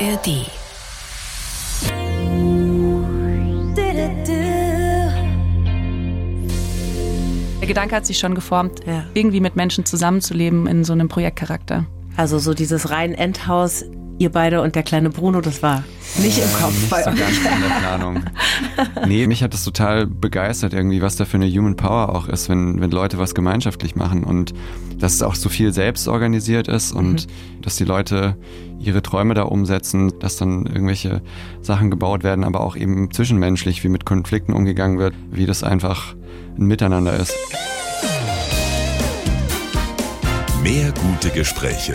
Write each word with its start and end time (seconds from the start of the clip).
ARD. 0.00 0.46
Der 7.60 7.66
Gedanke 7.66 7.96
hat 7.96 8.06
sich 8.06 8.18
schon 8.18 8.36
geformt, 8.36 8.80
ja. 8.86 9.04
irgendwie 9.14 9.40
mit 9.40 9.56
Menschen 9.56 9.84
zusammenzuleben 9.84 10.68
in 10.68 10.84
so 10.84 10.92
einem 10.92 11.08
Projektcharakter. 11.08 11.84
Also 12.16 12.38
so 12.38 12.54
dieses 12.54 12.90
rein 12.90 13.12
Endhaus, 13.12 13.84
ihr 14.18 14.30
beide 14.30 14.62
und 14.62 14.74
der 14.74 14.82
kleine 14.82 15.10
Bruno, 15.10 15.40
das 15.40 15.62
war 15.62 15.84
nicht 16.18 16.38
im 16.38 16.52
Kopf 16.52 16.72
nicht 16.72 16.90
bei 16.90 17.02
so 17.02 17.10
euch. 17.10 17.18
ganz 17.18 17.36
in 17.38 17.42
der 17.44 17.78
Planung. 17.80 18.24
Nee, 19.06 19.26
mich 19.26 19.42
hat 19.42 19.54
das 19.54 19.64
total 19.64 20.06
begeistert 20.06 20.72
irgendwie, 20.72 21.02
was 21.02 21.16
da 21.16 21.24
für 21.24 21.36
eine 21.36 21.48
Human 21.48 21.76
Power 21.76 22.14
auch 22.14 22.28
ist, 22.28 22.48
wenn, 22.48 22.80
wenn 22.80 22.90
Leute 22.90 23.18
was 23.18 23.34
gemeinschaftlich 23.34 23.96
machen 23.96 24.24
und 24.24 24.54
dass 24.98 25.14
es 25.14 25.22
auch 25.22 25.34
so 25.34 25.48
viel 25.48 25.72
selbst 25.72 26.08
organisiert 26.08 26.68
ist 26.68 26.92
und 26.92 27.26
mhm. 27.26 27.62
dass 27.62 27.76
die 27.76 27.84
Leute 27.84 28.36
ihre 28.80 29.02
Träume 29.02 29.34
da 29.34 29.42
umsetzen, 29.42 30.12
dass 30.20 30.36
dann 30.36 30.66
irgendwelche 30.66 31.22
Sachen 31.60 31.90
gebaut 31.90 32.24
werden, 32.24 32.44
aber 32.44 32.60
auch 32.60 32.76
eben 32.76 33.10
zwischenmenschlich, 33.10 33.84
wie 33.84 33.88
mit 33.88 34.04
Konflikten 34.04 34.52
umgegangen 34.52 34.98
wird, 34.98 35.14
wie 35.30 35.46
das 35.46 35.62
einfach 35.62 36.14
ein 36.56 36.66
Miteinander 36.66 37.14
ist. 37.16 37.34
Mehr 40.62 40.92
gute 40.92 41.30
Gespräche. 41.30 41.94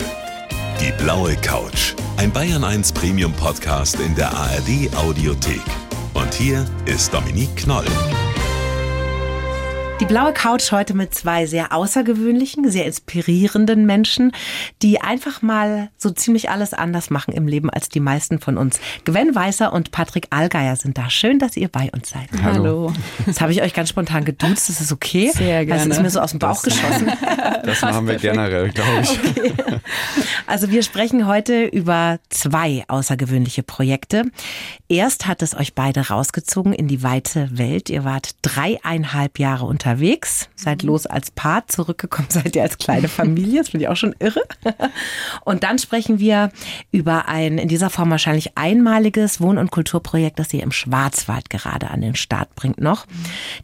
Die 0.80 0.92
blaue 1.02 1.36
Couch. 1.36 1.94
Ein 2.16 2.30
Bayern 2.32 2.62
1 2.62 2.92
Premium 2.92 3.32
Podcast 3.32 3.98
in 3.98 4.14
der 4.14 4.32
ARD 4.32 4.94
Audiothek. 4.96 5.62
Und 6.14 6.32
hier 6.32 6.64
ist 6.86 7.12
Dominique 7.12 7.56
Knoll. 7.56 7.86
Die 10.00 10.06
blaue 10.06 10.32
Couch 10.32 10.72
heute 10.72 10.92
mit 10.92 11.14
zwei 11.14 11.46
sehr 11.46 11.72
außergewöhnlichen, 11.72 12.68
sehr 12.70 12.84
inspirierenden 12.84 13.86
Menschen, 13.86 14.32
die 14.82 15.00
einfach 15.00 15.40
mal 15.40 15.88
so 15.96 16.10
ziemlich 16.10 16.50
alles 16.50 16.74
anders 16.74 17.10
machen 17.10 17.32
im 17.32 17.46
Leben 17.46 17.70
als 17.70 17.88
die 17.88 18.00
meisten 18.00 18.40
von 18.40 18.58
uns. 18.58 18.80
Gwen 19.04 19.34
Weißer 19.34 19.72
und 19.72 19.92
Patrick 19.92 20.26
Allgeier 20.30 20.74
sind 20.76 20.98
da. 20.98 21.08
Schön, 21.10 21.38
dass 21.38 21.56
ihr 21.56 21.68
bei 21.68 21.90
uns 21.94 22.10
seid. 22.10 22.28
Hallo. 22.42 22.92
Das 23.24 23.40
habe 23.40 23.52
ich 23.52 23.62
euch 23.62 23.72
ganz 23.72 23.88
spontan 23.88 24.24
geduzt. 24.24 24.68
Das 24.68 24.80
ist 24.80 24.92
okay. 24.92 25.30
Sehr 25.32 25.64
gerne. 25.64 25.88
Das 25.88 25.96
ist 25.96 26.02
mir 26.02 26.10
so 26.10 26.20
aus 26.20 26.32
dem 26.32 26.40
Bauch 26.40 26.60
Das- 26.62 26.74
geschossen. 26.74 27.12
Das 27.64 27.80
machen 27.80 28.06
wir 28.06 28.16
generell, 28.16 28.68
glaube 28.70 29.00
ich. 29.02 29.10
Okay. 29.10 29.52
Also 30.46 30.70
wir 30.70 30.82
sprechen 30.82 31.26
heute 31.26 31.64
über 31.64 32.18
zwei 32.28 32.84
außergewöhnliche 32.88 33.62
Projekte. 33.62 34.24
Erst 34.88 35.26
hat 35.26 35.40
es 35.40 35.54
euch 35.54 35.74
beide 35.74 36.08
rausgezogen 36.08 36.74
in 36.74 36.88
die 36.88 37.02
weite 37.02 37.48
Welt. 37.56 37.88
Ihr 37.88 38.04
wart 38.04 38.32
dreieinhalb 38.42 39.38
Jahre 39.38 39.64
unterwegs, 39.84 40.48
seid 40.56 40.82
los 40.82 41.06
als 41.06 41.30
Paar, 41.30 41.66
zurückgekommen 41.68 42.28
seid 42.30 42.56
ihr 42.56 42.62
als 42.62 42.78
kleine 42.78 43.08
Familie. 43.08 43.60
Das 43.60 43.68
finde 43.70 43.84
ich 43.84 43.88
auch 43.90 43.96
schon 43.96 44.14
irre. 44.18 44.40
Und 45.44 45.62
dann 45.62 45.78
sprechen 45.78 46.18
wir 46.18 46.50
über 46.90 47.28
ein 47.28 47.58
in 47.58 47.68
dieser 47.68 47.90
Form 47.90 48.10
wahrscheinlich 48.10 48.56
einmaliges 48.56 49.40
Wohn- 49.40 49.58
und 49.58 49.70
Kulturprojekt, 49.70 50.38
das 50.38 50.52
ihr 50.54 50.62
im 50.62 50.72
Schwarzwald 50.72 51.50
gerade 51.50 51.90
an 51.90 52.00
den 52.00 52.14
Start 52.14 52.54
bringt 52.54 52.80
noch. 52.80 53.06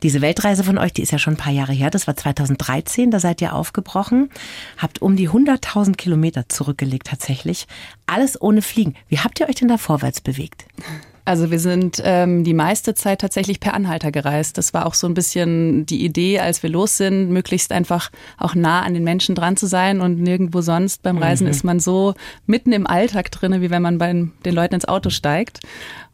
Diese 0.03 0.21
Weltreise 0.21 0.65
von 0.65 0.79
euch, 0.79 0.93
die 0.93 1.03
ist 1.03 1.13
ja 1.13 1.19
schon 1.19 1.35
ein 1.35 1.39
paar 1.39 1.53
Jahre 1.53 1.73
her. 1.73 1.91
Das 1.91 2.07
war 2.07 2.17
2013, 2.17 3.11
da 3.11 3.21
seid 3.21 3.41
ihr 3.41 3.55
aufgebrochen, 3.55 4.31
habt 4.77 5.01
um 5.01 5.17
die 5.17 5.29
100.000 5.29 5.97
Kilometer 5.97 6.49
zurückgelegt 6.49 7.07
tatsächlich. 7.07 7.67
Alles 8.07 8.41
ohne 8.41 8.63
Fliegen. 8.63 8.95
Wie 9.09 9.19
habt 9.19 9.41
ihr 9.41 9.49
euch 9.49 9.57
denn 9.57 9.69
da 9.69 9.79
vorwärts 9.79 10.21
bewegt? 10.21 10.65
Also 11.31 11.53
wir 11.53 11.61
sind 11.61 12.03
ähm, 12.05 12.43
die 12.43 12.55
meiste 12.55 12.93
Zeit 12.95 13.21
tatsächlich 13.21 13.61
per 13.61 13.75
Anhalter 13.75 14.11
gereist. 14.11 14.59
Das 14.59 14.75
war 14.75 14.85
auch 14.85 14.95
so 14.95 15.07
ein 15.07 15.15
bisschen 15.15 15.87
die 15.87 16.05
Idee, 16.05 16.41
als 16.41 16.65
wir 16.65 16.71
los 16.71 16.97
sind, 16.97 17.31
möglichst 17.31 17.71
einfach 17.71 18.11
auch 18.37 18.57
nah 18.57 18.83
an 18.83 18.95
den 18.95 19.05
Menschen 19.05 19.37
dran 19.37 19.57
zu 19.57 19.67
sein 19.67 20.01
und 20.01 20.21
nirgendwo 20.21 20.61
sonst 20.61 21.05
beim 21.05 21.19
Reisen 21.19 21.47
ist 21.47 21.63
man 21.63 21.79
so 21.79 22.15
mitten 22.47 22.73
im 22.73 22.85
Alltag 22.85 23.31
drinne, 23.31 23.61
wie 23.61 23.71
wenn 23.71 23.81
man 23.81 23.99
bei 23.99 24.13
den 24.13 24.55
Leuten 24.55 24.75
ins 24.75 24.89
Auto 24.89 25.11
steigt. 25.11 25.61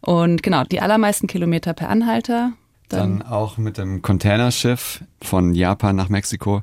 Und 0.02 0.42
genau, 0.42 0.64
die 0.64 0.82
allermeisten 0.82 1.28
Kilometer 1.28 1.72
per 1.72 1.88
Anhalter. 1.88 2.52
Dann 2.88 3.22
auch 3.22 3.58
mit 3.58 3.78
dem 3.78 4.02
Containerschiff 4.02 5.02
von 5.20 5.54
Japan 5.54 5.96
nach 5.96 6.08
Mexiko 6.08 6.62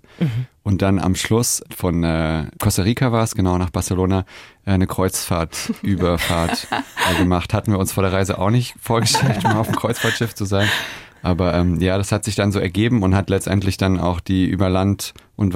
und 0.63 0.81
dann 0.81 0.97
am 0.97 1.15
Schluss 1.15 1.61
von 1.75 2.03
äh, 2.03 2.47
Costa 2.57 2.83
Rica 2.83 3.11
war 3.11 3.23
es, 3.23 3.35
genau 3.35 3.57
nach 3.57 3.69
Barcelona, 3.69 4.25
äh, 4.65 4.71
eine 4.71 4.87
Kreuzfahrt, 4.87 5.73
Überfahrt 5.81 6.67
äh, 6.71 7.17
gemacht. 7.17 7.53
Hatten 7.53 7.71
wir 7.73 7.79
uns 7.79 7.91
vor 7.91 8.03
der 8.03 8.13
Reise 8.13 8.39
auch 8.39 8.49
nicht 8.49 8.75
vorgestellt, 8.79 9.43
mal 9.43 9.57
auf 9.57 9.67
dem 9.67 9.75
Kreuzfahrtschiff 9.75 10.33
zu 10.33 10.45
sein. 10.45 10.69
Aber 11.21 11.53
ähm, 11.53 11.79
ja, 11.79 11.97
das 11.97 12.11
hat 12.11 12.23
sich 12.23 12.35
dann 12.35 12.51
so 12.51 12.59
ergeben 12.59 13.03
und 13.03 13.15
hat 13.15 13.29
letztendlich 13.29 13.77
dann 13.77 13.99
auch 13.99 14.19
die 14.21 14.45
über 14.45 14.69
Land- 14.69 15.13
und 15.35 15.53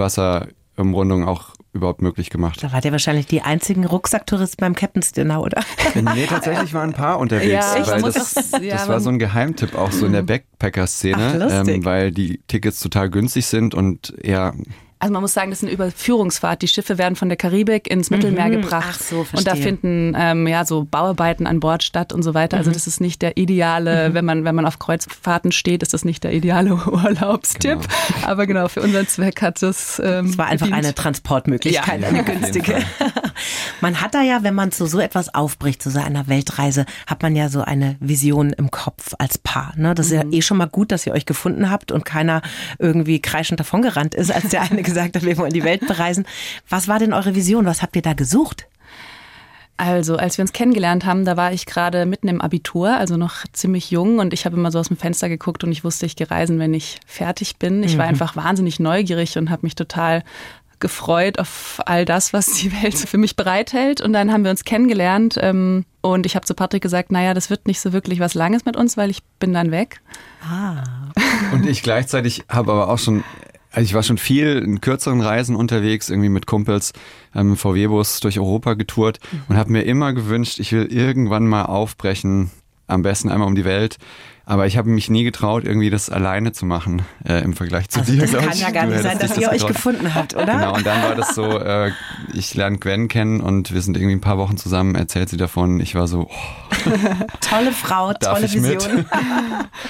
Wasserumrundung 0.81 1.27
auch 1.27 1.53
überhaupt 1.73 2.01
möglich 2.01 2.29
gemacht. 2.29 2.63
Da 2.63 2.71
wart 2.71 2.85
ihr 2.85 2.91
wahrscheinlich 2.91 3.25
die 3.27 3.41
einzigen 3.41 3.85
Rucksacktouristen 3.85 4.61
beim 4.61 4.75
Captain's 4.75 5.11
Dinner, 5.11 5.41
oder? 5.41 5.61
Nee, 5.95 6.25
tatsächlich 6.27 6.73
waren 6.73 6.89
ein 6.91 6.95
paar 6.95 7.19
unterwegs, 7.19 7.51
Ja, 7.51 7.87
weil 7.87 8.01
das, 8.01 8.35
muss 8.35 8.53
auch- 8.53 8.61
ja, 8.61 8.73
das 8.77 8.87
war 8.87 8.99
so 8.99 9.09
ein 9.09 9.19
Geheimtipp 9.19 9.75
auch 9.75 9.91
so 9.91 10.05
in 10.05 10.11
der 10.13 10.21
Ach, 10.21 10.25
Backpacker-Szene, 10.27 11.63
ähm, 11.67 11.85
weil 11.85 12.11
die 12.11 12.39
Tickets 12.47 12.79
total 12.79 13.09
günstig 13.09 13.45
sind 13.45 13.75
und 13.75 14.13
ja, 14.23 14.53
Also 14.99 15.13
man 15.13 15.21
muss 15.21 15.33
sagen, 15.33 15.49
das 15.51 15.59
ist 15.59 15.63
eine 15.63 15.73
Überführungsfahrt. 15.73 16.61
Die 16.61 16.67
Schiffe 16.67 16.97
werden 16.97 17.15
von 17.15 17.29
der 17.29 17.37
Karibik 17.37 17.87
ins 17.89 18.09
Mittelmeer 18.09 18.49
gebracht. 18.49 18.87
Ach 18.89 18.99
so, 18.99 19.19
und 19.19 19.45
da 19.45 19.51
verstehe. 19.51 19.63
finden 19.63 20.13
ähm, 20.17 20.47
ja 20.47 20.65
so 20.65 20.85
Bauarbeiten 20.89 21.45
an 21.45 21.59
Bord 21.59 21.83
statt 21.83 22.13
und 22.13 22.23
so 22.23 22.33
weiter. 22.33 22.57
Also 22.57 22.71
das 22.71 22.87
ist 22.87 22.99
nicht 22.99 23.21
der 23.21 23.37
ideale, 23.37 24.13
wenn 24.13 24.25
man 24.25 24.43
wenn 24.43 24.55
man 24.55 24.65
auf 24.65 24.79
Kreuzfahrten 24.79 25.51
steht, 25.51 25.83
ist 25.83 25.93
das 25.93 26.03
nicht 26.05 26.23
der 26.23 26.33
ideale 26.33 26.73
Urlaubstipp. 26.87 27.79
Aber 28.25 28.47
genau 28.47 28.67
für 28.67 28.81
unseren 28.81 29.07
Zweck 29.07 29.41
hat 29.41 29.61
es. 29.63 30.01
Ähm, 30.03 30.25
Es 30.27 30.37
war 30.37 30.47
einfach 30.47 30.65
gedient. 30.67 30.85
eine 30.85 30.95
Transportmöglichkeit, 30.95 32.01
Ja, 32.01 32.07
eine 32.07 32.23
günstige. 32.25 32.77
Man 33.81 34.01
hat 34.01 34.15
da 34.15 34.21
ja, 34.23 34.41
wenn 34.41 34.55
man 34.55 34.71
zu 34.71 34.87
so 34.87 34.99
etwas 34.99 35.33
aufbricht, 35.35 35.83
zu 35.83 35.91
so 35.91 35.99
einer 35.99 36.27
Weltreise, 36.27 36.85
hat 37.05 37.21
man 37.21 37.35
ja 37.35 37.49
so 37.49 37.61
eine 37.61 37.95
Vision 37.99 38.51
im 38.53 38.71
Kopf 38.71 39.13
als 39.19 39.37
Paar. 39.37 39.73
Ne? 39.77 39.93
Das 39.93 40.07
ist 40.07 40.13
ja 40.13 40.23
eh 40.31 40.41
schon 40.41 40.57
mal 40.57 40.65
gut, 40.67 40.91
dass 40.91 41.05
ihr 41.05 41.13
euch 41.13 41.27
gefunden 41.27 41.69
habt 41.69 41.91
und 41.91 42.03
keiner 42.03 42.41
irgendwie 42.79 43.21
kreischend 43.21 43.59
davongerannt 43.59 44.15
ist, 44.15 44.31
als 44.31 44.49
der 44.49 44.63
eine 44.63 44.81
gesagt 44.87 45.15
hat, 45.15 45.23
wir 45.23 45.37
wollen 45.37 45.53
die 45.53 45.63
Welt 45.63 45.85
bereisen. 45.87 46.25
Was 46.67 46.87
war 46.87 46.97
denn 46.97 47.13
eure 47.13 47.35
Vision? 47.35 47.65
Was 47.65 47.83
habt 47.83 47.95
ihr 47.95 48.01
da 48.01 48.13
gesucht? 48.13 48.67
Also, 49.79 50.17
als 50.17 50.39
wir 50.39 50.41
uns 50.41 50.53
kennengelernt 50.53 51.05
haben, 51.05 51.23
da 51.23 51.37
war 51.37 51.53
ich 51.53 51.67
gerade 51.67 52.07
mitten 52.07 52.27
im 52.29 52.41
Abitur, 52.41 52.97
also 52.97 53.15
noch 53.15 53.43
ziemlich 53.53 53.91
jung 53.91 54.17
und 54.17 54.33
ich 54.33 54.45
habe 54.45 54.57
immer 54.57 54.71
so 54.71 54.79
aus 54.79 54.87
dem 54.87 54.97
Fenster 54.97 55.29
geguckt 55.29 55.63
und 55.63 55.71
ich 55.71 55.83
wusste, 55.83 56.07
ich 56.07 56.15
gehe 56.15 56.31
reisen, 56.31 56.57
wenn 56.57 56.73
ich 56.73 56.99
fertig 57.05 57.57
bin. 57.57 57.83
Ich 57.83 57.95
war 57.99 58.05
einfach 58.05 58.35
wahnsinnig 58.35 58.79
neugierig 58.79 59.37
und 59.37 59.51
habe 59.51 59.67
mich 59.67 59.75
total 59.75 60.23
gefreut 60.79 61.39
auf 61.39 61.79
all 61.85 62.05
das, 62.05 62.33
was 62.33 62.53
die 62.53 62.71
Welt 62.81 62.95
für 62.95 63.17
mich 63.17 63.35
bereithält. 63.35 64.01
Und 64.01 64.13
dann 64.13 64.31
haben 64.31 64.43
wir 64.43 64.51
uns 64.51 64.63
kennengelernt 64.63 65.37
ähm, 65.39 65.85
und 66.01 66.25
ich 66.25 66.35
habe 66.35 66.45
zu 66.45 66.55
Patrick 66.55 66.81
gesagt, 66.81 67.11
naja, 67.11 67.33
das 67.33 67.49
wird 67.49 67.67
nicht 67.67 67.79
so 67.79 67.93
wirklich 67.93 68.19
was 68.19 68.33
Langes 68.33 68.65
mit 68.65 68.75
uns, 68.75 68.97
weil 68.97 69.09
ich 69.09 69.23
bin 69.39 69.53
dann 69.53 69.71
weg. 69.71 70.01
und 71.51 71.67
ich 71.67 71.83
gleichzeitig 71.83 72.45
habe 72.49 72.71
aber 72.71 72.89
auch 72.89 72.99
schon, 72.99 73.23
also 73.77 73.85
ich 73.85 73.93
war 73.93 74.01
schon 74.01 74.17
viel 74.17 74.57
in 74.57 74.81
kürzeren 74.81 75.21
Reisen 75.21 75.55
unterwegs, 75.55 76.09
irgendwie 76.09 76.29
mit 76.29 76.47
Kumpels, 76.47 76.93
ähm, 77.35 77.55
VW-Bus 77.55 78.21
durch 78.21 78.39
Europa 78.39 78.73
getourt 78.73 79.19
und 79.49 79.55
habe 79.55 79.71
mir 79.71 79.83
immer 79.83 80.13
gewünscht, 80.13 80.59
ich 80.59 80.71
will 80.71 80.91
irgendwann 80.91 81.45
mal 81.45 81.65
aufbrechen, 81.65 82.49
am 82.87 83.03
besten 83.03 83.29
einmal 83.29 83.47
um 83.47 83.53
die 83.53 83.65
Welt. 83.65 83.97
Aber 84.49 84.65
ich 84.65 84.77
habe 84.77 84.87
mich 84.89 85.09
nie 85.09 85.25
getraut, 85.25 85.65
irgendwie 85.65 85.89
das 85.89 86.09
alleine 86.09 86.53
zu 86.53 86.65
machen 86.65 87.01
äh, 87.27 87.43
im 87.43 87.51
Vergleich 87.51 87.89
zu 87.89 87.99
Also 87.99 88.13
dir. 88.13 88.21
das 88.21 88.31
kann 88.31 88.49
ich. 88.53 88.61
ja 88.61 88.71
gar 88.71 88.85
Du 88.85 88.93
nicht 88.93 89.03
sein, 89.03 89.19
dass 89.19 89.33
dich 89.33 89.41
ihr 89.43 89.49
euch 89.49 89.55
getraut. 89.57 89.73
gefunden 89.73 90.15
habt, 90.15 90.35
oder? 90.35 90.45
Genau, 90.45 90.73
und 90.73 90.85
dann 90.85 91.03
war 91.03 91.15
das 91.15 91.35
so, 91.35 91.59
äh, 91.59 91.91
ich 92.33 92.53
lerne 92.55 92.77
Gwen 92.77 93.09
kennen 93.09 93.41
und 93.41 93.73
wir 93.73 93.81
sind 93.81 93.97
irgendwie 93.97 94.15
ein 94.15 94.21
paar 94.21 94.37
Wochen 94.37 94.55
zusammen, 94.55 94.95
erzählt 94.95 95.27
sie 95.27 95.35
davon. 95.35 95.81
Ich 95.81 95.95
war 95.95 96.07
so, 96.07 96.29
oh, 96.31 96.89
Tolle 97.41 97.73
Frau, 97.73 98.13
tolle? 98.13 98.43
Vision. 98.43 99.05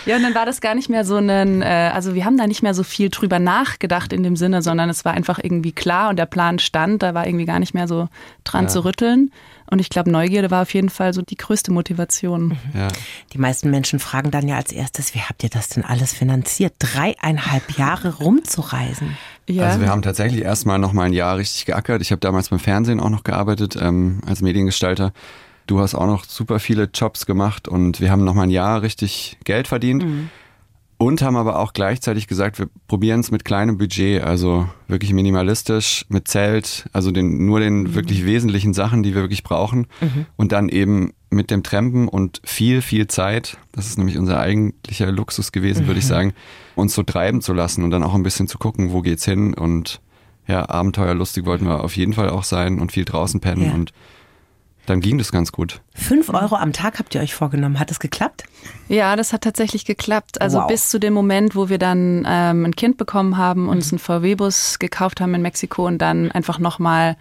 Ja, 0.06 0.16
und 0.16 0.23
dann 0.23 0.34
war 0.35 0.45
das 0.45 0.59
gar 0.62 0.74
nicht 0.74 0.89
mehr 0.89 1.06
so 1.06 1.18
ein, 1.18 1.62
äh, 1.62 1.91
also 1.94 2.16
wir 2.16 2.25
haben 2.25 2.38
da 2.38 2.47
nicht 2.47 2.63
mehr 2.63 2.74
so 2.74 2.81
viel 2.84 3.09
drüber 3.09 3.39
nachgedacht 3.39 4.12
in 4.12 4.24
dem 4.24 4.35
Sinne, 4.35 4.62
sondern 4.62 4.89
es 4.89 5.06
war 5.06 5.13
einfach 5.13 5.39
irgendwie 5.41 5.72
klar 5.72 6.09
und 6.09 6.18
der 6.18 6.25
Plan 6.25 6.59
stand, 6.59 7.03
da 7.03 7.13
war 7.13 7.28
irgendwie 7.28 7.45
gar 7.45 7.59
nicht 7.59 7.74
mehr 7.74 7.88
so 7.88 8.07
dran 8.44 8.63
Ja. 8.65 8.69
zu 8.69 8.86
rütteln. 8.86 9.31
Und 9.69 9.79
ich 9.79 9.89
glaube, 9.89 10.09
Neugierde 10.09 10.51
war 10.51 10.61
auf 10.61 10.73
jeden 10.73 10.89
Fall 10.89 11.13
so 11.13 11.21
die 11.21 11.35
größte 11.35 11.71
Motivation. 11.71 12.57
ja. 12.73 12.87
Die 13.33 13.37
meisten 13.37 13.69
Menschen 13.69 13.99
fragen 13.99 14.31
dann 14.31 14.47
ja 14.47 14.55
als 14.55 14.71
erstes, 14.71 15.13
wie 15.13 15.19
habt 15.19 15.43
ihr 15.43 15.49
das 15.49 15.69
denn 15.69 15.83
alles 15.83 16.13
finanziert? 16.13 16.73
Dreieinhalb 16.79 17.77
Jahre 17.77 18.15
rumzureisen. 18.15 19.17
Ja. 19.47 19.65
Also 19.65 19.81
wir 19.81 19.89
haben 19.89 20.01
tatsächlich 20.01 20.41
erstmal 20.41 20.79
noch 20.79 20.93
mal 20.93 21.03
ein 21.03 21.13
Jahr 21.13 21.37
richtig 21.37 21.65
geackert. 21.65 22.01
Ich 22.01 22.11
habe 22.11 22.19
damals 22.19 22.49
beim 22.49 22.59
Fernsehen 22.59 22.99
auch 22.99 23.09
noch 23.09 23.23
gearbeitet 23.23 23.77
ähm, 23.79 24.21
als 24.25 24.41
Mediengestalter. 24.41 25.13
Du 25.67 25.79
hast 25.79 25.95
auch 25.95 26.07
noch 26.07 26.23
super 26.23 26.59
viele 26.59 26.89
Jobs 26.93 27.25
gemacht 27.25 27.67
und 27.67 27.99
wir 27.99 28.09
haben 28.09 28.23
noch 28.23 28.33
mal 28.33 28.43
ein 28.43 28.49
Jahr 28.49 28.81
richtig 28.81 29.37
Geld 29.43 29.67
verdient 29.67 30.03
und 30.97 31.21
haben 31.21 31.35
aber 31.35 31.59
auch 31.59 31.73
gleichzeitig 31.73 32.27
gesagt, 32.27 32.57
wir 32.57 32.67
probieren 32.88 33.19
es 33.19 33.29
mit 33.29 33.45
kleinem 33.45 33.77
Budget, 33.77 34.23
also 34.23 34.67
wirklich 34.88 35.13
minimalistisch, 35.13 36.05
mit 36.09 36.27
Zelt, 36.27 36.88
also 36.91 37.11
den, 37.11 37.45
nur 37.45 37.59
den 37.59 37.94
wirklich 37.94 38.25
wesentlichen 38.25 38.73
Sachen, 38.73 39.03
die 39.03 39.13
wir 39.13 39.21
wirklich 39.21 39.44
brauchen. 39.44 39.85
Und 40.38 40.51
dann 40.51 40.69
eben 40.69 41.11
mit 41.29 41.51
dem 41.51 41.61
Trampen 41.61 42.07
und 42.07 42.41
viel, 42.44 42.81
viel 42.81 43.07
Zeit, 43.07 43.57
das 43.73 43.85
ist 43.88 43.97
nämlich 43.97 44.17
unser 44.17 44.39
eigentlicher 44.39 45.11
Luxus 45.11 45.51
gewesen, 45.51 45.85
würde 45.85 45.99
ich 45.99 46.07
sagen, 46.07 46.33
uns 46.75 46.95
so 46.95 47.03
treiben 47.03 47.41
zu 47.41 47.53
lassen 47.53 47.83
und 47.83 47.91
dann 47.91 48.01
auch 48.03 48.15
ein 48.15 48.23
bisschen 48.23 48.47
zu 48.47 48.57
gucken, 48.57 48.91
wo 48.91 49.01
geht's 49.01 49.25
hin. 49.25 49.53
Und 49.53 50.01
ja, 50.47 50.67
abenteuerlustig 50.67 51.45
wollten 51.45 51.65
wir 51.65 51.83
auf 51.83 51.95
jeden 51.95 52.13
Fall 52.13 52.29
auch 52.29 52.43
sein 52.43 52.79
und 52.79 52.91
viel 52.91 53.05
draußen 53.05 53.39
pennen 53.39 53.65
Ja. 53.65 53.73
und 53.73 53.91
dann 54.88 55.01
ging 55.01 55.18
das 55.18 55.31
ganz 55.31 55.51
gut. 55.51 55.81
Fünf 55.94 56.30
Euro 56.30 56.56
am 56.56 56.72
Tag 56.74 56.98
habt 56.98 57.13
ihr 57.13 57.22
euch 57.22 57.34
vorgenommen. 57.34 57.78
Hat 57.80 57.92
es 57.92 58.00
geklappt? 58.00 58.44
Ja, 58.88 59.16
das 59.18 59.34
hat 59.34 59.42
tatsächlich 59.42 59.84
geklappt. 59.84 60.39
Also 60.42 60.60
Wow. 60.60 60.68
bis 60.68 60.89
zu 60.89 61.00
dem 61.00 61.13
Moment, 61.13 61.56
wo 61.56 61.68
wir 61.69 61.78
dann 61.78 62.25
ähm, 62.28 62.66
ein 62.66 62.75
Kind 62.75 62.98
bekommen 62.98 63.36
haben, 63.38 63.68
uns 63.68 63.92
einen 63.92 64.00
VW-Bus 64.00 64.80
gekauft 64.80 65.19
haben 65.19 65.34
in 65.36 65.42
Mexiko 65.42 65.86
und 65.86 65.98
dann 65.98 66.31
einfach 66.31 66.57
nochmal, 66.60 67.18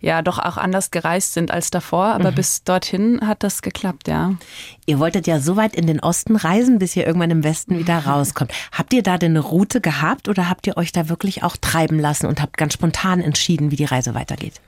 ja, 0.00 0.20
doch 0.22 0.38
auch 0.38 0.56
anders 0.58 0.90
gereist 0.90 1.32
sind 1.32 1.50
als 1.50 1.70
davor. 1.70 2.06
Aber 2.06 2.32
bis 2.32 2.64
dorthin 2.64 3.20
hat 3.26 3.42
das 3.42 3.62
geklappt, 3.62 4.08
ja. 4.08 4.34
Ihr 4.84 4.98
wolltet 4.98 5.26
ja 5.26 5.40
so 5.40 5.56
weit 5.56 5.74
in 5.74 5.86
den 5.86 6.00
Osten 6.00 6.36
reisen, 6.36 6.78
bis 6.78 6.94
ihr 6.96 7.06
irgendwann 7.06 7.30
im 7.30 7.44
Westen 7.44 7.78
wieder 7.78 7.98
rauskommt. 8.06 8.52
Habt 8.72 8.92
ihr 8.92 9.02
da 9.02 9.16
denn 9.16 9.32
eine 9.32 9.40
Route 9.40 9.80
gehabt 9.80 10.28
oder 10.28 10.50
habt 10.50 10.66
ihr 10.66 10.76
euch 10.76 10.92
da 10.92 11.08
wirklich 11.08 11.42
auch 11.42 11.56
treiben 11.56 11.98
lassen 11.98 12.26
und 12.26 12.42
habt 12.42 12.58
ganz 12.58 12.74
spontan 12.74 13.22
entschieden, 13.22 13.70
wie 13.70 13.76
die 13.76 13.84
Reise 13.86 14.14
weitergeht? 14.14 14.60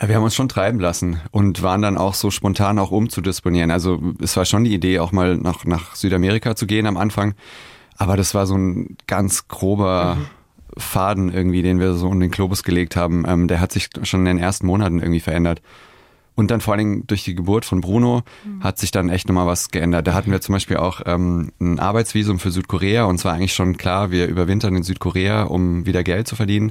Wir 0.00 0.14
haben 0.14 0.22
uns 0.22 0.34
schon 0.34 0.48
treiben 0.48 0.78
lassen 0.78 1.20
und 1.32 1.62
waren 1.62 1.82
dann 1.82 1.98
auch 1.98 2.14
so 2.14 2.30
spontan 2.30 2.78
auch 2.78 2.92
umzudisponieren. 2.92 3.70
Also 3.70 4.00
es 4.22 4.36
war 4.36 4.44
schon 4.44 4.64
die 4.64 4.72
Idee, 4.72 5.00
auch 5.00 5.10
mal 5.10 5.36
nach, 5.36 5.64
nach 5.64 5.96
Südamerika 5.96 6.54
zu 6.54 6.66
gehen 6.66 6.86
am 6.86 6.96
Anfang. 6.96 7.34
Aber 7.96 8.16
das 8.16 8.32
war 8.32 8.46
so 8.46 8.56
ein 8.56 8.96
ganz 9.08 9.48
grober 9.48 10.16
Faden 10.76 11.32
irgendwie, 11.32 11.62
den 11.62 11.80
wir 11.80 11.94
so 11.94 12.10
in 12.12 12.20
den 12.20 12.30
Globus 12.30 12.62
gelegt 12.62 12.94
haben. 12.94 13.24
Ähm, 13.26 13.48
der 13.48 13.60
hat 13.60 13.72
sich 13.72 13.90
schon 14.04 14.20
in 14.20 14.26
den 14.26 14.38
ersten 14.38 14.66
Monaten 14.66 15.00
irgendwie 15.00 15.20
verändert. 15.20 15.60
Und 16.36 16.52
dann 16.52 16.60
vor 16.60 16.74
allen 16.74 16.78
Dingen 16.78 17.06
durch 17.08 17.24
die 17.24 17.34
Geburt 17.34 17.64
von 17.64 17.80
Bruno 17.80 18.22
hat 18.60 18.78
sich 18.78 18.92
dann 18.92 19.08
echt 19.08 19.26
nochmal 19.26 19.48
was 19.48 19.72
geändert. 19.72 20.06
Da 20.06 20.14
hatten 20.14 20.30
wir 20.30 20.40
zum 20.40 20.52
Beispiel 20.52 20.76
auch 20.76 21.00
ähm, 21.04 21.50
ein 21.60 21.80
Arbeitsvisum 21.80 22.38
für 22.38 22.52
Südkorea 22.52 23.06
und 23.06 23.18
zwar 23.18 23.34
eigentlich 23.34 23.54
schon 23.54 23.76
klar, 23.76 24.12
wir 24.12 24.28
überwintern 24.28 24.76
in 24.76 24.84
Südkorea, 24.84 25.42
um 25.42 25.84
wieder 25.84 26.04
Geld 26.04 26.28
zu 26.28 26.36
verdienen. 26.36 26.70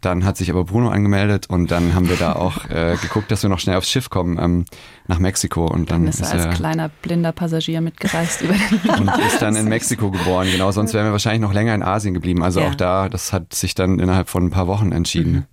Dann 0.00 0.24
hat 0.24 0.36
sich 0.36 0.50
aber 0.50 0.64
Bruno 0.64 0.88
angemeldet 0.88 1.48
und 1.48 1.70
dann 1.70 1.94
haben 1.94 2.08
wir 2.08 2.16
da 2.16 2.32
auch 2.34 2.64
äh, 2.70 2.96
geguckt, 3.00 3.30
dass 3.30 3.42
wir 3.42 3.50
noch 3.50 3.58
schnell 3.58 3.76
aufs 3.76 3.90
Schiff 3.90 4.08
kommen 4.10 4.38
ähm, 4.40 4.64
nach 5.06 5.18
Mexiko 5.18 5.66
und 5.66 5.90
dann, 5.90 6.02
Dann 6.04 6.10
ist 6.10 6.20
er 6.20 6.30
als 6.32 6.44
er 6.46 6.52
kleiner 6.52 6.88
blinder 7.02 7.32
Passagier 7.32 7.80
mitgereist 7.80 8.42
über 8.42 8.54
den 8.54 8.90
und 9.08 9.18
ist 9.26 9.42
dann 9.42 9.56
in 9.56 9.68
Mexiko 9.68 10.10
geboren. 10.10 10.48
Genau, 10.50 10.70
sonst 10.72 10.94
wären 10.94 11.06
wir 11.06 11.12
wahrscheinlich 11.12 11.42
noch 11.42 11.52
länger 11.52 11.74
in 11.74 11.82
Asien 11.82 12.14
geblieben. 12.14 12.42
Also 12.42 12.60
Ja. 12.60 12.68
auch 12.68 12.74
da, 12.74 13.08
das 13.08 13.32
hat 13.32 13.52
sich 13.54 13.74
dann 13.74 13.98
innerhalb 13.98 14.28
von 14.28 14.44
ein 14.46 14.50
paar 14.50 14.66
Wochen 14.66 14.92
entschieden. 14.92 15.46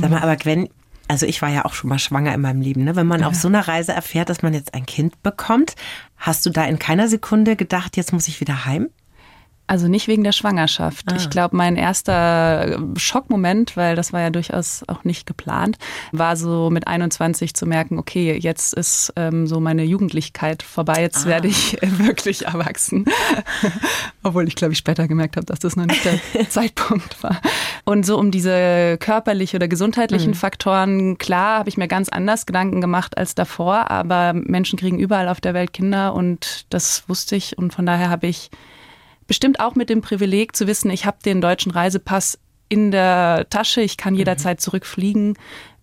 Sag 0.00 0.10
mal, 0.10 0.20
aber 0.20 0.36
Gwen, 0.36 0.68
also 1.08 1.26
ich 1.26 1.42
war 1.42 1.50
ja 1.50 1.64
auch 1.64 1.74
schon 1.74 1.88
mal 1.90 1.98
schwanger 1.98 2.34
in 2.34 2.40
meinem 2.40 2.62
Leben. 2.62 2.84
Ne? 2.84 2.96
Wenn 2.96 3.06
man 3.06 3.22
auf 3.22 3.34
so 3.34 3.48
einer 3.48 3.68
Reise 3.68 3.92
erfährt, 3.92 4.30
dass 4.30 4.42
man 4.42 4.54
jetzt 4.54 4.74
ein 4.74 4.86
Kind 4.86 5.22
bekommt, 5.22 5.74
hast 6.16 6.46
du 6.46 6.50
da 6.50 6.64
in 6.64 6.78
keiner 6.78 7.06
Sekunde 7.08 7.54
gedacht, 7.54 7.96
jetzt 7.96 8.12
muss 8.12 8.28
ich 8.28 8.40
wieder 8.40 8.64
heim? 8.64 8.88
Also 9.68 9.88
nicht 9.88 10.06
wegen 10.08 10.22
der 10.24 10.32
Schwangerschaft. 10.32 11.06
Ah. 11.10 11.16
Ich 11.16 11.30
glaube, 11.30 11.56
mein 11.56 11.76
erster 11.76 12.78
Schockmoment, 12.96 13.76
weil 13.76 13.96
das 13.96 14.12
war 14.12 14.20
ja 14.20 14.28
durchaus 14.30 14.82
auch 14.86 15.04
nicht 15.04 15.26
geplant, 15.26 15.78
war 16.10 16.36
so 16.36 16.68
mit 16.68 16.86
21 16.88 17.54
zu 17.54 17.64
merken, 17.64 17.98
okay, 17.98 18.36
jetzt 18.38 18.74
ist 18.74 19.12
ähm, 19.16 19.46
so 19.46 19.60
meine 19.60 19.84
Jugendlichkeit 19.84 20.62
vorbei, 20.62 21.00
jetzt 21.00 21.24
Ah. 21.26 21.30
werde 21.30 21.48
ich 21.48 21.82
äh, 21.82 21.88
wirklich 21.98 22.44
erwachsen. 22.46 23.06
Obwohl 24.22 24.46
ich, 24.46 24.56
glaube 24.56 24.72
ich, 24.72 24.78
später 24.78 25.08
gemerkt 25.08 25.36
habe, 25.36 25.46
dass 25.46 25.60
das 25.60 25.76
noch 25.76 25.86
nicht 25.86 26.04
der 26.04 26.18
Zeitpunkt 26.50 27.22
war. 27.22 27.40
Und 27.84 28.04
so 28.04 28.18
um 28.18 28.30
diese 28.30 28.98
körperlich 28.98 29.54
oder 29.54 29.68
gesundheitlichen 29.68 30.30
Mhm. 30.32 30.34
Faktoren, 30.36 31.18
klar, 31.18 31.58
habe 31.60 31.68
ich 31.68 31.76
mir 31.76 31.88
ganz 31.88 32.08
anders 32.08 32.46
Gedanken 32.46 32.80
gemacht 32.80 33.16
als 33.16 33.34
davor, 33.34 33.90
aber 33.90 34.32
Menschen 34.34 34.78
kriegen 34.78 34.98
überall 34.98 35.28
auf 35.28 35.40
der 35.40 35.54
Welt 35.54 35.72
Kinder 35.72 36.14
und 36.14 36.66
das 36.70 37.04
wusste 37.08 37.36
ich 37.36 37.56
und 37.58 37.72
von 37.72 37.86
daher 37.86 38.10
habe 38.10 38.26
ich 38.26 38.50
bestimmt 39.26 39.60
auch 39.60 39.74
mit 39.74 39.90
dem 39.90 40.00
Privileg 40.00 40.54
zu 40.56 40.66
wissen, 40.66 40.90
ich 40.90 41.06
habe 41.06 41.18
den 41.24 41.40
deutschen 41.40 41.72
Reisepass 41.72 42.38
in 42.68 42.90
der 42.90 43.46
Tasche, 43.50 43.82
ich 43.82 43.96
kann 43.96 44.14
jederzeit 44.14 44.60
zurückfliegen. 44.60 45.36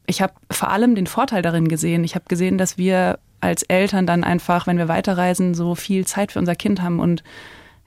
Ich 0.08 0.24
habe 0.24 0.34
vor 0.50 0.72
allem 0.72 0.96
den 0.96 1.06
Vorteil 1.06 1.44
darin 1.44 1.68
gesehen. 1.68 2.04
Ich 2.04 2.16
habe 2.16 2.26
gesehen, 2.28 2.58
dass 2.58 2.80
wir 2.80 3.20
als 3.42 3.62
Eltern 3.64 4.08
dann 4.08 4.24
einfach, 4.24 4.66
wenn 4.66 4.80
wir 4.80 4.88
weiterreisen, 4.88 5.54
so 5.54 5.76
viel 5.76 6.08
Zeit 6.08 6.32
für 6.32 6.40
unser 6.40 6.56
Kind 6.56 6.82
haben 6.82 7.00
und 7.00 7.24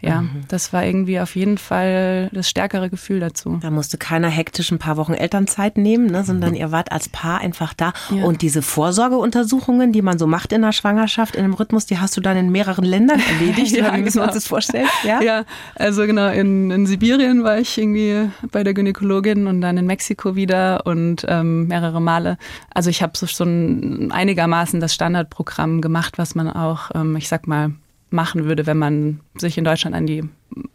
ja, 0.02 0.24
das 0.48 0.72
war 0.72 0.84
irgendwie 0.84 1.20
auf 1.20 1.36
jeden 1.36 1.58
Fall 1.58 2.28
das 2.32 2.48
stärkere 2.48 2.90
Gefühl 2.90 3.20
dazu. 3.20 3.58
Da 3.62 3.70
musste 3.70 3.98
keiner 3.98 4.28
hektisch 4.28 4.72
ein 4.72 4.80
paar 4.80 4.96
Wochen 4.96 5.14
Elternzeit 5.14 5.78
nehmen, 5.78 6.06
ne, 6.06 6.24
sondern 6.24 6.56
ihr 6.56 6.72
wart 6.72 6.90
als 6.90 7.08
Paar 7.08 7.40
einfach 7.40 7.72
da. 7.72 7.92
Ja. 8.10 8.24
Und 8.24 8.42
diese 8.42 8.62
Vorsorgeuntersuchungen, 8.62 9.92
die 9.92 10.02
man 10.02 10.18
so 10.18 10.26
macht 10.26 10.52
in 10.52 10.62
der 10.62 10.72
Schwangerschaft, 10.72 11.36
in 11.36 11.44
einem 11.44 11.54
Rhythmus, 11.54 11.86
die 11.86 11.98
hast 11.98 12.16
du 12.16 12.20
dann 12.20 12.36
in 12.36 12.50
mehreren 12.50 12.84
Ländern 12.84 13.20
erledigt. 13.38 13.76
Ja, 13.76 13.84
oder 13.84 13.96
wie 13.96 14.02
müssen 14.02 14.16
wir 14.16 14.22
genau. 14.22 14.34
uns 14.34 14.34
das 14.34 14.46
vorstellen? 14.46 14.88
Ja? 15.04 15.20
Ja, 15.20 15.44
also 15.74 16.06
genau, 16.06 16.28
in, 16.28 16.70
in 16.70 16.86
Sibirien 16.86 17.42
war 17.42 17.58
ich 17.58 17.76
irgendwie 17.76 18.30
bei 18.50 18.62
der 18.62 18.72
Gynäkologin 18.72 19.46
und 19.46 19.60
dann 19.60 19.76
in 19.76 19.86
Mexiko 19.86 20.36
wieder 20.36 20.86
und 20.86 21.24
ähm, 21.28 21.66
mehrere 21.66 22.00
Male. 22.00 22.38
Also 22.72 22.88
ich 22.88 23.02
habe 23.02 23.16
so 23.16 23.26
schon 23.26 24.10
einigermaßen 24.12 24.80
das 24.80 24.94
Standardprogramm 24.94 25.80
gemacht, 25.80 26.18
was 26.18 26.34
man 26.34 26.48
auch, 26.48 26.90
ähm, 26.94 27.16
ich 27.16 27.28
sag 27.28 27.46
mal, 27.46 27.72
machen 28.12 28.44
würde, 28.44 28.66
wenn 28.66 28.78
man 28.78 29.20
sich 29.36 29.58
in 29.58 29.64
Deutschland 29.64 29.96
an 29.96 30.06
die 30.06 30.22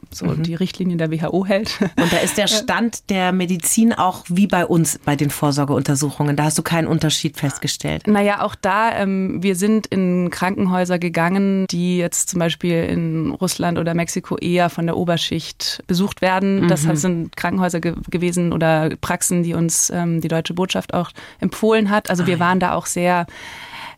so 0.10 0.34
die 0.34 0.56
Richtlinien 0.56 0.98
der 0.98 1.12
WHO 1.12 1.46
hält. 1.46 1.80
Und 1.82 2.12
da 2.12 2.18
ist 2.18 2.38
der 2.38 2.48
Stand 2.48 3.10
der 3.10 3.32
Medizin 3.32 3.94
auch 3.94 4.24
wie 4.30 4.48
bei 4.48 4.66
uns 4.66 5.00
bei 5.04 5.16
den 5.16 5.30
Vorsorgeuntersuchungen. 5.30 6.36
Da 6.36 6.46
hast 6.46 6.58
du 6.58 6.64
keinen 6.64 6.88
Unterschied 6.88 7.38
festgestellt. 7.38 8.08
Naja, 8.08 8.42
auch 8.42 8.56
da, 8.56 8.96
ähm, 8.98 9.44
wir 9.44 9.56
sind 9.56 9.88
in 9.88 10.30
Krankenhäuser 10.30 10.98
gegangen, 11.00 11.66
die 11.70 11.98
jetzt 11.98 12.30
zum 12.30 12.40
Beispiel 12.40 12.84
in 12.86 13.32
Russland 13.32 13.78
oder 13.78 13.94
Mexiko 13.94 14.38
eher 14.38 14.70
von 14.70 14.86
der 14.86 14.98
Oberschicht 14.98 15.84
besucht 15.88 16.22
werden. 16.22 16.68
Das 16.68 16.84
sind 16.84 17.36
Krankenhäuser 17.36 17.80
ge 17.82 17.96
gewesen 18.10 18.54
oder 18.54 18.90
Praxen, 19.02 19.44
die 19.44 19.54
uns 19.54 19.90
ähm, 19.90 20.22
die 20.22 20.28
deutsche 20.28 20.54
Botschaft 20.54 20.94
auch 20.94 21.12
empfohlen 21.40 21.90
hat. 21.90 22.10
Also 22.10 22.28
wir 22.28 22.40
waren 22.40 22.60
da 22.60 22.74
auch 22.74 22.86
sehr 22.86 23.28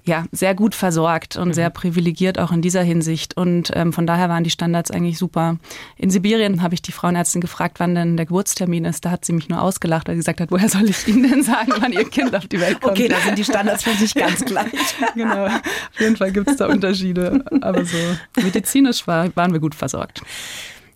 ja, 0.09 0.25
sehr 0.31 0.55
gut 0.55 0.73
versorgt 0.73 1.37
und 1.37 1.53
sehr 1.53 1.69
privilegiert 1.69 2.39
auch 2.39 2.51
in 2.51 2.61
dieser 2.61 2.81
Hinsicht. 2.81 3.37
Und 3.37 3.71
ähm, 3.75 3.93
von 3.93 4.07
daher 4.07 4.27
waren 4.27 4.43
die 4.43 4.49
Standards 4.49 4.89
eigentlich 4.89 5.19
super. 5.19 5.57
In 5.97 6.09
Sibirien 6.09 6.63
habe 6.63 6.73
ich 6.73 6.81
die 6.81 6.91
Frauenärztin 6.91 7.41
gefragt, 7.41 7.79
wann 7.79 7.93
denn 7.93 8.17
der 8.17 8.25
Geburtstermin 8.25 8.85
ist. 8.85 9.05
Da 9.05 9.11
hat 9.11 9.23
sie 9.23 9.33
mich 9.33 9.49
nur 9.49 9.61
ausgelacht, 9.61 10.07
weil 10.07 10.15
sie 10.15 10.21
gesagt 10.21 10.41
hat, 10.41 10.51
woher 10.51 10.67
soll 10.67 10.89
ich 10.89 11.07
Ihnen 11.07 11.29
denn 11.29 11.43
sagen, 11.43 11.73
wann 11.79 11.93
Ihr 11.93 12.09
Kind 12.09 12.35
auf 12.35 12.47
die 12.47 12.59
Welt 12.59 12.81
kommt? 12.81 12.97
Okay, 12.97 13.07
da 13.07 13.17
sind 13.19 13.37
die 13.37 13.43
Standards 13.43 13.83
für 13.83 13.93
sich 13.93 14.15
ganz 14.15 14.43
gleich. 14.45 14.71
genau. 15.13 15.45
Auf 15.45 15.99
jeden 15.99 16.17
Fall 16.17 16.31
gibt 16.31 16.49
es 16.49 16.57
da 16.57 16.67
Unterschiede. 16.67 17.45
Aber 17.61 17.85
so 17.85 17.97
medizinisch 18.41 19.05
war, 19.05 19.33
waren 19.35 19.53
wir 19.53 19.59
gut 19.59 19.75
versorgt. 19.75 20.23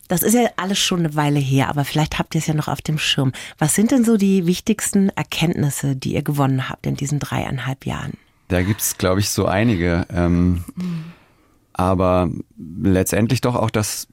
Das 0.07 0.24
ist 0.24 0.33
ja 0.33 0.50
alles 0.57 0.80
schon 0.80 1.00
eine 1.00 1.16
Weile 1.16 1.39
her, 1.39 1.69
aber 1.69 1.86
vielleicht 1.86 2.18
habt 2.19 2.36
ihr 2.36 2.39
es 2.39 2.48
ja 2.48 2.54
noch 2.54 2.68
auf 2.68 2.81
dem 2.81 2.98
Schirm. 2.98 3.31
Was 3.59 3.75
sind 3.75 3.92
denn 3.92 4.04
so 4.04 4.18
die 4.18 4.48
wichtigsten 4.48 5.09
Erkenntnisse, 5.09 5.95
die 5.95 6.13
ihr 6.13 6.24
gewonnen 6.24 6.68
habt 6.69 6.86
in 6.88 6.95
diesen 6.95 7.19
dreieinhalb 7.19 7.86
Jahren? 7.86 8.13
Da 8.54 8.62
gibt's, 8.62 9.00
glaube 9.00 9.19
ich, 9.19 9.30
so 9.30 9.48
einige. 9.48 10.06
Ähm, 10.14 10.64
aber 11.74 12.30
letztendlich 12.56 13.42
doch 13.42 13.56
auch, 13.56 13.72
dass 13.72 14.07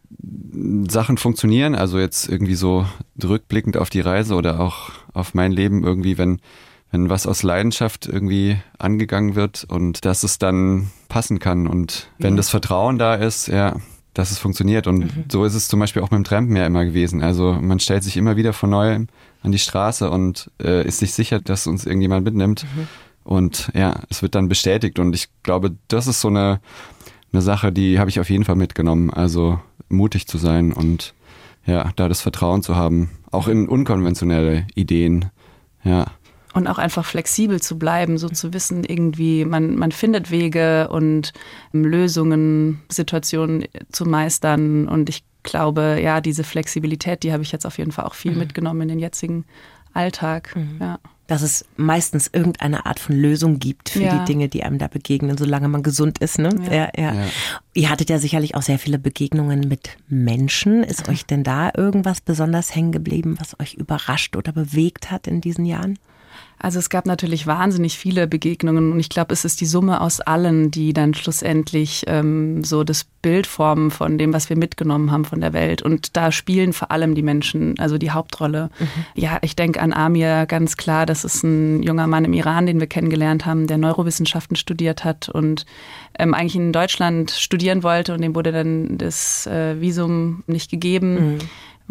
Sachen 0.89 1.19
funktionieren. 1.19 1.75
Also 1.75 1.99
jetzt 1.99 2.27
irgendwie 2.27 2.55
so 2.55 2.87
rückblickend 3.23 3.77
auf 3.77 3.91
die 3.91 4.01
Reise 4.01 4.35
oder 4.35 4.61
auch 4.61 4.93
auf 5.13 5.35
mein 5.35 5.53
Leben 5.53 5.85
irgendwie, 5.85 6.17
wenn, 6.17 6.41
wenn 6.91 7.11
was 7.11 7.27
aus 7.27 7.43
Leidenschaft 7.43 8.07
irgendwie 8.07 8.57
angegangen 8.79 9.35
wird 9.35 9.65
und 9.65 10.07
dass 10.07 10.23
es 10.23 10.39
dann 10.39 10.91
passen 11.11 11.39
kann. 11.39 11.67
Und 11.67 12.09
wenn 12.17 12.39
das 12.39 12.49
Vertrauen 12.49 12.97
da 12.97 13.17
ist, 13.17 13.47
ja, 13.47 13.77
dass 14.15 14.31
es 14.31 14.39
funktioniert. 14.39 14.87
Und 14.87 15.13
so 15.31 15.45
ist 15.45 15.55
es 15.55 15.69
zum 15.69 15.81
Beispiel 15.81 16.01
auch 16.01 16.11
mit 16.11 16.17
dem 16.17 16.25
Trampen 16.25 16.57
ja 16.57 16.65
immer 16.65 16.87
gewesen. 16.87 17.23
Also 17.23 17.53
man 17.61 17.79
stellt 17.79 18.05
sich 18.05 18.17
immer 18.17 18.37
wieder 18.37 18.55
von 18.55 18.71
neuem 18.71 19.09
an 19.43 19.53
die 19.53 19.59
Straße 19.59 20.11
und 20.11 20.51
äh, 20.63 20.87
ist 20.87 21.01
sich 21.01 21.13
sicher, 21.13 21.41
dass 21.41 21.67
uns 21.67 21.85
irgendjemand 21.85 22.25
mitnimmt. 22.25 22.65
Und 23.31 23.71
ja, 23.75 23.95
es 24.11 24.23
wird 24.23 24.35
dann 24.35 24.49
bestätigt. 24.49 24.99
Und 24.99 25.15
ich 25.15 25.29
glaube, 25.45 25.77
das 25.87 26.09
ist 26.09 26.21
so 26.21 26.27
eine, 26.27 26.61
eine 27.33 27.43
Sache, 27.43 27.71
die 27.71 28.01
habe 28.01 28.11
ich 28.11 28.19
auf 28.19 28.29
jeden 28.29 28.43
Fall 28.43 28.57
mitgenommen. 28.57 29.11
Also 29.11 29.61
mutig 29.89 30.27
zu 30.27 30.37
sein 30.37 30.73
und 30.73 31.15
ja, 31.65 31.93
da 31.95 32.09
das 32.09 32.23
Vertrauen 32.23 32.65
zu 32.65 32.75
haben. 32.75 33.09
Auch 33.31 33.47
in 33.47 33.69
unkonventionelle 33.69 34.67
Ideen. 34.75 35.27
Ja. 35.85 36.07
Und 36.55 36.67
auch 36.67 36.79
einfach 36.79 37.05
flexibel 37.05 37.63
zu 37.63 37.79
bleiben, 37.79 38.19
so 38.19 38.29
zu 38.29 38.53
wissen, 38.53 38.83
irgendwie, 38.83 39.45
man, 39.45 39.77
man 39.77 39.93
findet 39.93 40.33
Wege 40.33 40.89
und 40.89 41.33
ähm, 41.73 41.85
Lösungen, 41.85 42.81
Situationen 42.89 43.67
zu 43.93 44.07
meistern. 44.07 44.89
Und 44.89 45.09
ich 45.09 45.23
glaube, 45.45 46.01
ja, 46.03 46.21
diese 46.21 46.43
Flexibilität, 46.43 47.23
die 47.23 47.33
habe 47.33 47.45
ich 47.45 47.53
jetzt 47.53 47.65
auf 47.65 47.79
jeden 47.79 47.93
Fall 47.93 48.07
auch 48.07 48.15
viel 48.15 48.35
mitgenommen 48.35 48.81
in 48.81 48.89
den 48.89 48.99
jetzigen 48.99 49.45
Alltag. 49.95 50.57
Ja. 50.81 50.99
Dass 51.27 51.43
es 51.43 51.65
meistens 51.77 52.29
irgendeine 52.33 52.87
Art 52.87 52.99
von 52.99 53.15
Lösung 53.17 53.61
gibt 53.61 53.91
für 53.91 54.03
Ja. 54.03 54.19
die 54.19 54.25
Dinge, 54.25 54.49
die 54.49 54.65
einem 54.65 54.79
da 54.79 54.89
begegnen, 54.89 55.39
solange 55.39 55.69
man 55.69 55.83
gesund 55.85 56.19
ist. 56.19 56.39
Ne? 56.41 56.51
Ja. 56.71 56.89
Ja, 56.97 57.15
Ja. 57.15 57.25
Ihr 57.73 57.89
hattet 57.89 58.11
ja 58.11 58.19
sicherlich 58.19 58.57
auch 58.57 58.63
sehr 58.63 58.81
viele 58.81 58.99
Begegnungen 58.99 59.61
mit 59.69 59.91
Menschen. 60.09 60.83
Ist 60.83 61.09
euch 61.09 61.25
denn 61.27 61.45
da 61.45 61.71
irgendwas 61.77 62.21
besonders 62.21 62.75
hängen 62.75 62.91
geblieben, 62.91 63.37
was 63.39 63.59
euch 63.61 63.75
überrascht 63.75 64.35
oder 64.37 64.51
bewegt 64.53 65.11
hat 65.13 65.29
in 65.29 65.41
diesen 65.41 65.65
Jahren? 65.67 65.99
Also 66.63 66.79
es 66.79 66.91
gab 66.91 67.07
natürlich 67.07 67.47
wahnsinnig 67.47 67.97
viele 67.97 68.27
Begegnungen 68.27 68.93
und 68.93 69.01
ich 69.01 69.09
glaube, 69.09 69.33
es 69.33 69.47
ist 69.47 69.63
die 69.63 69.67
Summe 69.67 70.03
aus 70.03 70.21
allen, 70.21 70.71
die 70.71 70.93
dann 70.93 71.15
schlussendlich 71.15 72.05
ähm, 72.07 72.63
so 72.65 72.85
das 72.85 73.05
Bild 73.23 73.47
formen 73.47 73.91
von 73.91 74.19
dem, 74.19 74.35
was 74.35 74.51
wir 74.51 74.59
mitgenommen 74.59 75.11
haben 75.11 75.25
von 75.25 75.41
der 75.41 75.55
Welt. 75.55 75.81
Und 75.81 76.19
da 76.19 76.31
spielen 76.31 76.75
vor 76.75 76.91
allem 76.91 77.15
die 77.15 77.23
Menschen, 77.23 77.79
also 77.79 77.97
die 77.97 78.11
Hauptrolle. 78.11 78.69
Mhm. 78.79 78.87
Ja, 79.15 79.39
ich 79.41 79.57
denke 79.57 79.81
an 79.81 79.95
Amir 79.95 80.45
ganz 80.45 80.77
klar. 80.77 81.07
Das 81.07 81.25
ist 81.25 81.43
ein 81.43 81.83
junger 81.83 82.07
Mann 82.07 82.27
im 82.27 82.35
Iran, 82.35 82.67
den 82.67 82.79
wir 82.79 82.87
kennengelernt 82.87 83.47
haben, 83.47 83.67
der 83.67 83.79
Neurowissenschaften 83.79 84.57
studiert 84.57 85.03
hat 85.03 85.31
und 85.31 85.65
ähm, 86.19 86.35
eigentlich 86.35 86.57
in 86.57 86.75
Deutschland 86.75 87.31
studieren 87.31 87.83
wollte 87.83 88.13
und 88.13 88.21
dem 88.21 88.35
wurde 88.35 88.53
dann 88.53 88.99
das 88.99 89.47
äh, 89.47 89.81
Visum 89.81 90.45
nicht 90.47 90.71
gegeben. 90.71 91.37
Mhm 91.37 91.39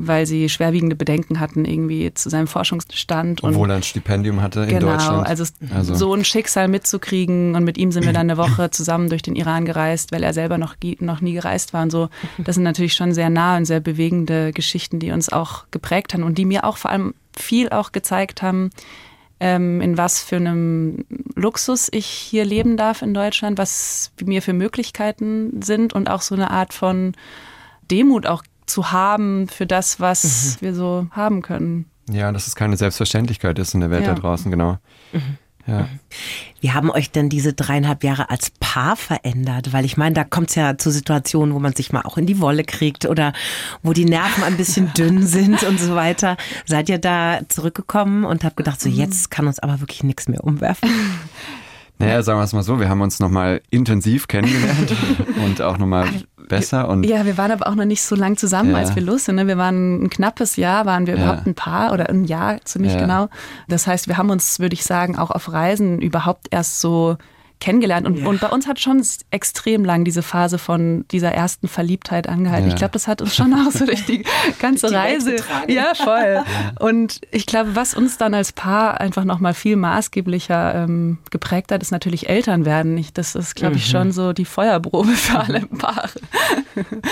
weil 0.08 0.26
sie 0.26 0.50
schwerwiegende 0.50 0.96
Bedenken 0.96 1.40
hatten 1.40 1.66
irgendwie 1.66 2.14
zu 2.14 2.30
seinem 2.30 2.48
Forschungsstand. 2.48 3.44
Obwohl 3.44 3.70
er 3.70 3.78
ein 3.78 3.84
Stipendium 3.84 4.42
hatte 4.42 4.62
in 4.62 4.70
genau, 4.70 4.94
Deutschland. 4.94 5.28
Also, 5.28 5.46
also 5.74 5.96
so 5.96 6.14
ein 6.14 6.24
Schicksal 6.24 6.68
mitzukriegen 6.68 7.56
und 7.56 7.64
mit 7.64 7.78
ihm 7.78 7.92
sind 7.92 8.06
wir 8.06 8.14
dann 8.14 8.30
eine 8.30 8.38
Woche 8.38 8.70
zusammen 8.72 9.10
durch 9.10 9.22
den 9.22 9.36
Iran 9.36 9.66
gereist, 9.66 10.12
weil 10.12 10.24
er 10.24 10.34
selber 10.34 10.58
noch, 10.58 10.76
noch 11.00 11.22
nie 11.22 11.34
gereist 11.34 11.74
war 11.74 11.84
und 11.84 11.92
so. 11.92 12.10
Das 12.38 12.56
sind 12.56 12.64
natürlich 12.64 12.94
schon 12.94 13.14
sehr 13.14 13.30
nah 13.30 13.58
und 13.58 13.66
sehr 13.66 13.80
bewegende 13.80 14.54
Geschichten, 14.54 15.00
die 15.00 15.12
uns 15.12 15.30
auch 15.30 15.66
geprägt 15.72 16.14
haben 16.14 16.24
und 16.24 16.38
die 16.38 16.46
mir 16.46 16.64
auch 16.64 16.78
vor 16.78 16.92
allem 16.92 17.14
viel 17.36 17.70
auch 17.70 17.92
gezeigt 17.92 18.42
haben, 18.42 18.70
ähm, 19.40 19.82
in 19.82 19.98
was 19.98 20.22
für 20.22 20.36
einem 20.36 21.06
Luxus 21.36 21.88
ich 21.92 22.06
hier 22.06 22.46
leben 22.46 22.78
darf 22.78 23.02
in 23.02 23.14
Deutschland, 23.14 23.58
was 23.58 24.12
mir 24.24 24.42
für 24.42 24.54
Möglichkeiten 24.54 25.62
sind 25.62 25.94
und 25.94 26.10
auch 26.10 26.22
so 26.22 26.36
eine 26.36 26.52
Art 26.52 26.74
von 26.74 27.14
Demut 27.90 28.26
auch 28.28 28.44
zu 28.70 28.92
haben 28.92 29.48
für 29.48 29.66
das, 29.66 30.00
was 30.00 30.58
mhm. 30.62 30.66
wir 30.66 30.76
so 30.76 31.08
haben 31.12 31.42
können. 31.42 31.86
Ja, 32.10 32.32
dass 32.32 32.48
es 32.48 32.56
keine 32.56 32.78
Selbstverständlichkeit 32.78 33.60
ist 33.60 33.74
in 33.74 33.82
der 33.82 33.92
Welt 33.92 34.06
ja. 34.06 34.14
da 34.14 34.20
draußen, 34.20 34.50
genau. 34.50 34.78
Mhm. 35.12 35.38
Ja. 35.68 35.88
Wie 36.62 36.72
haben 36.72 36.90
euch 36.90 37.12
denn 37.12 37.30
diese 37.30 37.54
dreieinhalb 37.54 38.04
Jahre 38.04 38.30
als 38.32 38.52
Paar 38.60 38.96
verändert? 38.96 39.72
Weil 39.72 39.86
ich 39.86 39.98
meine, 39.98 40.16
da 40.16 40.24
kommt 40.24 40.50
es 40.50 40.56
ja 40.56 40.78
zu 40.78 40.90
Situationen, 40.90 41.54
wo 41.54 41.60
man 41.60 41.76
sich 41.76 41.94
mal 41.94 42.02
auch 42.02 42.18
in 42.18 42.26
die 42.26 42.40
Wolle 42.40 42.64
kriegt 42.64 43.06
oder 43.06 43.34
wo 43.84 43.94
die 43.94 44.06
Nerven 44.06 44.44
ein 44.44 44.58
bisschen 44.58 44.92
dünn 44.98 45.28
sind 45.28 45.64
und 45.64 45.80
so 45.80 45.96
weiter. 45.96 46.38
Seid 46.66 46.90
ihr 46.90 46.98
da 46.98 47.42
zurückgekommen 47.50 48.26
und 48.26 48.44
habt 48.44 48.58
gedacht, 48.58 48.82
so 48.82 48.90
mhm. 48.90 48.96
jetzt 48.96 49.30
kann 49.30 49.46
uns 49.48 49.60
aber 49.60 49.80
wirklich 49.80 50.04
nichts 50.04 50.28
mehr 50.28 50.44
umwerfen? 50.44 50.90
Naja, 52.00 52.24
sagen 52.24 52.40
wir 52.40 52.44
es 52.44 52.54
mal 52.54 52.64
so, 52.64 52.80
wir 52.80 52.88
haben 52.88 53.02
uns 53.02 53.20
nochmal 53.20 53.62
intensiv 53.70 54.28
kennengelernt 54.30 54.96
und 55.46 55.62
auch 55.62 55.78
nochmal 55.78 56.08
besser. 56.48 56.88
Und 56.88 57.04
ja, 57.04 57.26
wir 57.26 57.38
waren 57.38 57.52
aber 57.52 57.68
auch 57.68 57.76
noch 57.76 57.86
nicht 57.86 58.02
so 58.02 58.16
lang 58.16 58.38
zusammen, 58.38 58.72
ja. 58.72 58.78
als 58.78 58.96
wir 58.96 59.04
los 59.04 59.26
sind. 59.26 59.36
Ne? 59.36 59.48
Wir 59.48 59.58
waren 59.58 60.04
ein 60.04 60.10
knappes 60.10 60.56
Jahr, 60.56 60.86
waren 60.86 61.08
wir 61.08 61.16
ja. 61.16 61.24
überhaupt 61.24 61.46
ein 61.46 61.56
Paar 61.56 61.92
oder 61.92 62.10
ein 62.10 62.24
Jahr 62.24 62.62
ziemlich 62.64 62.94
ja. 62.94 63.02
genau. 63.02 63.30
Das 63.68 63.86
heißt, 63.86 64.08
wir 64.08 64.18
haben 64.18 64.30
uns, 64.30 64.60
würde 64.60 64.74
ich 64.74 64.84
sagen, 64.84 65.18
auch 65.18 65.30
auf 65.30 65.52
Reisen 65.52 66.02
überhaupt 66.02 66.48
erst 66.52 66.80
so 66.80 67.18
kennengelernt. 67.60 68.08
Und, 68.08 68.20
ja. 68.20 68.28
und 68.28 68.40
bei 68.40 68.48
uns 68.48 68.68
hat 68.68 68.80
schon 68.80 69.04
extrem 69.32 69.84
lang 69.84 70.06
diese 70.06 70.22
Phase 70.22 70.58
von 70.58 71.06
dieser 71.12 71.32
ersten 71.32 71.68
Verliebtheit 71.68 72.28
angehalten. 72.28 72.68
Ja. 72.68 72.74
Ich 72.74 72.78
glaube, 72.78 72.94
das 72.94 73.08
hat 73.08 73.22
uns 73.22 73.36
schon 73.36 73.54
auch 73.68 73.72
so 73.72 73.86
durch 73.86 74.06
die 74.06 74.24
ganze 74.60 74.88
die 74.88 74.96
Reise. 74.96 75.36
Ja, 75.68 75.94
voll. 75.94 76.44
Ja. 76.46 76.46
Und 76.80 77.22
ich 77.32 77.46
glaube, 77.46 77.76
was 77.76 77.94
uns 77.94 78.18
dann 78.18 78.34
als 78.34 78.52
Paar 78.52 79.02
einfach 79.02 79.26
nochmal 79.26 79.54
viel 79.54 79.76
maßgeblicher 79.76 80.76
ähm, 80.76 81.18
geprägt 81.32 81.72
hat, 81.72 81.82
ist 81.82 81.92
natürlich 81.92 82.30
Elternwerden. 82.30 82.98
Ich, 82.98 83.14
das 83.14 83.36
ist, 83.36 83.56
glaube 83.56 83.76
ich, 83.76 83.88
mhm. 83.88 83.92
schon 83.92 84.12
so 84.12 84.34
die 84.34 84.46
Feuerprobe 84.46 85.12
für 85.12 85.40
alle 85.40 85.62
Paare. 85.62 86.10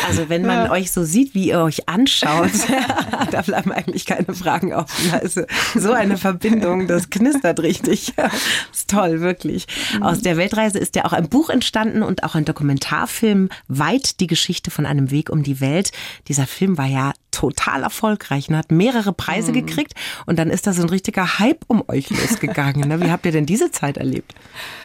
Also 0.08 0.30
wenn 0.30 0.46
man 0.46 0.70
euch 0.70 0.92
so 0.92 1.04
sieht, 1.04 1.34
wie 1.34 1.50
ihr 1.50 1.60
euch 1.60 1.90
anschaut, 1.90 2.52
da 3.32 3.42
bleiben 3.42 3.72
eigentlich 3.72 4.06
keine 4.06 4.34
Fragen 4.34 4.74
offen. 4.74 5.14
Also 5.14 5.42
so 5.76 5.92
eine 5.92 6.18
Verbindung, 6.18 6.88
das 6.88 7.10
knistert 7.10 7.60
richtig. 7.60 8.14
Das 8.16 8.34
ist 8.74 8.90
toll, 8.90 9.22
wirklich. 9.22 9.68
Aus 10.02 10.22
der 10.22 10.37
Weltreise 10.38 10.80
ist 10.80 10.96
ja 10.96 11.06
auch 11.06 11.14
ein 11.14 11.30
Buch 11.30 11.50
entstanden 11.50 12.04
und 12.04 12.24
auch 12.24 12.36
ein 12.36 12.46
Dokumentarfilm, 12.46 13.50
Weit 13.68 14.20
die 14.20 14.28
Geschichte 14.28 14.72
von 14.72 14.86
einem 14.86 15.12
Weg 15.12 15.30
um 15.30 15.44
die 15.44 15.60
Welt. 15.60 15.92
Dieser 16.28 16.48
Film 16.48 16.78
war 16.78 16.86
ja 16.86 17.14
total 17.32 17.84
erfolgreich 17.84 18.50
und 18.50 18.56
hat 18.56 18.72
mehrere 18.72 19.14
Preise 19.14 19.52
mhm. 19.52 19.66
gekriegt 19.66 19.94
und 20.26 20.40
dann 20.40 20.50
ist 20.50 20.66
da 20.66 20.74
so 20.74 20.82
ein 20.82 20.90
richtiger 20.90 21.40
Hype 21.40 21.64
um 21.68 21.84
euch 21.88 22.10
losgegangen. 22.10 22.88
Ne? 22.88 23.00
Wie 23.02 23.12
habt 23.12 23.26
ihr 23.26 23.32
denn 23.32 23.46
diese 23.46 23.70
Zeit 23.70 23.98
erlebt? 23.98 24.34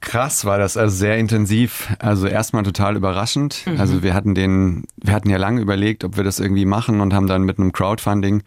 Krass 0.01 0.45
war 0.45 0.59
das, 0.59 0.77
also 0.77 0.95
sehr 0.95 1.17
intensiv. 1.17 1.89
Also 1.99 2.27
erstmal 2.27 2.63
total 2.63 2.97
überraschend. 2.97 3.63
Mhm. 3.67 3.81
Also 3.81 4.03
wir 4.03 4.13
hatten 4.13 4.35
den, 4.35 4.85
wir 4.97 5.15
hatten 5.15 5.31
ja 5.31 5.39
lange 5.39 5.61
überlegt, 5.61 6.05
ob 6.05 6.17
wir 6.17 6.25
das 6.25 6.41
irgendwie 6.41 6.67
machen 6.67 7.01
und 7.01 7.15
haben 7.15 7.27
dann 7.27 7.43
mit 7.43 7.59
einem 7.59 7.73
Crowdfunding 7.73 8.43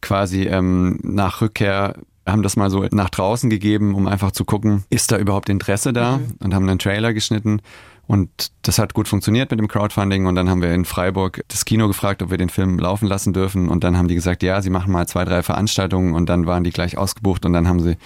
quasi 0.00 0.44
ähm, 0.44 0.98
nach 1.02 1.42
Rückkehr 1.42 1.96
haben 2.26 2.42
das 2.42 2.56
mal 2.56 2.70
so 2.70 2.86
nach 2.92 3.10
draußen 3.10 3.50
gegeben, 3.50 3.94
um 3.94 4.06
einfach 4.06 4.32
zu 4.32 4.44
gucken, 4.44 4.84
ist 4.90 5.10
da 5.12 5.18
überhaupt 5.18 5.48
Interesse 5.48 5.92
da? 5.92 6.18
Mhm. 6.18 6.36
Und 6.40 6.54
haben 6.54 6.68
einen 6.68 6.78
Trailer 6.78 7.12
geschnitten. 7.12 7.62
Und 8.06 8.50
das 8.62 8.78
hat 8.78 8.92
gut 8.92 9.06
funktioniert 9.06 9.50
mit 9.50 9.60
dem 9.60 9.68
Crowdfunding. 9.68 10.26
Und 10.26 10.34
dann 10.34 10.50
haben 10.50 10.62
wir 10.62 10.74
in 10.74 10.84
Freiburg 10.84 11.44
das 11.48 11.64
Kino 11.64 11.86
gefragt, 11.86 12.22
ob 12.22 12.30
wir 12.30 12.38
den 12.38 12.48
Film 12.48 12.78
laufen 12.78 13.06
lassen 13.06 13.32
dürfen. 13.32 13.68
Und 13.68 13.84
dann 13.84 13.96
haben 13.96 14.08
die 14.08 14.16
gesagt, 14.16 14.42
ja, 14.42 14.60
sie 14.62 14.70
machen 14.70 14.92
mal 14.92 15.06
zwei, 15.06 15.24
drei 15.24 15.42
Veranstaltungen. 15.42 16.14
Und 16.14 16.28
dann 16.28 16.46
waren 16.46 16.64
die 16.64 16.70
gleich 16.70 16.98
ausgebucht. 16.98 17.46
Und 17.46 17.52
dann 17.52 17.68
haben 17.68 17.80
sie 17.80 17.96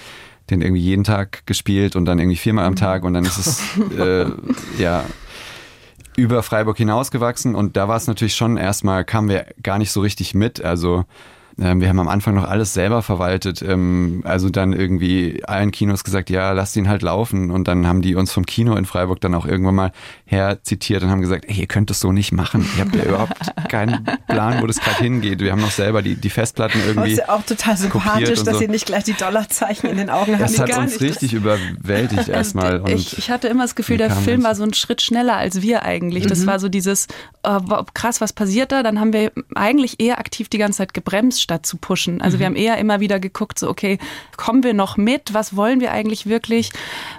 den 0.50 0.60
irgendwie 0.60 0.82
jeden 0.82 1.04
Tag 1.04 1.46
gespielt 1.46 1.96
und 1.96 2.04
dann 2.04 2.18
irgendwie 2.18 2.36
viermal 2.36 2.66
am 2.66 2.76
Tag. 2.76 3.02
Und 3.02 3.14
dann 3.14 3.24
ist 3.24 3.38
es, 3.38 3.62
äh, 3.98 4.26
ja, 4.78 5.04
über 6.16 6.42
Freiburg 6.42 6.76
hinausgewachsen. 6.76 7.54
Und 7.54 7.76
da 7.76 7.88
war 7.88 7.96
es 7.96 8.06
natürlich 8.06 8.36
schon 8.36 8.56
erstmal, 8.56 9.04
kamen 9.04 9.28
wir 9.28 9.46
gar 9.62 9.78
nicht 9.78 9.90
so 9.90 10.00
richtig 10.00 10.34
mit. 10.34 10.62
Also, 10.62 11.04
ähm, 11.60 11.80
wir 11.80 11.88
haben 11.88 12.00
am 12.00 12.08
Anfang 12.08 12.34
noch 12.34 12.48
alles 12.48 12.74
selber 12.74 13.02
verwaltet. 13.02 13.62
Ähm, 13.62 14.22
also 14.24 14.50
dann 14.50 14.72
irgendwie 14.72 15.44
allen 15.44 15.70
Kinos 15.70 16.02
gesagt, 16.02 16.30
ja, 16.30 16.52
lasst 16.52 16.76
ihn 16.76 16.88
halt 16.88 17.02
laufen. 17.02 17.50
Und 17.50 17.68
dann 17.68 17.86
haben 17.86 18.02
die 18.02 18.14
uns 18.14 18.32
vom 18.32 18.44
Kino 18.44 18.74
in 18.74 18.84
Freiburg 18.84 19.20
dann 19.20 19.34
auch 19.34 19.46
irgendwann 19.46 19.74
mal 19.74 19.92
her 20.24 20.58
zitiert 20.62 21.02
und 21.02 21.10
haben 21.10 21.20
gesagt, 21.20 21.44
ey, 21.46 21.60
ihr 21.60 21.66
könnt 21.66 21.90
das 21.90 22.00
so 22.00 22.12
nicht 22.12 22.32
machen. 22.32 22.68
Ihr 22.76 22.84
habt 22.84 22.96
ja 22.96 23.04
überhaupt 23.08 23.68
keinen 23.68 24.04
Plan, 24.26 24.62
wo 24.62 24.66
das 24.66 24.80
gerade 24.80 24.98
hingeht. 24.98 25.40
Wir 25.40 25.52
haben 25.52 25.60
noch 25.60 25.70
selber 25.70 26.02
die, 26.02 26.16
die 26.16 26.30
Festplatten 26.30 26.80
irgendwie. 26.80 27.10
Das 27.14 27.18
ist 27.20 27.28
ja 27.28 27.34
auch 27.34 27.42
total 27.44 27.76
sympathisch, 27.76 28.42
dass 28.42 28.54
so. 28.54 28.58
sie 28.58 28.68
nicht 28.68 28.86
gleich 28.86 29.04
die 29.04 29.14
Dollarzeichen 29.14 29.88
in 29.88 29.96
den 29.96 30.10
Augen 30.10 30.32
haben. 30.32 30.40
Das 30.40 30.58
hat 30.58 30.76
uns 30.76 31.00
richtig 31.00 31.34
überwältigt 31.34 32.18
also 32.18 32.32
erstmal. 32.32 32.82
Ich, 32.90 33.16
ich 33.16 33.30
hatte 33.30 33.48
immer 33.48 33.62
das 33.62 33.74
Gefühl, 33.74 33.98
der 33.98 34.10
Film 34.10 34.42
war 34.42 34.54
so 34.54 34.64
ein 34.64 34.74
Schritt 34.74 35.02
schneller 35.02 35.36
als 35.36 35.62
wir 35.62 35.84
eigentlich. 35.84 36.26
Das 36.26 36.40
mhm. 36.40 36.46
war 36.46 36.58
so 36.58 36.68
dieses, 36.68 37.06
oh, 37.44 37.60
krass, 37.94 38.20
was 38.20 38.32
passiert 38.32 38.72
da? 38.72 38.82
Dann 38.82 38.98
haben 38.98 39.12
wir 39.12 39.30
eigentlich 39.54 40.00
eher 40.00 40.18
aktiv 40.18 40.48
die 40.48 40.58
ganze 40.58 40.78
Zeit 40.78 40.94
gebremst, 40.94 41.43
statt 41.44 41.64
zu 41.64 41.76
pushen. 41.76 42.20
Also 42.20 42.36
mhm. 42.36 42.40
wir 42.40 42.46
haben 42.46 42.56
eher 42.56 42.78
immer 42.78 42.98
wieder 42.98 43.20
geguckt, 43.20 43.58
so 43.60 43.68
okay, 43.68 43.98
kommen 44.36 44.64
wir 44.64 44.74
noch 44.74 44.96
mit? 44.96 45.32
Was 45.32 45.54
wollen 45.54 45.80
wir 45.80 45.92
eigentlich 45.92 46.26
wirklich? 46.26 46.70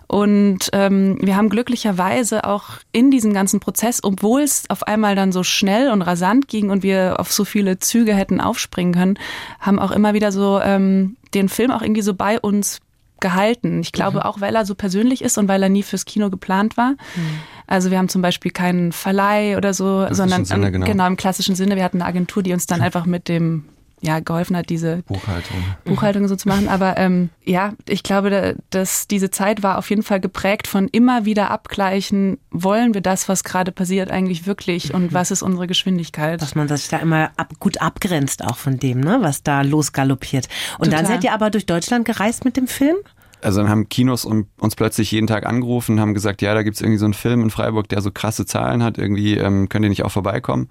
Und 0.08 0.70
ähm, 0.74 1.18
wir 1.22 1.38
haben 1.38 1.50
glücklicherweise 1.50 2.44
auch 2.44 2.66
in 2.92 3.12
diesem 3.12 3.34
ganzen 3.34 3.62
Prozess, 3.62 4.04
obwohl 4.04 4.42
es 4.42 4.70
auf 4.70 4.84
einmal 4.84 5.16
dann 5.16 5.32
so 5.32 5.44
schnell 5.44 5.90
und 5.92 6.02
rasant 6.02 6.50
ging 6.50 6.70
und 6.70 6.84
wir 6.84 7.20
auf 7.20 7.32
so 7.32 7.46
viele 7.46 7.80
Züge 7.80 8.14
hätten 8.14 8.42
aufspringen 8.42 8.94
können, 8.94 9.20
haben 9.62 9.80
auch 9.80 9.92
immer 9.92 10.14
wieder 10.14 10.34
so 10.34 10.60
ähm, 10.60 11.16
den 11.34 11.48
Film 11.48 11.72
auch 11.72 11.82
irgendwie 11.82 12.02
so 12.02 12.14
bei 12.14 12.40
uns 12.40 12.82
gehalten. 13.20 13.80
Ich 13.82 13.92
glaube 13.92 14.18
mhm. 14.18 14.24
auch, 14.24 14.42
weil 14.42 14.56
er 14.56 14.66
so 14.66 14.76
persönlich 14.76 15.22
ist 15.24 15.38
und 15.38 15.48
weil 15.48 15.64
er 15.64 15.70
nie 15.70 15.84
fürs 15.84 16.06
Kino 16.06 16.30
geplant 16.30 16.78
war. 16.78 16.92
Mhm. 16.92 17.40
Also 17.68 17.90
wir 17.90 17.98
haben 17.98 18.10
zum 18.10 18.22
Beispiel 18.22 18.52
keinen 18.52 18.92
Verleih 18.92 19.58
oder 19.58 19.74
so, 19.74 20.06
sondern 20.12 20.46
Sinne, 20.46 20.72
genau. 20.72 20.86
genau. 20.86 21.08
im 21.08 21.18
klassischen 21.18 21.56
Sinne. 21.56 21.76
Wir 21.76 21.84
hatten 21.84 22.02
eine 22.02 22.10
Agentur, 22.10 22.44
die 22.44 22.54
uns 22.54 22.68
dann 22.68 22.82
einfach 22.82 23.06
mit 23.06 23.28
dem 23.28 23.66
ja, 24.02 24.20
geholfen 24.20 24.56
hat, 24.56 24.70
diese 24.70 25.04
Buchhaltung, 25.08 25.58
Buchhaltung 25.84 26.28
so 26.28 26.36
zu 26.36 26.48
machen. 26.48 26.68
Aber 26.68 26.98
ähm, 26.98 27.30
ja, 27.44 27.74
ich 27.88 28.04
glaube, 28.04 28.56
dass 28.70 29.08
diese 29.08 29.32
Zeit 29.32 29.64
war 29.64 29.78
auf 29.78 29.90
jeden 29.90 30.04
Fall 30.04 30.20
geprägt 30.20 30.68
von 30.68 30.88
immer 30.88 31.26
wieder 31.26 31.50
abgleichen, 31.50 32.38
wollen 32.52 32.94
wir 32.94 33.02
das, 33.02 33.28
was 33.30 33.44
gerade 33.44 33.72
passiert, 33.72 34.12
eigentlich 34.12 34.46
wirklich 34.46 34.94
und 34.94 35.14
was 35.14 35.32
ist 35.32 35.42
unsere 35.42 35.68
Geschwindigkeit? 35.68 36.42
Dass 36.42 36.56
man 36.56 36.68
sich 36.68 36.88
da 36.88 36.98
immer 36.98 37.32
ab, 37.38 37.54
gut 37.60 37.82
abgrenzt 37.82 38.44
auch 38.44 38.58
von 38.58 38.78
dem, 38.78 39.00
ne, 39.00 39.18
was 39.22 39.44
da 39.44 39.62
losgaloppiert. 39.62 40.48
Und 40.78 40.86
Total. 40.86 41.04
dann 41.04 41.06
seid 41.08 41.24
ihr 41.24 41.34
aber 41.34 41.50
durch 41.50 41.66
Deutschland 41.66 42.06
gereist 42.06 42.46
mit 42.46 42.58
dem 42.58 42.68
Film? 42.68 42.98
Also 43.42 43.62
dann 43.62 43.70
haben 43.70 43.90
Kinos 43.90 44.26
uns 44.26 44.76
plötzlich 44.76 45.12
jeden 45.12 45.28
Tag 45.28 45.46
angerufen 45.46 45.94
und 45.94 46.00
haben 46.00 46.14
gesagt, 46.14 46.42
ja, 46.42 46.54
da 46.54 46.64
gibt 46.64 46.76
es 46.76 46.82
irgendwie 46.82 46.98
so 46.98 47.06
einen 47.06 47.14
Film 47.14 47.44
in 47.44 47.50
Freiburg, 47.52 47.88
der 47.90 48.02
so 48.02 48.12
krasse 48.12 48.46
Zahlen 48.46 48.82
hat, 48.82 48.98
irgendwie 48.98 49.38
ähm, 49.38 49.70
könnt 49.70 49.86
ihr 49.86 49.90
nicht 49.90 50.04
auch 50.04 50.12
vorbeikommen. 50.12 50.70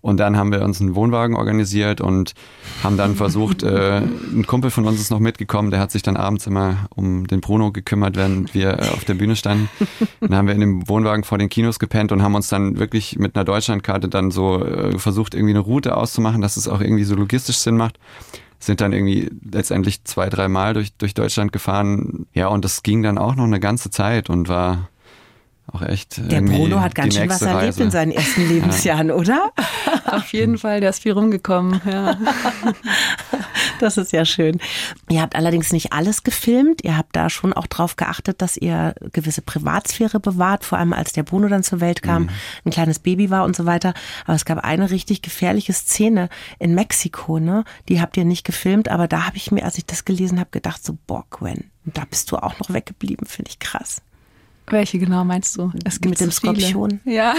Und 0.00 0.18
dann 0.18 0.36
haben 0.36 0.52
wir 0.52 0.62
uns 0.62 0.80
einen 0.80 0.94
Wohnwagen 0.94 1.36
organisiert 1.36 2.00
und 2.00 2.34
haben 2.82 2.96
dann 2.96 3.16
versucht, 3.16 3.62
äh, 3.62 3.98
ein 3.98 4.46
Kumpel 4.46 4.70
von 4.70 4.86
uns 4.86 5.00
ist 5.00 5.10
noch 5.10 5.20
mitgekommen, 5.20 5.70
der 5.70 5.80
hat 5.80 5.90
sich 5.90 6.02
dann 6.02 6.16
abends 6.16 6.46
immer 6.46 6.88
um 6.94 7.26
den 7.26 7.40
Bruno 7.40 7.72
gekümmert, 7.72 8.16
während 8.16 8.54
wir 8.54 8.78
äh, 8.78 8.88
auf 8.88 9.04
der 9.04 9.14
Bühne 9.14 9.36
standen. 9.36 9.68
Dann 10.20 10.34
haben 10.34 10.46
wir 10.46 10.54
in 10.54 10.60
dem 10.60 10.88
Wohnwagen 10.88 11.24
vor 11.24 11.38
den 11.38 11.48
Kinos 11.48 11.78
gepennt 11.78 12.12
und 12.12 12.22
haben 12.22 12.34
uns 12.34 12.48
dann 12.48 12.78
wirklich 12.78 13.18
mit 13.18 13.36
einer 13.36 13.44
Deutschlandkarte 13.44 14.08
dann 14.08 14.30
so 14.30 14.64
äh, 14.64 14.98
versucht, 14.98 15.34
irgendwie 15.34 15.52
eine 15.52 15.60
Route 15.60 15.96
auszumachen, 15.96 16.40
dass 16.40 16.56
es 16.56 16.68
auch 16.68 16.80
irgendwie 16.80 17.04
so 17.04 17.14
logistisch 17.14 17.58
Sinn 17.58 17.76
macht. 17.76 17.98
Sind 18.58 18.82
dann 18.82 18.92
irgendwie 18.92 19.30
letztendlich 19.50 20.04
zwei, 20.04 20.28
drei 20.28 20.48
Mal 20.48 20.74
durch, 20.74 20.92
durch 20.94 21.14
Deutschland 21.14 21.50
gefahren. 21.50 22.26
Ja, 22.34 22.48
und 22.48 22.64
das 22.64 22.82
ging 22.82 23.02
dann 23.02 23.16
auch 23.16 23.34
noch 23.34 23.44
eine 23.44 23.60
ganze 23.60 23.90
Zeit 23.90 24.28
und 24.28 24.50
war 24.50 24.90
auch 25.72 25.82
echt. 25.82 26.20
Der 26.30 26.40
Bruno 26.40 26.80
hat 26.80 26.94
ganz 26.94 27.14
schön 27.14 27.28
was 27.28 27.42
erlebt 27.42 27.62
Reise. 27.62 27.82
in 27.82 27.90
seinen 27.90 28.12
ersten 28.12 28.48
Lebensjahren, 28.48 29.08
ja. 29.08 29.14
oder? 29.14 29.52
Auf 30.06 30.32
jeden 30.32 30.58
Fall, 30.58 30.80
der 30.80 30.90
ist 30.90 31.02
viel 31.02 31.12
rumgekommen, 31.12 31.80
ja. 31.90 32.16
Das 33.78 33.96
ist 33.96 34.12
ja 34.12 34.26
schön. 34.26 34.60
Ihr 35.08 35.22
habt 35.22 35.36
allerdings 35.36 35.72
nicht 35.72 35.94
alles 35.94 36.22
gefilmt. 36.22 36.84
Ihr 36.84 36.98
habt 36.98 37.16
da 37.16 37.30
schon 37.30 37.54
auch 37.54 37.66
drauf 37.66 37.96
geachtet, 37.96 38.42
dass 38.42 38.58
ihr 38.58 38.94
gewisse 39.12 39.40
Privatsphäre 39.40 40.20
bewahrt, 40.20 40.64
vor 40.64 40.78
allem 40.78 40.92
als 40.92 41.14
der 41.14 41.22
Bruno 41.22 41.48
dann 41.48 41.62
zur 41.62 41.80
Welt 41.80 42.02
kam, 42.02 42.24
mhm. 42.24 42.30
ein 42.66 42.70
kleines 42.70 42.98
Baby 42.98 43.30
war 43.30 43.44
und 43.44 43.56
so 43.56 43.64
weiter. 43.64 43.94
Aber 44.26 44.34
es 44.34 44.44
gab 44.44 44.58
eine 44.58 44.90
richtig 44.90 45.22
gefährliche 45.22 45.72
Szene 45.72 46.28
in 46.58 46.74
Mexiko, 46.74 47.38
ne? 47.38 47.64
Die 47.88 48.02
habt 48.02 48.18
ihr 48.18 48.26
nicht 48.26 48.44
gefilmt, 48.44 48.90
aber 48.90 49.08
da 49.08 49.26
habe 49.26 49.38
ich 49.38 49.50
mir, 49.50 49.64
als 49.64 49.78
ich 49.78 49.86
das 49.86 50.04
gelesen 50.04 50.38
habe, 50.38 50.50
gedacht 50.50 50.84
so, 50.84 50.98
boah, 51.06 51.24
Gwen, 51.30 51.70
da 51.84 52.04
bist 52.04 52.30
du 52.30 52.36
auch 52.36 52.58
noch 52.58 52.70
weggeblieben, 52.72 53.26
finde 53.26 53.50
ich 53.50 53.58
krass. 53.58 54.02
Welche 54.70 54.98
genau 54.98 55.24
meinst 55.24 55.58
du? 55.58 55.72
Es 55.84 56.00
gibt 56.00 56.10
Mit 56.10 56.20
dem 56.20 56.30
Skorpion. 56.30 57.00
Ja, 57.04 57.34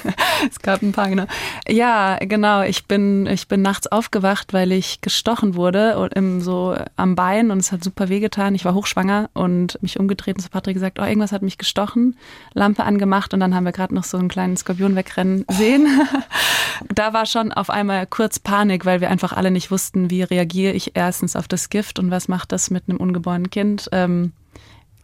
es 0.50 0.60
gab 0.60 0.82
ein 0.82 0.92
paar 0.92 1.08
genau. 1.08 1.26
Ja, 1.68 2.16
genau. 2.20 2.62
Ich 2.62 2.86
bin 2.86 3.26
ich 3.26 3.48
bin 3.48 3.60
nachts 3.60 3.88
aufgewacht, 3.88 4.52
weil 4.52 4.70
ich 4.70 5.00
gestochen 5.00 5.56
wurde 5.56 5.98
und 5.98 6.14
im, 6.14 6.40
so 6.40 6.76
am 6.94 7.16
Bein 7.16 7.50
und 7.50 7.58
es 7.58 7.72
hat 7.72 7.82
super 7.82 8.08
wehgetan. 8.08 8.54
Ich 8.54 8.64
war 8.64 8.74
hochschwanger 8.74 9.30
und 9.34 9.82
mich 9.82 9.98
umgedreht 9.98 10.36
und 10.36 10.42
zu 10.42 10.48
Patrick 10.48 10.74
gesagt, 10.74 11.00
oh 11.00 11.04
irgendwas 11.04 11.32
hat 11.32 11.42
mich 11.42 11.58
gestochen. 11.58 12.16
Lampe 12.54 12.84
angemacht 12.84 13.34
und 13.34 13.40
dann 13.40 13.54
haben 13.54 13.64
wir 13.64 13.72
gerade 13.72 13.94
noch 13.94 14.04
so 14.04 14.16
einen 14.16 14.28
kleinen 14.28 14.56
Skorpion 14.56 14.94
wegrennen 14.94 15.44
sehen. 15.50 15.88
da 16.94 17.12
war 17.12 17.26
schon 17.26 17.52
auf 17.52 17.68
einmal 17.68 18.06
kurz 18.06 18.38
Panik, 18.38 18.84
weil 18.84 19.00
wir 19.00 19.10
einfach 19.10 19.32
alle 19.32 19.50
nicht 19.50 19.72
wussten, 19.72 20.10
wie 20.10 20.22
reagiere 20.22 20.72
ich 20.72 20.92
erstens 20.94 21.34
auf 21.34 21.48
das 21.48 21.68
Gift 21.68 21.98
und 21.98 22.12
was 22.12 22.28
macht 22.28 22.52
das 22.52 22.70
mit 22.70 22.84
einem 22.88 22.98
ungeborenen 22.98 23.50
Kind. 23.50 23.88
Ähm, 23.90 24.32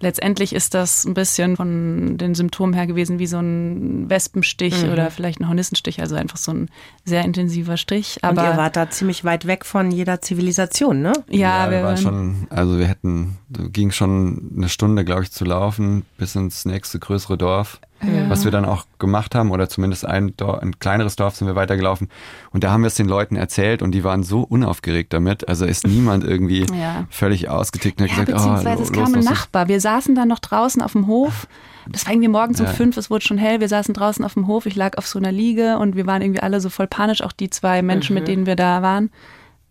Letztendlich 0.02 0.52
ist 0.52 0.74
das 0.74 1.04
ein 1.04 1.14
bisschen 1.14 1.56
von 1.56 2.18
den 2.18 2.34
Symptomen 2.34 2.74
her 2.74 2.88
gewesen 2.88 3.20
wie 3.20 3.28
so 3.28 3.38
ein 3.38 4.10
Wespenstich 4.10 4.84
mhm. 4.84 4.92
oder 4.92 5.12
vielleicht 5.12 5.40
ein 5.40 5.48
Hornissenstich, 5.48 6.00
also 6.00 6.16
einfach 6.16 6.36
so 6.36 6.52
ein 6.52 6.68
sehr 7.04 7.24
intensiver 7.24 7.76
Stich. 7.76 8.18
Aber 8.22 8.42
Und 8.42 8.48
ihr 8.48 8.56
wart 8.56 8.74
da 8.74 8.90
ziemlich 8.90 9.24
weit 9.24 9.46
weg 9.46 9.64
von 9.64 9.92
jeder 9.92 10.20
Zivilisation, 10.20 11.02
ne? 11.02 11.12
Ja, 11.28 11.66
ja 11.66 11.70
wir 11.70 11.84
waren 11.84 11.96
schon, 11.96 12.46
also 12.50 12.78
wir 12.78 12.86
hätten, 12.86 13.38
ging 13.48 13.92
schon 13.92 14.50
eine 14.56 14.68
Stunde, 14.68 15.04
glaube 15.04 15.22
ich, 15.22 15.30
zu 15.30 15.44
laufen 15.44 16.04
bis 16.18 16.34
ins 16.34 16.64
nächste 16.64 16.98
größere 16.98 17.38
Dorf 17.38 17.80
ja. 18.02 18.28
was 18.28 18.44
wir 18.44 18.50
dann 18.50 18.64
auch 18.64 18.86
gemacht 18.98 19.34
haben, 19.34 19.50
oder 19.50 19.68
zumindest 19.68 20.04
ein, 20.06 20.36
Dorf, 20.36 20.60
ein 20.60 20.78
kleineres 20.78 21.16
Dorf 21.16 21.36
sind 21.36 21.46
wir 21.46 21.54
weitergelaufen. 21.54 22.08
Und 22.50 22.64
da 22.64 22.70
haben 22.70 22.82
wir 22.82 22.88
es 22.88 22.94
den 22.94 23.08
Leuten 23.08 23.36
erzählt 23.36 23.82
und 23.82 23.92
die 23.92 24.04
waren 24.04 24.22
so 24.22 24.42
unaufgeregt 24.42 25.12
damit. 25.12 25.48
Also 25.48 25.64
ist 25.64 25.86
niemand 25.86 26.24
irgendwie 26.24 26.66
ja. 26.74 27.06
völlig 27.10 27.48
ausgetickt 27.48 28.00
und 28.00 28.10
hat 28.10 28.16
ja, 28.16 28.24
gesagt, 28.24 28.38
beziehungsweise 28.38 28.78
oh, 28.78 28.82
es 28.82 28.92
kam 28.92 29.14
ein 29.14 29.24
Nachbar. 29.24 29.68
Wir 29.68 29.80
saßen 29.80 30.14
dann 30.14 30.28
noch 30.28 30.40
draußen 30.40 30.82
auf 30.82 30.92
dem 30.92 31.06
Hof. 31.06 31.46
Das 31.90 32.06
war 32.06 32.12
irgendwie 32.12 32.28
morgens 32.28 32.60
um 32.60 32.68
fünf, 32.68 32.96
es 32.96 33.10
wurde 33.10 33.24
schon 33.24 33.38
hell. 33.38 33.60
Wir 33.60 33.68
saßen 33.68 33.92
draußen 33.92 34.24
auf 34.24 34.34
dem 34.34 34.46
Hof, 34.46 34.66
ich 34.66 34.76
lag 34.76 34.98
auf 34.98 35.06
so 35.06 35.18
einer 35.18 35.32
Liege 35.32 35.78
und 35.78 35.96
wir 35.96 36.06
waren 36.06 36.22
irgendwie 36.22 36.40
alle 36.40 36.60
so 36.60 36.70
voll 36.70 36.86
panisch, 36.86 37.22
auch 37.22 37.32
die 37.32 37.50
zwei 37.50 37.82
Menschen, 37.82 38.14
mhm. 38.14 38.20
mit 38.20 38.28
denen 38.28 38.46
wir 38.46 38.56
da 38.56 38.82
waren. 38.82 39.10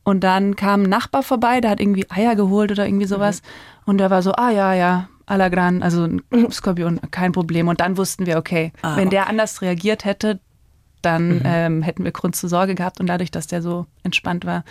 Und 0.03 0.23
dann 0.23 0.55
kam 0.55 0.83
ein 0.83 0.89
Nachbar 0.89 1.23
vorbei, 1.23 1.61
der 1.61 1.71
hat 1.71 1.79
irgendwie 1.79 2.09
Eier 2.09 2.35
geholt 2.35 2.71
oder 2.71 2.85
irgendwie 2.85 3.05
sowas. 3.05 3.41
Mhm. 3.41 3.81
Und 3.85 3.97
der 3.99 4.09
war 4.09 4.21
so, 4.21 4.33
ah 4.33 4.49
ja, 4.49 4.73
ja, 4.73 5.07
Alagran, 5.25 5.83
also 5.83 6.05
ein 6.05 6.51
Skorpion, 6.51 6.99
kein 7.11 7.31
Problem. 7.31 7.67
Und 7.67 7.79
dann 7.79 7.97
wussten 7.97 8.25
wir, 8.25 8.37
okay, 8.37 8.71
ah, 8.81 8.97
wenn 8.97 9.09
der 9.09 9.27
anders 9.27 9.61
reagiert 9.61 10.05
hätte, 10.05 10.39
dann 11.01 11.35
mhm. 11.35 11.41
ähm, 11.45 11.81
hätten 11.81 12.03
wir 12.03 12.11
Grund 12.11 12.35
zur 12.35 12.49
Sorge 12.49 12.75
gehabt. 12.75 12.99
Und 12.99 13.07
dadurch, 13.07 13.31
dass 13.31 13.47
der 13.47 13.61
so 13.61 13.87
entspannt 14.03 14.45
war, 14.45 14.63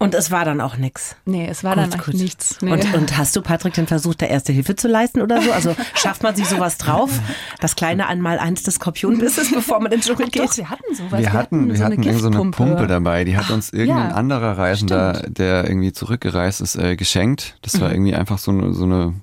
und 0.00 0.14
es 0.14 0.30
war 0.30 0.44
dann 0.44 0.60
auch 0.60 0.76
nichts. 0.76 1.16
Nee, 1.24 1.48
es 1.50 1.64
war 1.64 1.74
gut, 1.74 1.92
dann 1.92 2.00
gut. 2.00 2.14
nichts. 2.14 2.58
Nee. 2.60 2.70
Und, 2.70 2.94
und 2.94 3.18
hast 3.18 3.34
du, 3.34 3.42
Patrick, 3.42 3.74
denn 3.74 3.88
versucht, 3.88 4.22
da 4.22 4.26
erste 4.26 4.52
Hilfe 4.52 4.76
zu 4.76 4.86
leisten 4.86 5.20
oder 5.20 5.42
so? 5.42 5.50
Also 5.50 5.74
schafft 5.94 6.22
man 6.22 6.36
sich 6.36 6.46
sowas 6.46 6.78
drauf? 6.78 7.10
Das 7.60 7.74
kleine 7.74 8.06
einmal 8.06 8.38
eins 8.38 8.62
des 8.62 8.76
Skorpionbisses, 8.76 9.52
bevor 9.52 9.80
man 9.80 9.90
ins 9.90 10.06
Dschungel 10.06 10.28
geht? 10.28 10.44
Doch, 10.44 10.56
wir 10.56 10.70
hatten 10.70 10.94
sowas. 10.94 11.12
Wir, 11.12 11.18
wir 11.18 11.32
hatten, 11.32 11.74
wir 11.74 11.84
hatten, 11.84 12.18
so, 12.18 12.28
eine, 12.28 12.50
Pumpe 12.52 12.86
dabei. 12.86 13.24
Die 13.24 13.36
hat 13.36 13.50
uns 13.50 13.72
irgendein 13.72 14.10
ja, 14.10 14.14
anderer 14.14 14.56
Reisender, 14.56 15.16
stimmt. 15.16 15.38
der 15.38 15.68
irgendwie 15.68 15.92
zurückgereist 15.92 16.60
ist, 16.60 16.76
äh, 16.76 16.94
geschenkt. 16.94 17.56
Das 17.62 17.80
war 17.80 17.88
mhm. 17.88 17.94
irgendwie 17.94 18.14
einfach 18.14 18.38
so 18.38 18.52
eine, 18.52 18.72
so 18.74 18.84
eine 18.84 19.14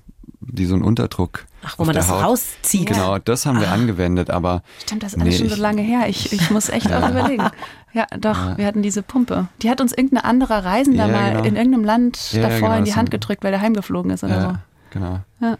die 0.48 0.66
so 0.66 0.74
einen 0.74 0.84
Unterdruck. 0.84 1.46
Ach, 1.64 1.78
wo 1.78 1.84
man 1.84 1.94
das 1.94 2.08
Haut. 2.08 2.22
rauszieht. 2.22 2.86
Genau, 2.86 3.18
das 3.18 3.46
haben 3.46 3.60
wir 3.60 3.68
ah. 3.68 3.74
angewendet, 3.74 4.30
aber. 4.30 4.62
Stimmt, 4.82 5.02
das 5.02 5.14
ist 5.14 5.22
nee, 5.22 5.32
schon 5.32 5.48
so 5.48 5.56
lange 5.56 5.82
her. 5.82 6.08
Ich, 6.08 6.32
ich 6.32 6.50
muss 6.52 6.68
echt 6.68 6.92
auch 6.92 7.08
überlegen. 7.08 7.48
Ja, 7.92 8.06
doch, 8.18 8.36
ja. 8.36 8.58
wir 8.58 8.66
hatten 8.66 8.82
diese 8.82 9.02
Pumpe. 9.02 9.48
Die 9.62 9.70
hat 9.70 9.80
uns 9.80 9.92
irgendein 9.92 10.24
anderer 10.24 10.64
Reisender 10.64 11.06
ja, 11.06 11.12
mal 11.12 11.30
genau. 11.32 11.44
in 11.44 11.56
irgendeinem 11.56 11.84
Land 11.84 12.34
davor 12.34 12.68
genau, 12.68 12.78
in 12.78 12.84
die 12.84 12.94
Hand 12.94 13.10
gedrückt, 13.10 13.42
weil 13.42 13.52
der 13.52 13.60
heimgeflogen 13.60 14.10
ist 14.10 14.22
oder 14.22 14.40
so. 14.40 14.56
Genau. 14.90 15.20
Ja. 15.40 15.58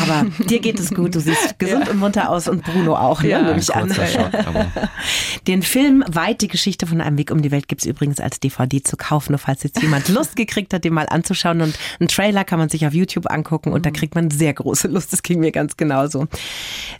Aber 0.00 0.26
dir 0.44 0.60
geht 0.60 0.78
es 0.78 0.94
gut, 0.94 1.14
du 1.14 1.20
siehst 1.20 1.58
gesund 1.58 1.86
ja. 1.86 1.92
und 1.92 1.98
munter 1.98 2.30
aus 2.30 2.46
und 2.46 2.62
Bruno 2.62 2.94
auch, 2.94 3.22
ne, 3.22 3.30
ja, 3.30 3.42
nehme 3.42 3.58
ich 3.58 3.74
an. 3.74 3.92
Den 5.48 5.62
Film 5.62 6.04
Weit, 6.08 6.40
die 6.40 6.48
Geschichte 6.48 6.86
von 6.86 7.00
einem 7.00 7.18
Weg 7.18 7.32
um 7.32 7.42
die 7.42 7.50
Welt 7.50 7.66
gibt 7.66 7.82
es 7.82 7.86
übrigens 7.86 8.20
als 8.20 8.38
DVD 8.38 8.82
zu 8.82 8.96
kaufen, 8.96 9.32
nur 9.32 9.38
falls 9.38 9.64
jetzt 9.64 9.82
jemand 9.82 10.08
Lust 10.10 10.36
gekriegt 10.36 10.72
hat, 10.72 10.84
den 10.84 10.94
mal 10.94 11.06
anzuschauen. 11.08 11.62
Und 11.62 11.76
einen 11.98 12.08
Trailer 12.08 12.44
kann 12.44 12.60
man 12.60 12.68
sich 12.68 12.86
auf 12.86 12.94
YouTube 12.94 13.28
angucken 13.30 13.72
und 13.72 13.84
da 13.84 13.90
mhm. 13.90 13.94
kriegt 13.94 14.14
man 14.14 14.30
sehr 14.30 14.54
große 14.54 14.86
Lust. 14.86 15.12
Das 15.12 15.22
ging 15.22 15.40
mir 15.40 15.50
ganz 15.50 15.76
genauso. 15.76 16.28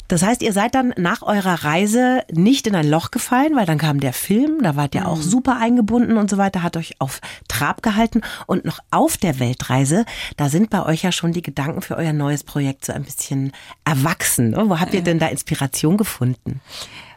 Das 0.09 0.23
heißt, 0.23 0.43
ihr 0.43 0.53
seid 0.53 0.75
dann 0.75 0.93
nach 0.97 1.23
eurer 1.23 1.63
Reise 1.63 2.23
nicht 2.33 2.67
in 2.67 2.75
ein 2.75 2.89
Loch 2.89 3.13
gefallen, 3.13 3.55
weil 3.55 3.67
dann 3.67 3.79
kam 3.79 4.01
der 4.01 4.13
Film, 4.13 4.59
da 4.63 4.75
wart 4.75 4.95
ihr 4.97 5.07
auch 5.07 5.19
mhm. 5.19 5.23
super 5.23 5.59
eingebunden 5.61 6.17
und 6.17 6.29
so 6.29 6.37
weiter, 6.37 6.63
hat 6.65 6.77
euch 6.77 7.01
auf 7.01 7.21
Trab 7.47 7.83
gehalten. 7.83 8.23
Und 8.47 8.65
noch 8.65 8.81
auf 8.91 9.17
der 9.17 9.39
Weltreise, 9.39 10.05
da 10.37 10.49
sind 10.49 10.71
bei 10.71 10.85
euch 10.85 11.03
ja 11.03 11.13
schon 11.13 11.33
die 11.33 11.43
Gedanken 11.43 11.81
für 11.81 11.97
euer 11.97 12.13
neues 12.13 12.43
Projekt 12.43 12.72
Projekt 12.73 12.85
so 12.87 12.93
ein 12.93 13.05
bisschen 13.05 13.53
erwachsen. 13.85 14.51
Ne? 14.51 14.65
Wo 14.69 14.81
habt 14.81 14.95
ihr 14.95 15.03
denn 15.03 15.19
da 15.19 15.27
Inspiration 15.27 15.97
gefunden? 15.97 16.61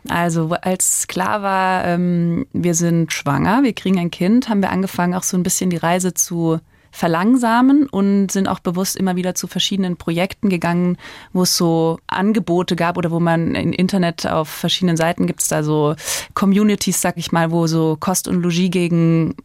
Also 0.08 0.52
als 0.62 1.08
klar 1.08 1.42
war, 1.42 1.86
ähm, 1.86 2.46
wir 2.54 2.76
sind 2.76 3.12
schwanger, 3.12 3.64
wir 3.64 3.74
kriegen 3.74 3.98
ein 3.98 4.12
Kind, 4.12 4.50
haben 4.50 4.62
wir 4.62 4.70
angefangen, 4.70 5.16
auch 5.16 5.24
so 5.24 5.36
ein 5.36 5.44
bisschen 5.44 5.70
die 5.70 5.78
Reise 5.78 6.14
zu 6.14 6.60
verlangsamen 6.92 7.88
und 7.88 8.32
sind 8.32 8.48
auch 8.48 8.60
bewusst 8.60 8.96
immer 8.96 9.18
wieder 9.18 9.36
zu 9.36 9.48
verschiedenen 9.48 9.98
Projekten 9.98 10.50
gegangen, 10.50 10.98
wo 11.34 11.44
es 11.44 11.58
so 11.58 12.00
Angebote 12.08 12.76
gab 12.78 12.98
oder 12.98 13.12
wo 13.12 13.20
man 13.20 13.54
im 13.56 13.74
Internet 13.74 14.26
auf 14.28 14.48
verschiedenen 14.48 14.96
Seiten 14.96 15.28
gibt 15.28 15.42
es 15.42 15.50
da 15.50 15.62
so 15.62 15.96
Communities, 16.36 17.02
sag 17.02 17.18
ich 17.18 17.34
mal, 17.34 17.52
wo 17.52 17.68
so 17.68 17.98
Kost 18.00 18.30
und 18.30 18.42
Logis 18.42 18.72
gegen 18.72 19.36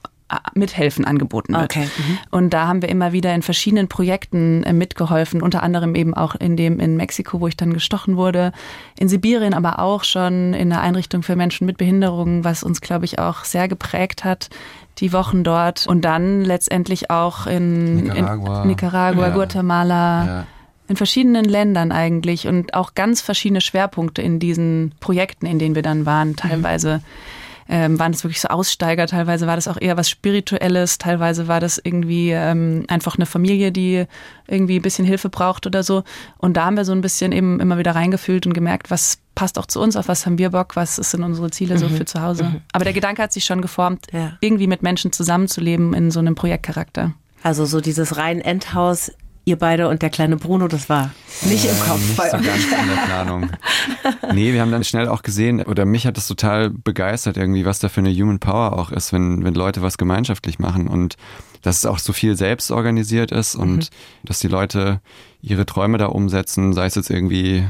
Mithelfen 0.54 1.04
angeboten 1.04 1.54
wird. 1.54 1.64
Okay. 1.64 1.84
Mhm. 1.84 2.18
Und 2.30 2.50
da 2.50 2.66
haben 2.66 2.82
wir 2.82 2.88
immer 2.88 3.12
wieder 3.12 3.34
in 3.34 3.42
verschiedenen 3.42 3.88
Projekten 3.88 4.62
äh, 4.62 4.72
mitgeholfen, 4.72 5.42
unter 5.42 5.62
anderem 5.62 5.94
eben 5.94 6.14
auch 6.14 6.34
in 6.34 6.56
dem 6.56 6.80
in 6.80 6.96
Mexiko, 6.96 7.40
wo 7.40 7.46
ich 7.46 7.56
dann 7.56 7.72
gestochen 7.72 8.16
wurde, 8.16 8.52
in 8.98 9.08
Sibirien, 9.08 9.54
aber 9.54 9.78
auch 9.78 10.04
schon 10.04 10.54
in 10.54 10.72
einer 10.72 10.80
Einrichtung 10.80 11.22
für 11.22 11.36
Menschen 11.36 11.66
mit 11.66 11.78
Behinderungen, 11.78 12.44
was 12.44 12.62
uns, 12.62 12.80
glaube 12.80 13.04
ich, 13.04 13.18
auch 13.18 13.44
sehr 13.44 13.68
geprägt 13.68 14.24
hat, 14.24 14.50
die 14.98 15.12
Wochen 15.12 15.44
dort. 15.44 15.86
Und 15.86 16.04
dann 16.04 16.44
letztendlich 16.44 17.10
auch 17.10 17.46
in 17.46 17.96
Nicaragua, 17.96 18.62
in 18.62 18.68
Nicaragua 18.68 19.28
ja. 19.28 19.34
Guatemala. 19.34 20.26
Ja 20.26 20.46
in 20.88 20.96
verschiedenen 20.96 21.44
Ländern 21.44 21.92
eigentlich 21.92 22.48
und 22.48 22.74
auch 22.74 22.94
ganz 22.94 23.20
verschiedene 23.20 23.60
Schwerpunkte 23.60 24.22
in 24.22 24.40
diesen 24.40 24.92
Projekten, 24.98 25.46
in 25.46 25.60
denen 25.60 25.76
wir 25.76 25.82
dann 25.82 26.04
waren. 26.04 26.34
Teilweise 26.34 26.96
mhm 26.96 27.39
ähm, 27.70 28.00
waren 28.00 28.10
das 28.10 28.24
wirklich 28.24 28.40
so 28.40 28.48
Aussteiger, 28.48 29.06
teilweise 29.06 29.46
war 29.46 29.54
das 29.54 29.68
auch 29.68 29.80
eher 29.80 29.96
was 29.96 30.10
Spirituelles, 30.10 30.98
teilweise 30.98 31.46
war 31.46 31.60
das 31.60 31.80
irgendwie 31.82 32.30
ähm, 32.30 32.84
einfach 32.88 33.14
eine 33.14 33.26
Familie, 33.26 33.70
die 33.70 34.06
irgendwie 34.48 34.80
ein 34.80 34.82
bisschen 34.82 35.06
Hilfe 35.06 35.28
braucht 35.28 35.68
oder 35.68 35.84
so. 35.84 36.02
Und 36.38 36.56
da 36.56 36.64
haben 36.64 36.76
wir 36.76 36.84
so 36.84 36.90
ein 36.90 37.00
bisschen 37.00 37.30
eben 37.30 37.60
immer 37.60 37.78
wieder 37.78 37.94
reingefühlt 37.94 38.44
und 38.44 38.54
gemerkt, 38.54 38.90
was 38.90 39.18
passt 39.36 39.56
auch 39.56 39.66
zu 39.66 39.80
uns, 39.80 39.94
auf 39.94 40.08
was 40.08 40.26
haben 40.26 40.36
wir 40.36 40.50
Bock, 40.50 40.74
was 40.74 40.96
sind 40.96 41.22
unsere 41.22 41.50
Ziele 41.50 41.78
so 41.78 41.88
mhm. 41.88 41.94
für 41.96 42.04
zu 42.04 42.20
Hause. 42.20 42.42
Mhm. 42.42 42.60
Aber 42.72 42.82
der 42.82 42.92
Gedanke 42.92 43.22
hat 43.22 43.32
sich 43.32 43.44
schon 43.44 43.62
geformt, 43.62 44.08
ja. 44.12 44.32
irgendwie 44.40 44.66
mit 44.66 44.82
Menschen 44.82 45.12
zusammenzuleben 45.12 45.94
in 45.94 46.10
so 46.10 46.18
einem 46.18 46.34
Projektcharakter. 46.34 47.14
Also 47.44 47.66
so 47.66 47.80
dieses 47.80 48.16
rein 48.16 48.40
Endhaus 48.40 49.12
ihr 49.50 49.58
beide 49.58 49.88
und 49.88 50.02
der 50.02 50.10
kleine 50.10 50.36
Bruno, 50.36 50.68
das 50.68 50.88
war 50.88 51.10
nicht 51.42 51.64
im 51.66 51.78
Kopf. 51.80 52.00
Nicht 52.00 52.16
bei 52.16 52.30
so 52.30 52.36
ganz 52.36 52.64
in 52.64 52.88
der 52.88 53.02
Planung. 53.04 53.50
nee, 54.34 54.52
wir 54.52 54.60
haben 54.60 54.72
dann 54.72 54.84
schnell 54.84 55.08
auch 55.08 55.22
gesehen, 55.22 55.62
oder 55.62 55.84
mich 55.84 56.06
hat 56.06 56.16
das 56.16 56.26
total 56.26 56.70
begeistert 56.70 57.36
irgendwie, 57.36 57.64
was 57.64 57.80
da 57.80 57.88
für 57.88 58.00
eine 58.00 58.12
Human 58.12 58.38
Power 58.38 58.78
auch 58.78 58.90
ist, 58.90 59.12
wenn, 59.12 59.44
wenn 59.44 59.54
Leute 59.54 59.82
was 59.82 59.98
gemeinschaftlich 59.98 60.58
machen 60.58 60.86
und 60.88 61.16
dass 61.62 61.78
es 61.78 61.86
auch 61.86 61.98
so 61.98 62.12
viel 62.12 62.36
selbst 62.36 62.70
organisiert 62.70 63.32
ist 63.32 63.54
und 63.54 63.76
mhm. 63.76 63.88
dass 64.24 64.40
die 64.40 64.48
Leute 64.48 65.00
ihre 65.42 65.66
Träume 65.66 65.98
da 65.98 66.06
umsetzen, 66.06 66.72
sei 66.72 66.86
es 66.86 66.94
jetzt 66.94 67.10
irgendwie 67.10 67.66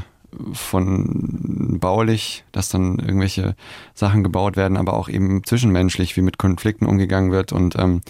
von 0.53 1.77
baulich, 1.79 2.45
dass 2.53 2.69
dann 2.69 2.99
irgendwelche 2.99 3.55
Sachen 3.93 4.23
gebaut 4.23 4.55
werden, 4.55 4.77
aber 4.77 4.93
auch 4.93 5.09
eben 5.09 5.43
zwischenmenschlich, 5.43 6.15
wie 6.15 6.21
mit 6.21 6.37
Konflikten 6.37 6.85
umgegangen 6.85 7.31
wird 7.31 7.51
und 7.51 7.75
ähm, 7.77 8.01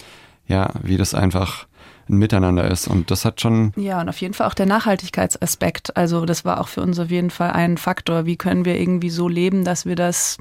ja, 0.46 0.70
wie 0.82 0.96
das 0.96 1.14
einfach 1.14 1.66
ein 2.08 2.16
Miteinander 2.16 2.70
ist. 2.70 2.88
Und 2.88 3.10
das 3.10 3.24
hat 3.24 3.40
schon. 3.40 3.72
Ja, 3.76 4.00
und 4.00 4.08
auf 4.08 4.20
jeden 4.20 4.34
Fall 4.34 4.46
auch 4.46 4.54
der 4.54 4.66
Nachhaltigkeitsaspekt. 4.66 5.96
Also 5.96 6.24
das 6.26 6.44
war 6.44 6.60
auch 6.60 6.68
für 6.68 6.82
uns 6.82 6.98
auf 6.98 7.10
jeden 7.10 7.30
Fall 7.30 7.50
ein 7.52 7.78
Faktor. 7.78 8.26
Wie 8.26 8.36
können 8.36 8.64
wir 8.64 8.78
irgendwie 8.80 9.10
so 9.10 9.28
leben, 9.28 9.64
dass 9.64 9.86
wir 9.86 9.96
das 9.96 10.38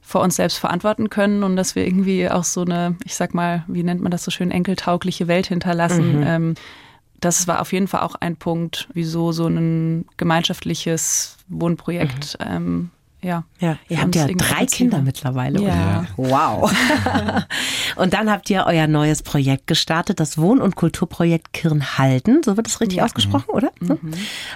vor 0.00 0.22
uns 0.22 0.36
selbst 0.36 0.58
verantworten 0.58 1.10
können 1.10 1.42
und 1.42 1.56
dass 1.56 1.74
wir 1.74 1.86
irgendwie 1.86 2.30
auch 2.30 2.44
so 2.44 2.62
eine, 2.62 2.96
ich 3.04 3.14
sag 3.14 3.34
mal, 3.34 3.64
wie 3.68 3.82
nennt 3.82 4.00
man 4.00 4.10
das 4.10 4.24
so 4.24 4.30
schön, 4.30 4.50
enkeltaugliche 4.50 5.28
Welt 5.28 5.46
hinterlassen. 5.48 6.20
Mhm. 6.20 6.26
Ähm, 6.26 6.54
das 7.20 7.46
war 7.46 7.60
auf 7.60 7.72
jeden 7.72 7.88
Fall 7.88 8.00
auch 8.00 8.14
ein 8.14 8.36
Punkt, 8.36 8.88
wieso 8.94 9.32
so 9.32 9.48
ein 9.48 10.06
gemeinschaftliches 10.16 11.36
Wohnprojekt 11.48 12.38
Mhm. 12.40 12.46
ähm, 12.48 12.90
ja, 13.20 13.44
Ja, 13.58 13.76
ihr 13.88 14.00
habt 14.00 14.14
ja 14.14 14.26
drei 14.28 14.64
Kinder 14.66 15.00
mittlerweile. 15.02 15.60
Ja. 15.60 16.06
oder? 16.16 16.30
Wow. 16.30 16.72
und 17.96 18.12
dann 18.14 18.30
habt 18.30 18.48
ihr 18.50 18.64
euer 18.66 18.86
neues 18.86 19.22
Projekt 19.22 19.66
gestartet, 19.66 20.20
das 20.20 20.38
Wohn- 20.38 20.60
und 20.60 20.76
Kulturprojekt 20.76 21.52
Kirnhalden. 21.52 22.42
So 22.44 22.56
wird 22.56 22.66
es 22.68 22.80
richtig 22.80 23.02
ausgesprochen, 23.02 23.50
oder? 23.50 23.72
So. 23.80 23.98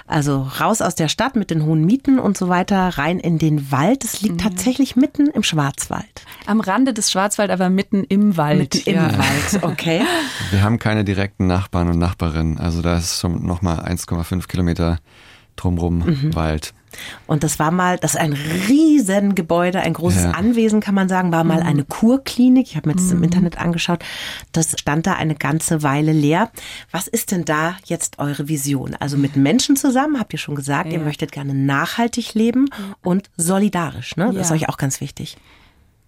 Also 0.07 0.41
raus 0.59 0.81
aus 0.81 0.95
der 0.95 1.07
Stadt 1.09 1.35
mit 1.35 1.49
den 1.51 1.63
hohen 1.65 1.83
Mieten 1.85 2.19
und 2.19 2.37
so 2.37 2.47
weiter, 2.49 2.97
rein 2.97 3.19
in 3.19 3.37
den 3.37 3.71
Wald. 3.71 4.03
Es 4.05 4.21
liegt 4.21 4.39
tatsächlich 4.41 4.95
mitten 4.95 5.27
im 5.27 5.43
Schwarzwald. 5.43 6.25
Am 6.45 6.59
Rande 6.61 6.93
des 6.93 7.11
Schwarzwald, 7.11 7.51
aber 7.51 7.69
mitten 7.69 8.03
im 8.05 8.37
Wald. 8.37 8.59
Mitten 8.75 8.89
im 8.89 8.95
ja. 8.95 9.17
Wald, 9.17 9.23
okay. 9.63 10.01
Wir 10.51 10.61
haben 10.61 10.79
keine 10.79 11.03
direkten 11.03 11.47
Nachbarn 11.47 11.89
und 11.89 11.99
Nachbarinnen. 11.99 12.57
Also 12.59 12.81
da 12.81 12.97
ist 12.97 13.19
schon 13.19 13.45
nochmal 13.45 13.79
1,5 13.81 14.47
Kilometer 14.47 14.99
drumrum 15.55 15.99
Mhm. 15.99 16.35
Wald. 16.35 16.73
Und 17.27 17.43
das 17.43 17.59
war 17.59 17.71
mal, 17.71 17.97
das 17.97 18.13
ist 18.15 18.19
ein 18.19 18.33
Riesengebäude, 18.33 19.79
ein 19.81 19.93
großes 19.93 20.23
Ja. 20.23 20.31
Anwesen, 20.31 20.79
kann 20.81 20.95
man 20.95 21.09
sagen, 21.09 21.31
war 21.31 21.43
mal 21.43 21.61
eine 21.61 21.83
Kurklinik. 21.83 22.67
Ich 22.67 22.75
habe 22.75 22.89
mir 22.89 22.95
das 22.95 23.11
im 23.11 23.23
Internet 23.23 23.57
angeschaut. 23.57 24.03
Das 24.51 24.75
stand 24.79 25.07
da 25.07 25.13
eine 25.13 25.35
ganze 25.35 25.83
Weile 25.83 26.11
leer. 26.11 26.51
Was 26.91 27.07
ist 27.07 27.31
denn 27.31 27.45
da 27.45 27.75
jetzt 27.85 28.19
eure 28.19 28.47
Vision? 28.47 28.95
Also 28.99 29.17
mit 29.17 29.35
Menschen 29.35 29.75
zusammen, 29.75 30.19
habt 30.19 30.33
ihr 30.33 30.39
schon 30.39 30.55
gesagt, 30.55 30.91
ihr 30.91 30.99
Ja. 30.99 31.05
möchtet 31.05 31.31
gerne 31.31 31.53
nachhaltig 31.53 32.33
leben 32.33 32.69
und 33.03 33.29
solidarisch, 33.37 34.15
ne? 34.17 34.31
Das 34.33 34.43
ist 34.45 34.49
Ja. 34.49 34.55
euch 34.55 34.69
auch 34.69 34.77
ganz 34.77 35.01
wichtig. 35.01 35.37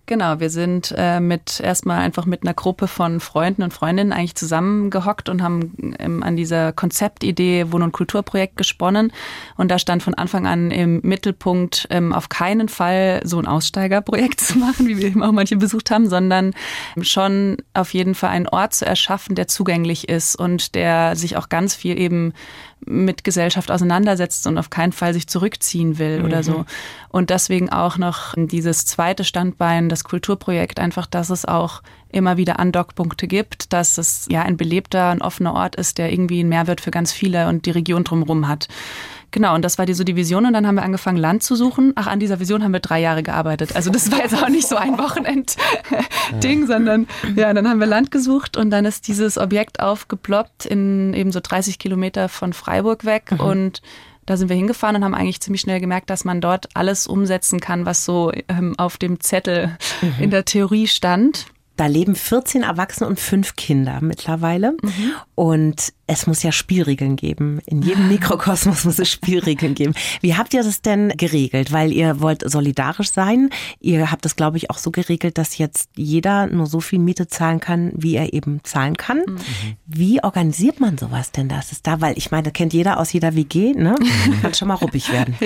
Genau, 0.08 0.40
wir 0.40 0.52
sind 0.52 0.94
äh, 0.96 1.20
mit 1.20 1.60
erstmal 1.60 1.98
einfach 2.00 2.26
mit 2.26 2.44
einer 2.44 2.54
Gruppe 2.54 2.88
von 2.88 3.20
Freunden 3.20 3.64
und 3.64 3.74
Freundinnen 3.74 4.14
eigentlich 4.14 4.36
zusammengehockt 4.36 5.30
und 5.30 5.42
haben 5.42 5.96
ähm, 5.98 6.22
an 6.22 6.36
dieser 6.36 6.74
Konzeptidee 6.74 7.72
Wohn- 7.72 7.82
und 7.82 7.92
Kulturprojekt 7.92 8.56
gesponnen. 8.56 9.12
Und 9.58 9.72
da 9.72 9.80
stand 9.80 10.04
von 10.04 10.14
Anfang 10.14 10.46
an 10.46 10.70
im 10.70 11.00
Mittelpunkt, 11.02 11.88
ähm, 11.90 12.14
auf 12.14 12.30
keinen 12.30 12.70
Fall 12.70 13.22
so 13.24 13.40
ein 13.40 13.48
Aussteigerprojekt 13.48 14.40
zu 14.42 14.60
machen, 14.60 14.88
wie 14.88 14.98
wir 14.98 15.08
eben 15.08 15.24
auch 15.24 15.32
manche 15.32 15.58
besucht 15.58 15.90
haben, 15.90 16.08
sondern 16.08 16.54
schon 17.02 17.58
auf 17.74 17.92
jeden 17.96 18.14
Fall 18.14 18.30
einen 18.30 18.48
Ort 18.48 18.76
zu 18.76 18.86
erschaffen, 18.86 19.34
der 19.34 19.48
zugänglich 19.48 20.08
ist 20.08 20.36
und 20.36 20.76
der 20.76 21.16
sich 21.16 21.36
auch 21.36 21.50
ganz 21.50 21.74
viel 21.74 22.00
eben 22.00 22.34
mit 22.86 23.24
Gesellschaft 23.24 23.72
auseinandersetzt 23.72 24.48
und 24.48 24.58
auf 24.58 24.70
keinen 24.70 24.92
Fall 24.92 25.14
sich 25.14 25.28
zurückziehen 25.28 25.98
will 25.98 26.24
oder 26.24 26.44
so. 26.44 26.66
Und 27.10 27.30
deswegen 27.30 27.70
auch 27.70 27.98
noch 27.98 28.34
dieses 28.38 28.86
zweite 28.86 29.24
Standbein, 29.24 29.90
das 29.90 30.04
Kulturprojekt, 30.04 30.80
einfach, 30.80 31.08
dass 31.08 31.30
es 31.30 31.46
auch 31.46 31.82
immer 32.12 32.38
wieder 32.38 32.60
Andockpunkte 32.60 33.28
gibt, 33.28 33.74
dass 33.74 33.98
es 33.98 34.28
ja 34.30 34.42
ein 34.44 34.58
belebter, 34.58 35.10
ein 35.10 35.22
offener 35.22 35.54
Ort 35.54 35.76
ist, 35.76 35.98
der 35.98 36.12
irgendwie 36.12 36.40
einen 36.40 36.50
Mehrwert 36.50 36.82
für 36.82 36.92
ganz 36.92 37.12
viele 37.12 37.48
und 37.48 37.66
die 37.66 37.72
Region 37.72 38.04
drumherum 38.04 38.48
hat. 38.48 38.68
Genau, 39.36 39.54
und 39.54 39.66
das 39.66 39.78
war 39.78 39.86
die, 39.86 39.94
so 39.94 40.06
die 40.06 40.16
Vision 40.16 40.46
und 40.46 40.54
dann 40.54 40.66
haben 40.66 40.76
wir 40.76 40.84
angefangen, 40.84 41.18
Land 41.18 41.44
zu 41.44 41.58
suchen. 41.58 41.92
Ach, 41.96 42.08
an 42.08 42.22
dieser 42.22 42.40
Vision 42.40 42.64
haben 42.64 42.72
wir 42.72 42.80
drei 42.80 43.02
Jahre 43.02 43.22
gearbeitet. 43.22 43.76
Also 43.76 43.90
das 43.92 44.10
war 44.10 44.20
jetzt 44.20 44.42
auch 44.42 44.48
nicht 44.48 44.66
so 44.66 44.78
ein 44.78 44.98
Wochenend-Ding, 44.98 46.68
sondern 46.68 47.06
ja, 47.36 47.54
dann 47.54 47.68
haben 47.68 47.82
wir 47.82 47.86
Land 47.86 48.12
gesucht 48.12 48.56
und 48.56 48.70
dann 48.70 48.86
ist 48.86 49.10
dieses 49.10 49.38
Objekt 49.38 49.82
aufgeploppt 49.82 50.66
in 50.66 51.14
eben 51.14 51.34
so 51.34 51.42
30 51.44 51.80
Kilometer 51.80 52.30
von 52.30 52.54
Freiburg 52.54 53.04
weg 53.04 53.36
und 53.38 53.82
da 54.26 54.38
sind 54.38 54.48
wir 54.48 54.56
hingefahren 54.56 54.96
und 54.96 55.04
haben 55.04 55.14
eigentlich 55.14 55.42
ziemlich 55.42 55.60
schnell 55.60 55.82
gemerkt, 55.82 56.10
dass 56.10 56.24
man 56.24 56.40
dort 56.40 56.70
alles 56.74 57.06
umsetzen 57.06 57.60
kann, 57.60 57.86
was 57.86 58.06
so 58.06 58.32
ähm, 58.48 58.74
auf 58.78 58.96
dem 58.96 59.20
Zettel 59.20 59.78
in 60.18 60.32
der 60.32 60.46
Theorie 60.46 60.88
stand. 60.88 61.48
Da 61.76 61.88
leben 61.88 62.16
14 62.16 62.64
Erwachsene 62.64 63.08
und 63.08 63.20
fünf 63.20 63.56
Kinder 63.56 64.00
mittlerweile. 64.02 64.76
Und 65.36 65.94
es 66.08 66.28
muss 66.28 66.44
ja 66.44 66.52
Spielregeln 66.52 67.16
geben. 67.16 67.60
In 67.66 67.82
jedem 67.82 68.08
Mikrokosmos 68.10 68.86
muss 68.86 69.00
es 69.00 69.10
Spielregeln 69.10 69.76
geben. 69.76 69.94
Wie 70.22 70.36
habt 70.36 70.54
ihr 70.54 70.64
das 70.64 70.82
denn 70.82 71.10
geregelt? 71.10 71.72
Weil 71.72 71.92
ihr 71.92 72.22
wollt 72.22 72.50
solidarisch 72.50 73.12
sein. 73.12 73.50
Ihr 73.80 74.12
habt 74.12 74.26
es, 74.26 74.36
glaube 74.36 74.58
ich, 74.58 74.70
auch 74.70 74.78
so 74.78 74.92
geregelt, 74.92 75.38
dass 75.38 75.58
jetzt 75.58 75.90
jeder 75.96 76.48
nur 76.48 76.68
so 76.68 76.80
viel 76.80 77.00
Miete 77.00 77.28
zahlen 77.28 77.60
kann, 77.60 77.92
wie 77.96 78.16
er 78.16 78.34
eben 78.34 78.62
zahlen 78.64 78.96
kann. 78.96 79.24
Wie 79.86 80.24
organisiert 80.24 80.80
man 80.80 80.98
sowas 80.98 81.32
denn? 81.32 81.50
Das 81.50 81.72
ist 81.72 81.88
da, 81.88 82.02
weil 82.02 82.18
ich 82.18 82.32
meine, 82.32 82.52
kennt 82.52 82.74
jeder 82.74 83.00
aus 83.00 83.12
jeder 83.12 83.36
WG, 83.36 83.74
ne? 83.74 83.96
Kann 84.42 84.54
schon 84.54 84.68
mal 84.68 84.76
ruppig 84.76 85.12
werden. 85.12 85.36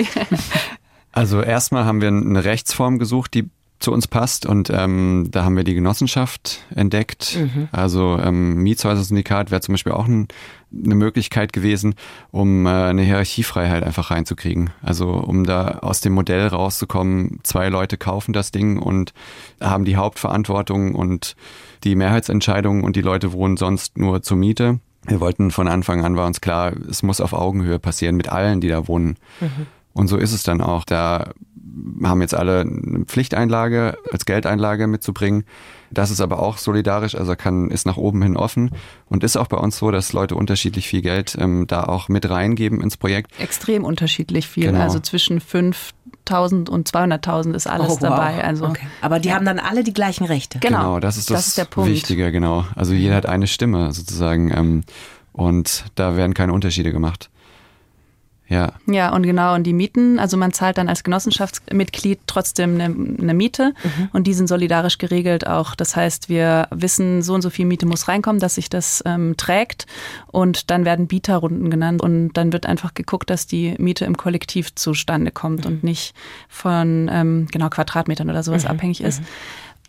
Also 1.12 1.42
erstmal 1.42 1.84
haben 1.84 2.00
wir 2.00 2.08
eine 2.08 2.44
Rechtsform 2.44 2.98
gesucht, 2.98 3.34
die 3.34 3.50
zu 3.80 3.92
uns 3.92 4.06
passt 4.06 4.44
und 4.44 4.70
ähm, 4.70 5.28
da 5.30 5.42
haben 5.42 5.56
wir 5.56 5.64
die 5.64 5.74
Genossenschaft 5.74 6.64
entdeckt. 6.74 7.38
Also 7.72 8.18
ähm, 8.18 8.56
Mietshäuser-Syndikat 8.62 9.50
wäre 9.50 9.62
zum 9.62 9.72
Beispiel 9.72 9.92
auch 9.92 10.06
ein, 10.06 10.28
eine 10.72 10.94
Möglichkeit 10.94 11.54
gewesen, 11.54 11.94
um 12.30 12.66
äh, 12.66 12.68
eine 12.68 13.02
Hierarchiefreiheit 13.02 13.82
einfach 13.82 14.10
reinzukriegen. 14.10 14.70
Also 14.82 15.08
um 15.08 15.44
da 15.44 15.78
aus 15.80 16.02
dem 16.02 16.12
Modell 16.12 16.46
rauszukommen, 16.46 17.40
zwei 17.42 17.70
Leute 17.70 17.96
kaufen 17.96 18.34
das 18.34 18.52
Ding 18.52 18.78
und 18.78 19.14
haben 19.60 19.86
die 19.86 19.96
Hauptverantwortung 19.96 20.94
und 20.94 21.34
die 21.82 21.96
Mehrheitsentscheidung 21.96 22.84
und 22.84 22.96
die 22.96 23.02
Leute 23.02 23.32
wohnen 23.32 23.56
sonst 23.56 23.96
nur 23.96 24.20
zur 24.22 24.36
Miete. 24.36 24.78
Wir 25.06 25.20
wollten 25.20 25.50
von 25.50 25.66
Anfang 25.66 26.04
an, 26.04 26.16
war 26.16 26.26
uns 26.26 26.42
klar, 26.42 26.74
es 26.88 27.02
muss 27.02 27.22
auf 27.22 27.32
Augenhöhe 27.32 27.78
passieren 27.78 28.16
mit 28.16 28.28
allen, 28.28 28.60
die 28.60 28.68
da 28.68 28.86
wohnen. 28.86 29.16
Und 29.92 30.08
so 30.08 30.16
ist 30.16 30.32
es 30.32 30.42
dann 30.42 30.60
auch. 30.60 30.84
Da 30.84 31.32
haben 32.02 32.20
jetzt 32.20 32.34
alle 32.34 32.60
eine 32.60 33.04
Pflichteinlage 33.06 33.96
als 34.12 34.24
Geldeinlage 34.24 34.86
mitzubringen. 34.86 35.44
Das 35.92 36.10
ist 36.10 36.20
aber 36.20 36.38
auch 36.40 36.56
solidarisch, 36.58 37.14
also 37.16 37.34
kann, 37.34 37.70
ist 37.70 37.84
nach 37.84 37.96
oben 37.96 38.22
hin 38.22 38.36
offen 38.36 38.70
und 39.06 39.24
ist 39.24 39.36
auch 39.36 39.48
bei 39.48 39.56
uns 39.56 39.76
so, 39.78 39.90
dass 39.90 40.12
Leute 40.12 40.36
unterschiedlich 40.36 40.86
viel 40.86 41.02
Geld 41.02 41.36
ähm, 41.38 41.66
da 41.66 41.82
auch 41.84 42.08
mit 42.08 42.30
reingeben 42.30 42.80
ins 42.80 42.96
Projekt. 42.96 43.32
Extrem 43.40 43.84
unterschiedlich 43.84 44.46
viel. 44.46 44.66
Genau. 44.66 44.80
Also 44.80 45.00
zwischen 45.00 45.40
5.000 45.40 46.68
und 46.68 46.88
200.000 46.88 47.54
ist 47.54 47.66
alles 47.66 47.88
Oh, 47.88 47.92
wow. 47.92 47.98
dabei. 48.00 48.44
Also 48.44 48.66
okay. 48.66 48.86
Aber 49.00 49.18
die 49.18 49.32
haben 49.32 49.44
dann 49.44 49.58
alle 49.58 49.82
die 49.82 49.92
gleichen 49.92 50.24
Rechte. 50.24 50.60
Genau, 50.60 51.00
das 51.00 51.16
ist 51.16 51.28
das, 51.30 51.38
das 51.38 51.46
ist 51.48 51.58
der 51.58 51.64
Punkt. 51.64 51.90
Wichtige, 51.90 52.30
genau. 52.30 52.64
Also 52.76 52.92
jeder 52.92 53.16
hat 53.16 53.26
eine 53.26 53.48
Stimme 53.48 53.92
sozusagen 53.92 54.52
ähm, 54.56 54.82
und 55.32 55.84
da 55.96 56.16
werden 56.16 56.34
keine 56.34 56.52
Unterschiede 56.52 56.92
gemacht. 56.92 57.30
Ja, 58.50 58.72
Ja, 58.86 59.14
und 59.14 59.22
genau, 59.22 59.54
und 59.54 59.62
die 59.62 59.72
Mieten, 59.72 60.18
also 60.18 60.36
man 60.36 60.52
zahlt 60.52 60.76
dann 60.76 60.88
als 60.88 61.04
Genossenschaftsmitglied 61.04 62.18
trotzdem 62.26 62.74
eine, 62.80 62.84
eine 63.20 63.32
Miete 63.32 63.74
und 64.12 64.26
die 64.26 64.34
sind 64.34 64.48
solidarisch 64.48 64.98
geregelt 64.98 65.46
auch. 65.46 65.76
Das 65.76 65.94
heißt, 65.94 66.28
wir 66.28 66.66
wissen, 66.72 67.22
so 67.22 67.34
und 67.34 67.42
so 67.42 67.50
viel 67.50 67.64
Miete 67.64 67.86
muss 67.86 68.08
reinkommen, 68.08 68.40
dass 68.40 68.56
sich 68.56 68.68
das 68.68 69.04
ähm, 69.06 69.36
trägt 69.36 69.86
und 70.26 70.72
dann 70.72 70.84
werden 70.84 71.06
Bieterrunden 71.06 71.70
genannt 71.70 72.02
und 72.02 72.32
dann 72.32 72.52
wird 72.52 72.66
einfach 72.66 72.92
geguckt, 72.94 73.30
dass 73.30 73.46
die 73.46 73.76
Miete 73.78 74.04
im 74.04 74.16
Kollektiv 74.16 74.74
zustande 74.74 75.30
kommt 75.30 75.64
und 75.64 75.84
nicht 75.84 76.12
von 76.48 77.08
ähm, 77.12 77.46
genau 77.52 77.68
Quadratmetern 77.68 78.28
oder 78.28 78.42
sowas 78.42 78.66
abhängig 78.66 79.00
ist. 79.00 79.22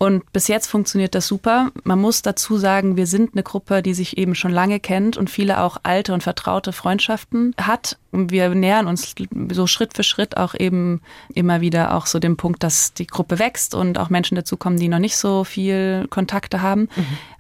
Und 0.02 0.34
bis 0.34 0.48
jetzt 0.48 0.66
funktioniert 0.66 1.14
das 1.14 1.28
super. 1.28 1.70
Man 1.84 2.02
muss 2.02 2.24
dazu 2.24 2.58
sagen, 2.58 2.98
wir 2.98 3.06
sind 3.06 3.36
eine 3.36 3.44
Gruppe, 3.44 3.84
die 3.84 3.94
sich 3.94 4.18
eben 4.18 4.34
schon 4.34 4.50
lange 4.52 4.80
kennt 4.80 5.16
und 5.16 5.30
viele 5.30 5.62
auch 5.62 5.78
alte 5.84 6.16
und 6.16 6.24
vertraute 6.24 6.74
Freundschaften 6.74 7.54
hat. 7.62 8.00
Und 8.12 8.32
wir 8.32 8.50
nähern 8.50 8.88
uns 8.88 9.14
so 9.52 9.68
Schritt 9.68 9.94
für 9.94 10.02
Schritt 10.02 10.38
auch 10.38 10.56
eben 10.56 11.02
immer 11.36 11.62
wieder 11.62 11.96
auch 11.96 12.08
so 12.08 12.18
dem 12.18 12.36
Punkt, 12.36 12.64
dass 12.64 12.96
die 12.96 13.06
Gruppe 13.06 13.38
wächst 13.38 13.76
und 13.76 14.00
auch 14.00 14.10
Menschen 14.10 14.34
dazukommen, 14.34 14.80
die 14.80 14.88
noch 14.88 14.98
nicht 14.98 15.18
so 15.18 15.44
viel 15.44 16.08
Kontakte 16.10 16.64
haben. 16.64 16.90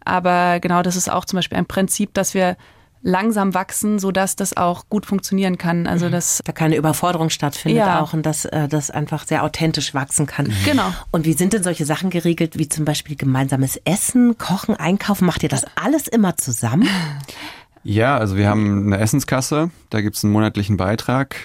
Aber 0.05 0.59
genau 0.59 0.83
das 0.83 0.95
ist 0.95 1.11
auch 1.11 1.25
zum 1.25 1.37
Beispiel 1.37 1.57
ein 1.57 1.65
Prinzip, 1.65 2.13
dass 2.13 2.35
wir 2.35 2.57
langsam 3.03 3.53
wachsen, 3.53 3.99
sodass 3.99 4.35
das 4.35 4.55
auch 4.57 4.85
gut 4.89 5.05
funktionieren 5.05 5.57
kann. 5.57 5.87
Also 5.87 6.09
das 6.09 6.39
da 6.45 6.51
keine 6.51 6.75
Überforderung 6.75 7.29
stattfindet 7.29 7.79
Ja. 7.79 8.01
auch 8.01 8.13
und 8.13 8.25
dass 8.25 8.45
äh, 8.45 8.67
das 8.67 8.91
einfach 8.91 9.25
sehr 9.25 9.43
authentisch 9.43 9.93
wachsen 9.93 10.25
kann. 10.27 10.51
Genau. 10.65 10.93
Und 11.11 11.25
wie 11.25 11.33
sind 11.33 11.53
denn 11.53 11.63
solche 11.63 11.85
Sachen 11.85 12.09
geregelt, 12.09 12.57
wie 12.57 12.69
zum 12.69 12.85
Beispiel 12.85 13.15
gemeinsames 13.15 13.77
Essen, 13.85 14.37
Kochen, 14.37 14.75
Einkaufen? 14.75 15.25
Macht 15.25 15.43
ihr 15.43 15.49
das 15.49 15.65
alles 15.75 16.07
immer 16.07 16.37
zusammen? 16.37 16.87
Ja, 17.83 18.17
also 18.17 18.37
wir 18.37 18.47
haben 18.47 18.85
eine 18.93 18.99
Essenskasse, 18.99 19.71
da 19.89 20.01
gibt's 20.01 20.23
einen 20.23 20.33
monatlichen 20.33 20.77
Beitrag, 20.77 21.35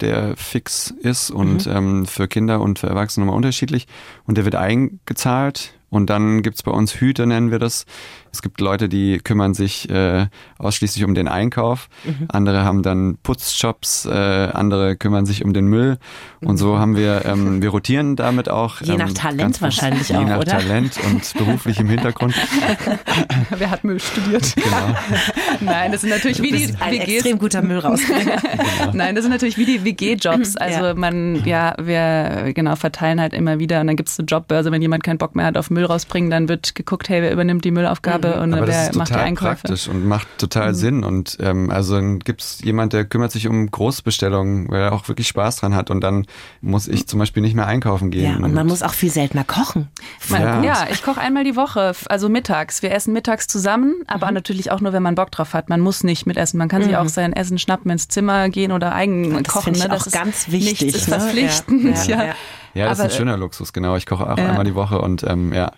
der 0.00 0.36
fix 0.36 0.90
ist 1.00 1.30
und 1.30 1.66
ähm, 1.66 2.04
für 2.04 2.28
Kinder 2.28 2.60
und 2.60 2.78
für 2.78 2.86
Erwachsene 2.88 3.24
nochmal 3.24 3.36
unterschiedlich. 3.38 3.86
Und 4.26 4.36
der 4.36 4.44
wird 4.44 4.56
eingezahlt 4.56 5.72
und 5.90 6.10
dann 6.10 6.42
gibt's 6.42 6.62
bei 6.62 6.72
uns 6.72 6.92
Hüte, 7.00 7.26
nennen 7.26 7.50
wir 7.50 7.58
das. 7.58 7.86
Es 8.32 8.42
gibt 8.42 8.60
Leute, 8.60 8.90
die 8.90 9.18
kümmern 9.18 9.54
sich 9.54 9.88
äh, 9.88 10.26
ausschließlich 10.58 11.04
um 11.04 11.14
den 11.14 11.26
Einkauf. 11.26 11.88
Andere 12.28 12.64
haben 12.64 12.82
dann 12.82 13.16
Putzjobs, 13.22 14.04
äh, 14.04 14.10
andere 14.10 14.94
kümmern 14.96 15.24
sich 15.24 15.42
um 15.42 15.54
den 15.54 15.68
Müll. 15.68 15.96
Und 16.44 16.58
so 16.58 16.78
haben 16.78 16.96
wir, 16.96 17.24
ähm, 17.24 17.62
wir 17.62 17.70
rotieren 17.70 18.14
damit 18.14 18.50
auch. 18.50 18.82
Je 18.82 18.96
nach 18.98 19.08
ähm, 19.08 19.14
Talent 19.14 19.40
ganz 19.40 19.58
bewusst. 19.58 19.62
wahrscheinlich 19.82 20.08
Je 20.10 20.16
auch, 20.16 20.26
nach 20.26 20.38
oder? 20.40 20.50
Talent 20.50 20.98
und 21.06 21.32
beruflichem 21.38 21.88
Hintergrund. 21.88 22.34
wer 23.50 23.70
hat 23.70 23.84
Müll 23.84 24.00
studiert? 24.00 24.54
Genau. 24.56 24.94
Nein, 25.60 25.92
das 25.92 26.02
sind 26.02 26.10
natürlich 26.10 26.42
wie 26.42 26.52
die 26.52 26.74
Ein 26.80 26.92
WGs. 26.92 27.08
extrem 27.14 27.38
guter 27.38 27.62
Müllrausbringer. 27.62 28.36
Nein, 28.92 29.14
das 29.14 29.24
sind 29.24 29.32
natürlich 29.32 29.56
wie 29.56 29.64
die 29.64 29.82
WG-Jobs. 29.84 30.56
Also 30.56 30.76
Ja. 30.86 30.94
man, 30.94 31.42
ja, 31.46 31.74
wir 31.80 32.52
genau 32.52 32.76
verteilen 32.76 33.18
halt 33.20 33.32
immer 33.32 33.58
wieder 33.58 33.80
und 33.80 33.86
dann 33.86 33.96
gibt's 33.96 34.18
eine 34.18 34.26
Jobbörse, 34.26 34.70
wenn 34.72 34.82
jemand 34.82 35.04
keinen 35.04 35.18
Bock 35.18 35.34
mehr 35.34 35.46
hat 35.46 35.56
auf 35.56 35.70
Müll 35.70 35.75
rausbringen, 35.84 36.30
dann 36.30 36.48
wird 36.48 36.74
geguckt, 36.74 37.08
hey, 37.08 37.22
wer 37.22 37.32
übernimmt 37.32 37.64
die 37.64 37.70
Müllaufgabe 37.70 38.36
mhm. 38.36 38.42
und 38.42 38.54
Aber 38.54 38.66
wer 38.66 38.94
macht 38.94 39.10
die 39.10 39.14
Einkäufe. 39.14 39.62
praktisch 39.62 39.88
und 39.88 40.06
macht 40.06 40.26
total 40.38 40.70
mhm. 40.70 40.74
Sinn. 40.74 41.04
Und 41.04 41.38
ähm, 41.40 41.70
also 41.70 41.96
dann 41.96 42.18
gibt 42.20 42.42
es 42.42 42.60
jemand, 42.62 42.92
der 42.92 43.04
kümmert 43.04 43.32
sich 43.32 43.48
um 43.48 43.70
Großbestellungen, 43.70 44.68
weil 44.70 44.82
er 44.82 44.92
auch 44.92 45.08
wirklich 45.08 45.28
Spaß 45.28 45.56
dran 45.56 45.74
hat 45.74 45.90
und 45.90 46.00
dann 46.00 46.26
muss 46.60 46.88
ich 46.88 47.06
zum 47.06 47.18
Beispiel 47.18 47.42
nicht 47.42 47.54
mehr 47.54 47.66
einkaufen 47.66 48.10
gehen. 48.10 48.30
Ja, 48.30 48.36
und, 48.36 48.44
und 48.44 48.54
man 48.54 48.66
muss 48.66 48.82
auch 48.82 48.94
viel 48.94 49.10
seltener 49.10 49.44
kochen. 49.44 49.88
Man, 50.28 50.42
ja. 50.42 50.62
ja. 50.62 50.86
ich 50.90 51.02
koche 51.02 51.20
einmal 51.20 51.44
die 51.44 51.56
Woche, 51.56 51.92
also 52.08 52.28
mittags. 52.28 52.82
Wir 52.82 52.92
essen 52.92 53.12
mittags 53.12 53.46
zusammen, 53.46 53.94
aber 54.06 54.28
mhm. 54.28 54.34
natürlich 54.34 54.70
auch 54.70 54.80
nur, 54.80 54.92
wenn 54.92 55.02
man 55.02 55.14
Bock 55.14 55.30
drauf 55.30 55.54
hat. 55.54 55.68
Man 55.68 55.80
muss 55.80 56.04
nicht 56.04 56.26
mitessen. 56.26 56.58
Man 56.58 56.68
kann 56.68 56.82
sich 56.82 56.92
mhm. 56.92 56.98
auch 56.98 57.08
sein 57.08 57.32
Essen 57.32 57.58
schnappen, 57.58 57.90
ins 57.90 58.08
Zimmer 58.08 58.48
gehen 58.48 58.72
oder 58.72 58.94
eigen 58.94 59.42
das 59.42 59.52
kochen. 59.52 59.72
Ne? 59.74 59.88
Das 59.88 60.06
ist 60.06 60.12
ganz 60.12 60.50
wichtig. 60.50 60.82
Nichts 60.82 60.98
ist 60.98 61.08
ne? 61.08 61.18
verpflichtend. 61.18 61.96
Ja, 62.06 62.24
ja, 62.24 62.34
ja. 62.76 62.88
das 62.88 63.00
aber, 63.00 63.08
ist 63.08 63.14
ein 63.14 63.18
schöner 63.18 63.36
Luxus, 63.36 63.72
genau. 63.72 63.96
Ich 63.96 64.06
koche 64.06 64.30
auch 64.30 64.36
einmal 64.36 64.64
die 64.64 64.74
Woche 64.74 65.00
und 65.00 65.24
ähm, 65.24 65.52
ja. 65.52 65.72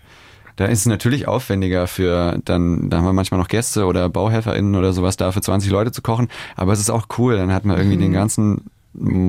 Da 0.55 0.65
ist 0.65 0.79
es 0.79 0.85
natürlich 0.87 1.25
aufwendiger 1.25 1.87
für, 1.87 2.37
dann, 2.43 2.89
da 2.89 2.97
haben 2.97 3.05
wir 3.05 3.13
manchmal 3.13 3.39
noch 3.39 3.47
Gäste 3.47 3.85
oder 3.85 4.09
BauhelferInnen 4.09 4.75
oder 4.75 4.91
sowas 4.91 5.15
da 5.15 5.31
für 5.31 5.39
20 5.39 5.71
Leute 5.71 5.93
zu 5.93 6.01
kochen. 6.01 6.27
Aber 6.57 6.73
es 6.73 6.81
ist 6.81 6.89
auch 6.89 7.07
cool. 7.17 7.37
Dann 7.37 7.53
hat 7.53 7.63
man 7.63 7.77
irgendwie 7.77 7.95
mhm. 7.95 8.01
den 8.01 8.11
ganzen 8.11 8.65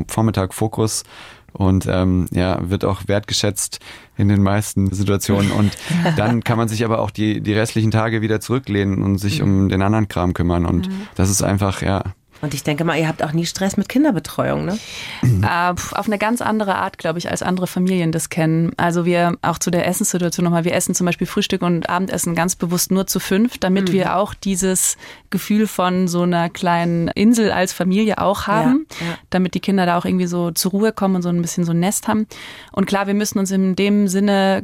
Vormittag 0.09 0.53
Fokus 0.55 1.05
und 1.53 1.87
ähm, 1.87 2.27
ja, 2.33 2.59
wird 2.69 2.85
auch 2.85 3.03
wertgeschätzt 3.07 3.79
in 4.17 4.29
den 4.29 4.43
meisten 4.43 4.93
Situationen. 4.93 5.53
Und 5.53 5.77
dann 6.17 6.43
kann 6.43 6.59
man 6.59 6.69
sich 6.69 6.85
aber 6.85 7.01
auch 7.01 7.11
die, 7.11 7.41
die 7.41 7.53
restlichen 7.53 7.91
Tage 7.91 8.23
wieder 8.23 8.41
zurücklehnen 8.41 9.03
und 9.03 9.19
sich 9.19 9.41
mhm. 9.41 9.63
um 9.63 9.69
den 9.69 9.83
anderen 9.83 10.09
Kram 10.09 10.35
kümmern. 10.35 10.67
Und 10.67 10.89
mhm. 10.89 11.07
das 11.15 11.31
ist 11.31 11.43
einfach, 11.43 11.83
ja, 11.83 12.03
und 12.43 12.55
ich 12.55 12.63
denke 12.63 12.85
mal, 12.85 12.99
ihr 12.99 13.09
habt 13.09 13.23
auch 13.23 13.33
nie 13.33 13.47
Stress 13.47 13.77
mit 13.77 13.89
Kinderbetreuung, 13.89 14.65
ne? 14.65 14.79
Äh, 15.23 15.71
auf 15.71 16.07
eine 16.07 16.19
ganz 16.19 16.41
andere 16.41 16.77
Art, 16.77 16.99
glaube 16.99 17.19
ich, 17.19 17.31
als 17.31 17.43
andere 17.43 17.67
Familien 17.67 18.13
das 18.13 18.29
kennen. 18.29 18.73
Also 18.77 19.05
wir 19.05 19.37
auch 19.43 19.59
zu 19.59 19.71
der 19.71 19.87
Essenssituation 19.87 20.45
nochmal, 20.45 20.65
wir 20.65 20.75
essen 20.75 20.95
zum 20.95 21.07
Beispiel 21.07 21.27
Frühstück 21.27 21.63
und 21.63 21.89
Abendessen 21.89 22.35
ganz 22.35 22.57
bewusst 22.57 22.91
nur 22.91 23.07
zu 23.07 23.21
fünf, 23.21 23.59
damit 23.59 23.89
mhm. 23.89 23.93
wir 23.93 24.17
auch 24.17 24.35
dieses 24.35 24.97
Gefühl 25.31 25.67
von 25.67 26.09
so 26.09 26.23
einer 26.23 26.49
kleinen 26.51 27.09
Insel 27.09 27.53
als 27.53 27.73
Familie 27.73 28.19
auch 28.19 28.47
haben, 28.47 28.87
ja, 29.01 29.07
ja. 29.07 29.19
damit 29.31 29.55
die 29.55 29.61
Kinder 29.61 29.87
da 29.87 29.99
auch 29.99 30.05
irgendwie 30.05 30.27
so 30.27 30.51
zur 30.51 30.73
Ruhe 30.73 30.93
kommen 30.93 31.17
und 31.17 31.23
so 31.23 31.29
ein 31.29 31.43
bisschen 31.43 31.65
so 31.65 31.73
ein 31.73 31.81
Nest 31.81 32.09
haben. 32.09 32.27
Und 32.73 32.87
klar, 32.87 33.07
wir 33.07 33.15
müssen 33.15 33.39
uns 33.39 33.51
in 33.51 33.77
dem 33.77 34.09
Sinne 34.09 34.63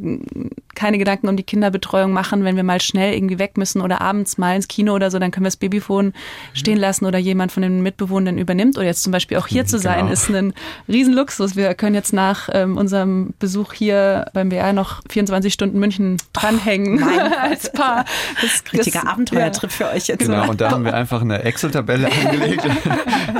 keine 0.74 0.98
Gedanken 0.98 1.28
um 1.28 1.36
die 1.36 1.42
Kinderbetreuung 1.42 2.12
machen, 2.12 2.44
wenn 2.44 2.56
wir 2.56 2.62
mal 2.62 2.80
schnell 2.80 3.14
irgendwie 3.14 3.38
weg 3.38 3.56
müssen 3.56 3.80
oder 3.80 4.00
abends 4.00 4.38
mal 4.38 4.54
ins 4.54 4.68
Kino 4.68 4.94
oder 4.94 5.10
so, 5.10 5.18
dann 5.18 5.30
können 5.30 5.44
wir 5.44 5.48
das 5.48 5.56
Babyphone 5.56 6.06
mhm. 6.06 6.12
stehen 6.52 6.78
lassen 6.78 7.06
oder 7.06 7.18
jemand 7.18 7.50
von 7.50 7.62
den 7.74 7.82
Mitbewohnern 7.82 8.38
übernimmt. 8.38 8.76
Oder 8.76 8.86
jetzt 8.86 9.02
zum 9.02 9.12
Beispiel 9.12 9.36
auch 9.36 9.46
hier 9.46 9.66
zu 9.66 9.78
sein, 9.78 10.00
genau. 10.00 10.12
ist 10.12 10.30
ein 10.30 10.54
Riesenluxus. 10.88 11.56
Wir 11.56 11.74
können 11.74 11.94
jetzt 11.94 12.12
nach 12.12 12.48
ähm, 12.52 12.76
unserem 12.76 13.34
Besuch 13.38 13.72
hier 13.72 14.26
beim 14.32 14.48
BR 14.48 14.72
noch 14.72 15.02
24 15.08 15.52
Stunden 15.52 15.78
München 15.78 16.18
dranhängen 16.32 17.02
oh, 17.06 17.36
als 17.40 17.72
Paar. 17.72 18.04
Das, 18.40 18.62
Richtiger 18.72 19.00
das, 19.02 19.12
Abenteuertrip 19.12 19.70
ja. 19.70 19.76
für 19.76 19.94
euch 19.94 20.06
jetzt. 20.06 20.20
Genau, 20.20 20.48
und 20.50 20.60
da 20.60 20.70
haben 20.70 20.84
wir 20.84 20.94
einfach 20.94 21.20
eine 21.20 21.42
Excel-Tabelle 21.42 22.08
angelegt 22.10 22.66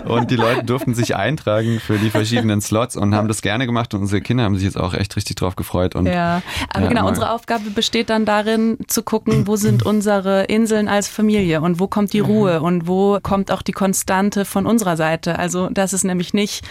und 0.04 0.30
die 0.30 0.36
Leute 0.36 0.64
durften 0.64 0.94
sich 0.94 1.16
eintragen 1.16 1.80
für 1.80 1.98
die 1.98 2.10
verschiedenen 2.10 2.60
Slots 2.60 2.96
und 2.96 3.14
haben 3.14 3.28
das 3.28 3.42
gerne 3.42 3.66
gemacht 3.66 3.94
und 3.94 4.00
unsere 4.00 4.20
Kinder 4.20 4.44
haben 4.44 4.54
sich 4.56 4.64
jetzt 4.64 4.76
auch 4.76 4.94
echt 4.94 5.16
richtig 5.16 5.36
drauf 5.36 5.56
gefreut. 5.56 5.94
Und, 5.94 6.06
ja, 6.06 6.42
aber 6.70 6.84
ja, 6.84 6.88
genau, 6.88 7.08
unsere 7.08 7.30
Aufgabe 7.30 7.70
besteht 7.70 8.10
dann 8.10 8.24
darin, 8.24 8.78
zu 8.86 9.02
gucken, 9.02 9.46
wo 9.46 9.56
sind 9.56 9.82
unsere 9.86 10.44
Inseln 10.44 10.88
als 10.88 11.08
Familie 11.08 11.60
und 11.60 11.80
wo 11.80 11.86
kommt 11.86 12.12
die 12.12 12.20
mhm. 12.20 12.26
Ruhe 12.26 12.60
und 12.60 12.86
wo 12.86 13.18
kommt 13.22 13.50
auch 13.50 13.62
die 13.62 13.72
Konstante 14.16 14.44
von 14.46 14.66
unserer 14.66 14.96
Seite. 14.96 15.38
Also 15.38 15.68
das 15.68 15.92
ist 15.92 16.04
nämlich 16.04 16.32
nicht 16.32 16.66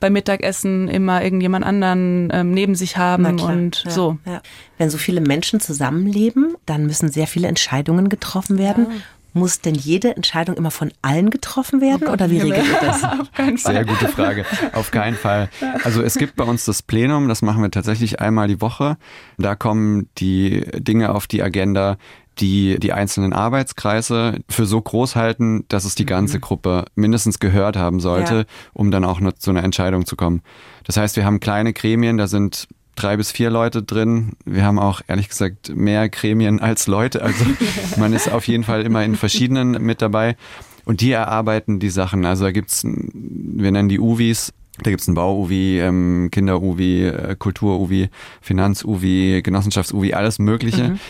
beim 0.00 0.12
Mittagessen 0.12 0.88
immer 0.88 1.22
irgendjemand 1.22 1.66
anderen 1.66 2.30
ähm, 2.32 2.52
neben 2.52 2.74
sich 2.74 2.96
haben 2.96 3.40
und 3.40 3.82
ja, 3.84 3.90
so. 3.90 4.16
Ja. 4.24 4.40
Wenn 4.78 4.90
so 4.90 4.96
viele 4.96 5.20
Menschen 5.20 5.60
zusammenleben, 5.60 6.54
dann 6.66 6.86
müssen 6.86 7.10
sehr 7.10 7.26
viele 7.26 7.48
Entscheidungen 7.48 8.08
getroffen 8.08 8.58
werden. 8.58 8.86
Ja. 8.88 8.96
Muss 9.34 9.60
denn 9.60 9.74
jede 9.74 10.16
Entscheidung 10.16 10.56
immer 10.56 10.70
von 10.70 10.90
allen 11.02 11.28
getroffen 11.28 11.82
werden 11.82 12.04
oh 12.04 12.06
Gott, 12.06 12.14
oder 12.14 12.30
wie 12.30 12.38
regelt 12.38 12.66
ihr 12.66 12.78
das? 12.80 13.04
Auf 13.20 13.30
keinen 13.32 13.58
Fall. 13.58 13.74
Sehr 13.74 13.84
gute 13.84 14.08
Frage. 14.08 14.46
Auf 14.72 14.90
keinen 14.90 15.16
Fall. 15.16 15.50
Also 15.84 16.02
es 16.02 16.16
gibt 16.16 16.36
bei 16.36 16.44
uns 16.44 16.64
das 16.64 16.82
Plenum, 16.82 17.28
das 17.28 17.42
machen 17.42 17.62
wir 17.62 17.70
tatsächlich 17.70 18.20
einmal 18.20 18.48
die 18.48 18.60
Woche. 18.62 18.96
Da 19.36 19.54
kommen 19.54 20.08
die 20.16 20.64
Dinge 20.78 21.14
auf 21.14 21.26
die 21.26 21.42
Agenda, 21.42 21.98
die 22.40 22.78
die 22.78 22.92
einzelnen 22.92 23.32
Arbeitskreise 23.32 24.38
für 24.48 24.66
so 24.66 24.80
groß 24.80 25.16
halten, 25.16 25.64
dass 25.68 25.84
es 25.84 25.94
die 25.94 26.04
mhm. 26.04 26.08
ganze 26.08 26.40
Gruppe 26.40 26.84
mindestens 26.94 27.38
gehört 27.38 27.76
haben 27.76 28.00
sollte, 28.00 28.34
ja. 28.34 28.44
um 28.72 28.90
dann 28.90 29.04
auch 29.04 29.20
zu 29.38 29.50
einer 29.50 29.64
Entscheidung 29.64 30.06
zu 30.06 30.16
kommen. 30.16 30.42
Das 30.84 30.96
heißt, 30.96 31.16
wir 31.16 31.24
haben 31.24 31.40
kleine 31.40 31.72
Gremien, 31.72 32.16
da 32.16 32.26
sind 32.26 32.68
drei 32.98 33.16
bis 33.16 33.30
vier 33.30 33.50
Leute 33.50 33.82
drin. 33.82 34.32
Wir 34.44 34.64
haben 34.64 34.78
auch 34.78 35.00
ehrlich 35.06 35.28
gesagt 35.28 35.74
mehr 35.74 36.08
Gremien 36.08 36.60
als 36.60 36.86
Leute. 36.86 37.22
Also 37.22 37.44
man 37.96 38.12
ist 38.12 38.30
auf 38.30 38.46
jeden 38.48 38.64
Fall 38.64 38.82
immer 38.82 39.04
in 39.04 39.16
verschiedenen 39.16 39.82
mit 39.82 40.02
dabei. 40.02 40.36
Und 40.84 41.00
die 41.00 41.12
erarbeiten 41.12 41.80
die 41.80 41.90
Sachen. 41.90 42.24
Also 42.24 42.44
da 42.44 42.50
gibt's, 42.50 42.82
wir 42.84 43.70
nennen 43.70 43.88
die 43.88 44.00
UVs, 44.00 44.52
da 44.82 44.90
gibt's 44.90 45.08
ein 45.08 45.14
Bau-UVI, 45.14 45.80
ähm, 45.80 46.28
Kinder-UVI, 46.30 47.06
äh, 47.06 47.36
Kultur-UVI, 47.38 48.10
Finanz-UVI, 48.40 49.42
Genossenschafts-UVI, 49.42 50.14
alles 50.14 50.38
Mögliche. 50.38 50.90
Mhm. 50.90 51.00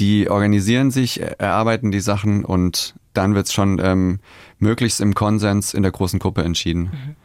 Die 0.00 0.28
organisieren 0.28 0.90
sich, 0.90 1.20
erarbeiten 1.20 1.90
die 1.90 2.00
Sachen 2.00 2.44
und 2.44 2.94
dann 3.12 3.34
wird's 3.34 3.52
schon 3.52 3.78
ähm, 3.82 4.20
möglichst 4.58 5.00
im 5.00 5.14
Konsens 5.14 5.74
in 5.74 5.82
der 5.82 5.92
großen 5.92 6.18
Gruppe 6.18 6.42
entschieden. 6.42 6.82
Mhm. 6.84 7.16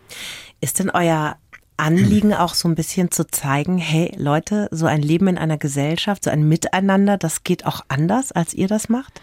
Ist 0.61 0.79
denn 0.79 0.89
euer 0.89 1.37
Anliegen 1.77 2.33
auch 2.33 2.53
so 2.53 2.67
ein 2.67 2.75
bisschen 2.75 3.11
zu 3.11 3.27
zeigen, 3.27 3.77
hey 3.77 4.13
Leute, 4.17 4.67
so 4.71 4.85
ein 4.85 5.01
Leben 5.01 5.27
in 5.27 5.37
einer 5.37 5.57
Gesellschaft, 5.57 6.23
so 6.23 6.29
ein 6.29 6.47
Miteinander, 6.47 7.17
das 7.17 7.43
geht 7.43 7.65
auch 7.65 7.81
anders, 7.87 8.31
als 8.31 8.53
ihr 8.53 8.67
das 8.67 8.89
macht? 8.89 9.21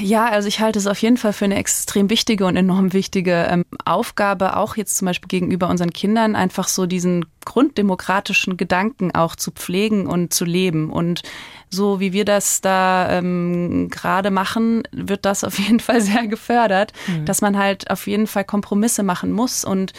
Ja, 0.00 0.28
also 0.28 0.48
ich 0.48 0.60
halte 0.60 0.78
es 0.78 0.86
auf 0.86 1.00
jeden 1.00 1.16
Fall 1.16 1.32
für 1.32 1.44
eine 1.44 1.56
extrem 1.56 2.10
wichtige 2.10 2.46
und 2.46 2.56
enorm 2.56 2.92
wichtige 2.92 3.46
ähm, 3.50 3.64
Aufgabe, 3.84 4.56
auch 4.56 4.76
jetzt 4.76 4.96
zum 4.96 5.06
Beispiel 5.06 5.28
gegenüber 5.28 5.68
unseren 5.68 5.92
Kindern, 5.92 6.36
einfach 6.36 6.68
so 6.68 6.86
diesen 6.86 7.26
grunddemokratischen 7.44 8.56
Gedanken 8.56 9.12
auch 9.14 9.36
zu 9.36 9.50
pflegen 9.50 10.06
und 10.06 10.32
zu 10.34 10.44
leben. 10.44 10.90
Und 10.90 11.22
so 11.70 12.00
wie 12.00 12.12
wir 12.12 12.24
das 12.24 12.60
da 12.60 13.10
ähm, 13.10 13.88
gerade 13.90 14.30
machen, 14.30 14.82
wird 14.92 15.24
das 15.24 15.44
auf 15.44 15.58
jeden 15.58 15.80
Fall 15.80 16.00
sehr 16.00 16.26
gefördert, 16.26 16.92
mhm. 17.06 17.24
dass 17.24 17.40
man 17.40 17.56
halt 17.56 17.90
auf 17.90 18.06
jeden 18.06 18.26
Fall 18.26 18.44
Kompromisse 18.44 19.02
machen 19.02 19.32
muss 19.32 19.64
und 19.64 19.92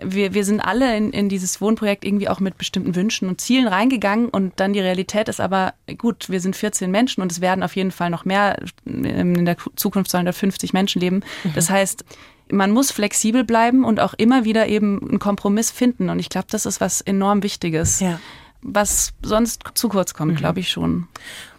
wir, 0.00 0.34
wir 0.34 0.44
sind 0.44 0.60
alle 0.60 0.96
in, 0.96 1.12
in 1.12 1.28
dieses 1.28 1.60
Wohnprojekt 1.60 2.04
irgendwie 2.04 2.28
auch 2.28 2.40
mit 2.40 2.58
bestimmten 2.58 2.94
Wünschen 2.94 3.28
und 3.28 3.40
Zielen 3.40 3.68
reingegangen 3.68 4.28
und 4.28 4.58
dann 4.58 4.72
die 4.72 4.80
Realität 4.80 5.28
ist 5.28 5.40
aber, 5.40 5.74
gut, 5.98 6.28
wir 6.28 6.40
sind 6.40 6.56
14 6.56 6.90
Menschen 6.90 7.22
und 7.22 7.30
es 7.30 7.40
werden 7.40 7.62
auf 7.62 7.76
jeden 7.76 7.90
Fall 7.90 8.10
noch 8.10 8.24
mehr, 8.24 8.58
ähm, 8.86 9.34
in 9.34 9.44
der 9.44 9.56
Zukunft 9.76 10.10
sollen 10.10 10.26
da 10.26 10.32
50 10.32 10.72
Menschen 10.72 11.00
leben. 11.00 11.22
Mhm. 11.44 11.52
Das 11.54 11.70
heißt, 11.70 12.04
man 12.50 12.70
muss 12.70 12.90
flexibel 12.90 13.44
bleiben 13.44 13.84
und 13.84 14.00
auch 14.00 14.14
immer 14.14 14.44
wieder 14.44 14.66
eben 14.66 15.00
einen 15.08 15.18
Kompromiss 15.18 15.70
finden 15.70 16.08
und 16.08 16.18
ich 16.18 16.28
glaube, 16.28 16.48
das 16.50 16.66
ist 16.66 16.80
was 16.80 17.00
enorm 17.00 17.42
Wichtiges. 17.42 18.00
Ja. 18.00 18.18
Was 18.62 19.12
sonst 19.22 19.64
zu 19.74 19.88
kurz 19.88 20.14
kommt, 20.14 20.32
mhm. 20.32 20.36
glaube 20.36 20.60
ich 20.60 20.70
schon. 20.70 21.08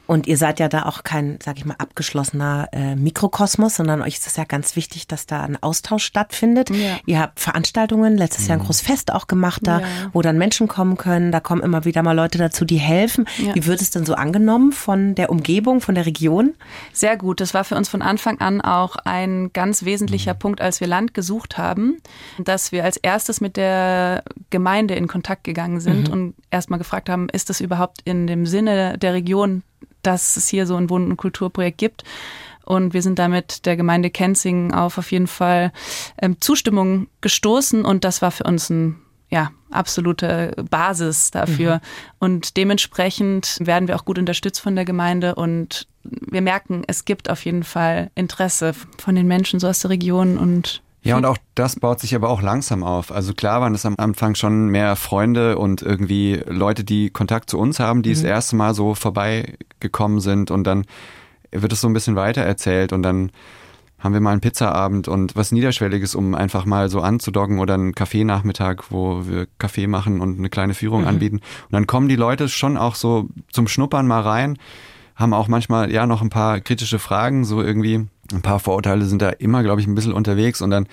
Und 0.05 0.27
ihr 0.27 0.37
seid 0.37 0.59
ja 0.59 0.67
da 0.67 0.83
auch 0.83 1.03
kein, 1.03 1.39
sag 1.41 1.57
ich 1.57 1.65
mal, 1.65 1.75
abgeschlossener 1.77 2.67
äh, 2.73 2.95
Mikrokosmos, 2.95 3.75
sondern 3.75 4.01
euch 4.01 4.15
ist 4.15 4.27
es 4.27 4.35
ja 4.35 4.43
ganz 4.43 4.75
wichtig, 4.75 5.07
dass 5.07 5.25
da 5.25 5.41
ein 5.41 5.61
Austausch 5.61 6.03
stattfindet. 6.03 6.69
Ja. 6.69 6.97
Ihr 7.05 7.19
habt 7.19 7.39
Veranstaltungen, 7.39 8.17
letztes 8.17 8.47
Jahr 8.47 8.57
ein 8.57 8.61
mhm. 8.61 8.65
großes 8.65 8.81
Fest 8.81 9.13
auch 9.13 9.27
gemacht 9.27 9.61
da, 9.63 9.79
ja. 9.79 9.85
wo 10.11 10.21
dann 10.21 10.37
Menschen 10.37 10.67
kommen 10.67 10.97
können. 10.97 11.31
Da 11.31 11.39
kommen 11.39 11.61
immer 11.61 11.85
wieder 11.85 12.03
mal 12.03 12.11
Leute 12.15 12.37
dazu, 12.37 12.65
die 12.65 12.77
helfen. 12.77 13.25
Ja. 13.37 13.55
Wie 13.55 13.65
wird 13.65 13.81
es 13.81 13.91
denn 13.91 14.05
so 14.05 14.15
angenommen 14.15 14.73
von 14.73 15.15
der 15.15 15.29
Umgebung, 15.29 15.79
von 15.79 15.95
der 15.95 16.05
Region? 16.05 16.53
Sehr 16.91 17.15
gut. 17.15 17.39
Das 17.39 17.53
war 17.53 17.63
für 17.63 17.75
uns 17.75 17.87
von 17.87 18.01
Anfang 18.01 18.41
an 18.41 18.59
auch 18.59 18.97
ein 18.97 19.51
ganz 19.53 19.85
wesentlicher 19.85 20.33
mhm. 20.33 20.39
Punkt, 20.39 20.61
als 20.61 20.81
wir 20.81 20.87
Land 20.87 21.13
gesucht 21.13 21.57
haben, 21.57 21.97
dass 22.39 22.73
wir 22.73 22.83
als 22.83 22.97
erstes 22.97 23.39
mit 23.39 23.55
der 23.55 24.23
Gemeinde 24.49 24.95
in 24.95 25.07
Kontakt 25.07 25.45
gegangen 25.45 25.79
sind 25.79 26.09
mhm. 26.09 26.13
und 26.13 26.35
erstmal 26.51 26.79
gefragt 26.79 27.09
haben, 27.09 27.29
ist 27.29 27.49
das 27.49 27.61
überhaupt 27.61 28.01
in 28.03 28.27
dem 28.27 28.45
Sinne 28.45 28.97
der 28.97 29.13
Region 29.13 29.63
dass 30.01 30.37
es 30.37 30.47
hier 30.47 30.65
so 30.65 30.75
ein 30.75 30.89
Wohn- 30.89 31.09
und 31.09 31.17
Kulturprojekt 31.17 31.77
gibt. 31.77 32.03
Und 32.65 32.93
wir 32.93 33.01
sind 33.01 33.19
damit 33.19 33.65
der 33.65 33.75
Gemeinde 33.75 34.09
Kenzingen 34.09 34.73
auf 34.73 34.97
auf 34.97 35.11
jeden 35.11 35.27
Fall 35.27 35.73
ähm, 36.21 36.39
Zustimmung 36.39 37.07
gestoßen 37.21 37.83
und 37.83 38.05
das 38.05 38.21
war 38.21 38.31
für 38.31 38.45
uns 38.45 38.69
ein 38.69 38.95
ja, 39.29 39.51
absolute 39.71 40.53
Basis 40.69 41.31
dafür. 41.31 41.75
Mhm. 41.75 41.81
Und 42.19 42.57
dementsprechend 42.57 43.57
werden 43.59 43.87
wir 43.87 43.95
auch 43.95 44.05
gut 44.05 44.19
unterstützt 44.19 44.61
von 44.61 44.75
der 44.75 44.85
Gemeinde 44.85 45.33
und 45.35 45.87
wir 46.03 46.41
merken, 46.41 46.83
es 46.87 47.03
gibt 47.05 47.29
auf 47.29 47.43
jeden 47.43 47.63
Fall 47.63 48.11
Interesse 48.13 48.73
von 48.99 49.15
den 49.15 49.27
Menschen 49.27 49.59
so 49.59 49.67
aus 49.67 49.79
der 49.79 49.89
Region 49.89 50.37
und 50.37 50.83
ja, 51.03 51.17
und 51.17 51.25
auch 51.25 51.37
das 51.55 51.75
baut 51.75 51.99
sich 51.99 52.15
aber 52.15 52.29
auch 52.29 52.41
langsam 52.41 52.83
auf. 52.83 53.11
Also 53.11 53.33
klar 53.33 53.61
waren 53.61 53.75
es 53.75 53.85
am 53.85 53.95
Anfang 53.97 54.35
schon 54.35 54.67
mehr 54.69 54.95
Freunde 54.95 55.57
und 55.57 55.81
irgendwie 55.81 56.41
Leute, 56.47 56.83
die 56.83 57.09
Kontakt 57.09 57.49
zu 57.49 57.59
uns 57.59 57.79
haben, 57.79 58.03
die 58.03 58.09
mhm. 58.09 58.13
das 58.13 58.23
erste 58.23 58.55
Mal 58.55 58.73
so 58.73 58.95
vorbeigekommen 58.95 60.21
sind 60.21 60.49
und 60.49 60.63
dann 60.65 60.85
wird 61.51 61.73
es 61.73 61.81
so 61.81 61.87
ein 61.87 61.93
bisschen 61.93 62.15
weiter 62.15 62.41
erzählt 62.41 62.93
und 62.93 63.03
dann 63.03 63.31
haben 63.99 64.13
wir 64.13 64.19
mal 64.19 64.31
einen 64.31 64.41
Pizzaabend 64.41 65.07
und 65.07 65.35
was 65.37 65.53
Niederschwelliges, 65.53 66.13
um 66.13 66.35
einfach 66.35 66.65
mal 66.65 66.89
so 66.89 66.99
anzudocken 66.99 67.59
oder 67.59 67.75
einen 67.75 67.95
Kaffeenachmittag, 67.95 68.83
wo 68.89 69.27
wir 69.27 69.47
Kaffee 69.59 69.87
machen 69.87 70.19
und 70.19 70.37
eine 70.37 70.49
kleine 70.49 70.73
Führung 70.73 71.01
mhm. 71.01 71.07
anbieten. 71.07 71.37
Und 71.37 71.71
dann 71.71 71.87
kommen 71.87 72.09
die 72.09 72.17
Leute 72.17 72.49
schon 72.49 72.75
auch 72.75 72.95
so 72.95 73.29
zum 73.51 73.69
Schnuppern 73.69 74.05
mal 74.05 74.21
rein, 74.21 74.57
haben 75.15 75.33
auch 75.33 75.47
manchmal 75.47 75.89
ja 75.91 76.05
noch 76.05 76.21
ein 76.21 76.29
paar 76.29 76.59
kritische 76.59 76.99
Fragen, 76.99 77.45
so 77.45 77.61
irgendwie 77.61 78.07
ein 78.31 78.41
paar 78.41 78.59
Vorurteile 78.59 79.05
sind 79.05 79.21
da 79.21 79.29
immer, 79.29 79.63
glaube 79.63 79.81
ich, 79.81 79.87
ein 79.87 79.95
bisschen 79.95 80.13
unterwegs 80.13 80.61
und 80.61 80.69
dann 80.69 80.87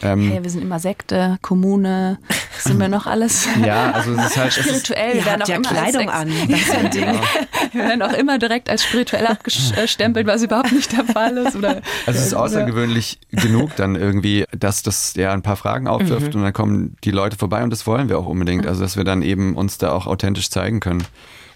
ähm, 0.00 0.30
hey, 0.30 0.42
wir 0.42 0.50
sind 0.50 0.62
immer 0.62 0.78
Sekte, 0.78 1.38
Kommune, 1.42 2.18
sind 2.58 2.80
wir 2.80 2.88
noch 2.88 3.06
alles? 3.06 3.46
ja, 3.64 3.90
also 3.90 4.12
es 4.12 4.26
ist 4.26 4.36
halt 4.36 4.52
spirituell. 4.52 5.14
Wir 5.14 5.24
werden 5.26 5.42
auch 5.42 5.48
ja 5.48 5.56
immer 5.56 5.68
Kleidung 5.68 6.08
an. 6.08 6.30
Das 6.48 6.60
ist 6.60 6.70
ein 6.74 6.90
Ding. 6.90 7.04
Wir 7.72 7.84
werden 7.84 8.02
auch 8.02 8.12
immer 8.12 8.38
direkt 8.38 8.68
als 8.68 8.84
spirituell 8.84 9.26
abgestempelt, 9.26 10.26
was 10.26 10.42
überhaupt 10.42 10.72
nicht 10.72 10.92
der 10.92 11.04
Fall 11.04 11.38
ist. 11.38 11.56
Oder, 11.56 11.80
also 12.06 12.18
es 12.18 12.26
ist 12.26 12.34
außergewöhnlich 12.34 13.18
genug 13.30 13.76
dann 13.76 13.96
irgendwie, 13.96 14.44
dass 14.56 14.82
das 14.82 15.14
ja 15.14 15.32
ein 15.32 15.42
paar 15.42 15.56
Fragen 15.56 15.88
aufwirft 15.88 16.34
mhm. 16.34 16.40
und 16.40 16.42
dann 16.42 16.52
kommen 16.52 16.96
die 17.04 17.10
Leute 17.10 17.38
vorbei 17.38 17.62
und 17.62 17.70
das 17.70 17.86
wollen 17.86 18.10
wir 18.10 18.18
auch 18.18 18.26
unbedingt. 18.26 18.66
Also 18.66 18.82
dass 18.82 18.96
wir 18.96 19.04
dann 19.04 19.22
eben 19.22 19.56
uns 19.56 19.78
da 19.78 19.92
auch 19.92 20.06
authentisch 20.06 20.50
zeigen 20.50 20.80
können. 20.80 21.04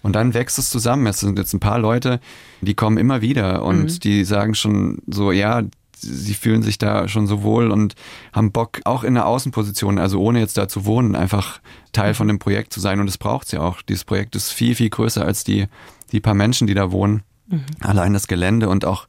Und 0.02 0.14
dann 0.14 0.34
wächst 0.34 0.58
es 0.58 0.70
zusammen. 0.70 1.06
Es 1.06 1.20
sind 1.20 1.38
jetzt 1.38 1.52
ein 1.52 1.60
paar 1.60 1.78
Leute, 1.78 2.20
die 2.60 2.74
kommen 2.74 2.96
immer 2.96 3.22
wieder 3.22 3.62
und 3.64 3.82
mhm. 3.82 4.00
die 4.00 4.24
sagen 4.24 4.54
schon 4.54 4.98
so, 5.06 5.32
ja, 5.32 5.62
sie 5.98 6.34
fühlen 6.34 6.62
sich 6.62 6.78
da 6.78 7.08
schon 7.08 7.26
so 7.26 7.42
wohl 7.42 7.70
und 7.70 7.94
haben 8.32 8.52
Bock, 8.52 8.80
auch 8.84 9.04
in 9.04 9.14
der 9.14 9.26
Außenposition, 9.26 9.98
also 9.98 10.20
ohne 10.20 10.40
jetzt 10.40 10.58
da 10.58 10.68
zu 10.68 10.84
wohnen, 10.84 11.16
einfach 11.16 11.60
Teil 11.92 12.14
von 12.14 12.28
dem 12.28 12.38
Projekt 12.38 12.72
zu 12.72 12.80
sein. 12.80 13.00
Und 13.00 13.06
das 13.06 13.18
braucht 13.18 13.48
sie 13.48 13.58
auch. 13.58 13.82
Dieses 13.82 14.04
Projekt 14.04 14.36
ist 14.36 14.52
viel, 14.52 14.74
viel 14.74 14.90
größer 14.90 15.24
als 15.24 15.44
die, 15.44 15.66
die 16.12 16.20
paar 16.20 16.34
Menschen, 16.34 16.66
die 16.66 16.74
da 16.74 16.92
wohnen. 16.92 17.22
Mhm. 17.48 17.64
Allein 17.80 18.12
das 18.12 18.26
Gelände 18.26 18.68
und 18.68 18.84
auch 18.84 19.06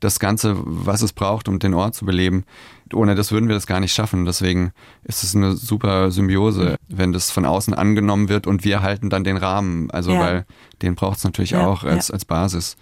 das 0.00 0.18
Ganze, 0.18 0.56
was 0.56 1.02
es 1.02 1.12
braucht, 1.12 1.46
um 1.46 1.58
den 1.58 1.74
Ort 1.74 1.94
zu 1.94 2.06
beleben. 2.06 2.44
Ohne 2.92 3.14
das 3.14 3.30
würden 3.30 3.48
wir 3.48 3.54
das 3.54 3.66
gar 3.66 3.80
nicht 3.80 3.92
schaffen. 3.92 4.24
Deswegen 4.24 4.72
ist 5.04 5.22
es 5.22 5.36
eine 5.36 5.54
super 5.54 6.10
Symbiose, 6.10 6.76
wenn 6.88 7.12
das 7.12 7.30
von 7.30 7.44
außen 7.44 7.74
angenommen 7.74 8.28
wird 8.28 8.46
und 8.46 8.64
wir 8.64 8.82
halten 8.82 9.10
dann 9.10 9.24
den 9.24 9.36
Rahmen. 9.36 9.90
Also 9.90 10.12
ja. 10.12 10.20
weil 10.20 10.46
den 10.82 10.94
braucht 10.94 11.18
es 11.18 11.24
natürlich 11.24 11.50
ja, 11.50 11.66
auch 11.66 11.84
als, 11.84 12.08
ja. 12.08 12.14
als 12.14 12.24
Basis. 12.24 12.76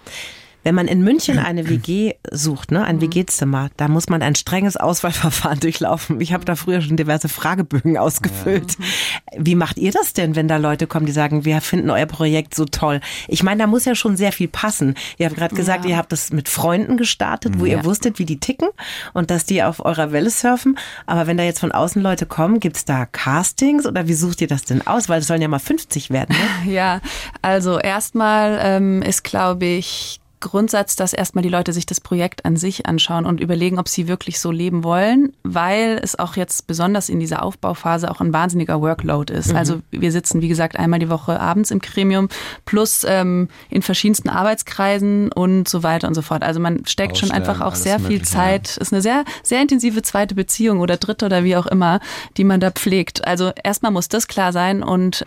Wenn 0.65 0.75
man 0.75 0.89
in 0.89 1.03
München 1.03 1.39
eine 1.39 1.69
WG 1.69 2.15
sucht, 2.31 2.73
ne, 2.73 2.85
ein 2.85 2.97
mhm. 2.97 3.03
WG-Zimmer, 3.03 3.71
da 3.77 3.89
muss 3.89 4.09
man 4.09 4.23
ein 4.23 4.35
strenges 4.35 4.77
Auswahlverfahren 4.77 5.61
durchlaufen. 5.61 6.21
Ich 6.21 6.33
habe 6.33 6.45
da 6.45 6.57
früher 6.57 6.81
schon 6.81 6.97
diverse 6.97 7.29
Fragebögen 7.29 7.97
ausgefüllt. 7.97 8.77
Ja. 8.79 9.39
Wie 9.39 9.55
macht 9.55 9.79
ihr 9.79 9.93
das 9.93 10.13
denn, 10.13 10.37
wenn 10.37 10.49
da 10.49 10.57
Leute 10.57 10.87
kommen, 10.87 11.07
die 11.07 11.13
sagen, 11.13 11.45
wir 11.45 11.61
finden 11.61 11.91
euer 11.91 12.07
Projekt 12.07 12.55
so 12.55 12.65
toll? 12.65 13.01
Ich 13.29 13.43
meine, 13.43 13.63
da 13.63 13.67
muss 13.67 13.85
ja 13.85 13.95
schon 13.95 14.17
sehr 14.17 14.33
viel 14.33 14.49
passen. 14.49 14.95
Ihr 15.17 15.27
habt 15.27 15.37
gerade 15.37 15.55
gesagt, 15.55 15.85
ja. 15.85 15.93
ihr 15.93 15.97
habt 15.97 16.13
das 16.13 16.33
mit 16.33 16.49
Freunden 16.49 16.97
gestartet, 16.97 17.59
wo 17.59 17.65
ja. 17.65 17.79
ihr 17.79 17.85
wusstet, 17.85 18.19
wie 18.19 18.27
die 18.27 18.41
ticken 18.41 18.69
und 19.15 19.31
dass 19.31 19.45
die 19.45 19.63
auf 19.63 19.85
eurer 19.85 20.13
Welle 20.13 20.31
surfen. 20.31 20.79
Aber 21.07 21.27
wenn 21.27 21.37
da 21.37 21.45
jetzt 21.45 21.61
von 21.61 21.73
außen 21.73 22.03
Leute 22.03 22.27
kommen, 22.27 22.61
gibt's 22.61 22.85
da 22.85 23.07
Castings 23.07 23.87
oder 23.87 24.09
wie 24.09 24.15
sucht 24.15 24.41
ihr 24.41 24.49
das 24.49 24.65
denn 24.65 24.87
aus? 24.87 25.09
Weil 25.09 25.21
es 25.21 25.29
sollen 25.29 25.43
ja 25.43 25.49
mal 25.49 25.59
50 25.59 26.11
werden. 26.11 26.35
Ne? 26.37 26.39
Ja, 26.79 27.01
also 27.41 27.79
erstmal 27.79 28.59
ähm, 28.63 29.03
ist, 29.03 29.25
glaube 29.25 29.65
ich, 29.65 30.21
Grundsatz, 30.41 30.97
dass 30.97 31.13
erstmal 31.13 31.43
die 31.43 31.49
Leute 31.49 31.73
sich 31.73 31.87
das 31.87 32.01
Projekt 32.01 32.45
an 32.45 32.57
sich 32.57 32.87
anschauen 32.87 33.27
und 33.27 33.41
überlegen, 33.41 33.79
ob 33.79 33.89
sie 33.89 34.09
wirklich 34.09 34.41
so 34.41 34.51
leben 34.51 34.85
wollen, 34.85 35.33
weil 35.43 36.01
es 36.03 36.19
auch 36.19 36.37
jetzt 36.37 36.67
besonders 36.67 37.09
in 37.09 37.21
dieser 37.21 37.43
Aufbauphase 37.43 38.11
auch 38.11 38.21
ein 38.21 38.33
wahnsinniger 38.33 38.81
Workload 38.81 39.33
ist. 39.33 39.51
Mhm. 39.51 39.57
Also 39.57 39.81
wir 39.91 40.13
sitzen, 40.13 40.41
wie 40.41 40.49
gesagt, 40.49 40.79
einmal 40.79 41.01
die 41.01 41.11
Woche 41.11 41.41
abends 41.41 41.71
im 41.71 41.81
Gremium 41.81 42.29
plus 42.65 43.05
ähm, 43.09 43.49
in 43.71 43.83
verschiedensten 43.83 44.29
Arbeitskreisen 44.29 45.33
und 45.33 45.69
so 45.69 45.83
weiter 45.83 46.09
und 46.09 46.15
so 46.15 46.23
fort. 46.23 46.43
Also 46.43 46.61
man 46.61 46.87
steckt 46.87 47.13
Ausstellen, 47.13 47.33
schon 47.33 47.37
einfach 47.37 47.61
auch 47.61 47.75
sehr 47.75 47.99
viel 48.01 48.23
Zeit. 48.23 48.77
Ist 48.77 48.93
eine 48.93 49.03
sehr, 49.03 49.25
sehr 49.43 49.61
intensive 49.61 50.03
zweite 50.03 50.35
Beziehung 50.35 50.81
oder 50.81 50.97
dritte 50.97 51.27
oder 51.27 51.45
wie 51.45 51.57
auch 51.57 51.67
immer, 51.67 52.01
die 52.37 52.45
man 52.45 52.61
da 52.61 52.71
pflegt. 52.71 53.27
Also 53.27 53.53
erstmal 53.63 53.93
muss 53.93 54.09
das 54.09 54.29
klar 54.29 54.53
sein 54.53 54.83
und 54.83 55.25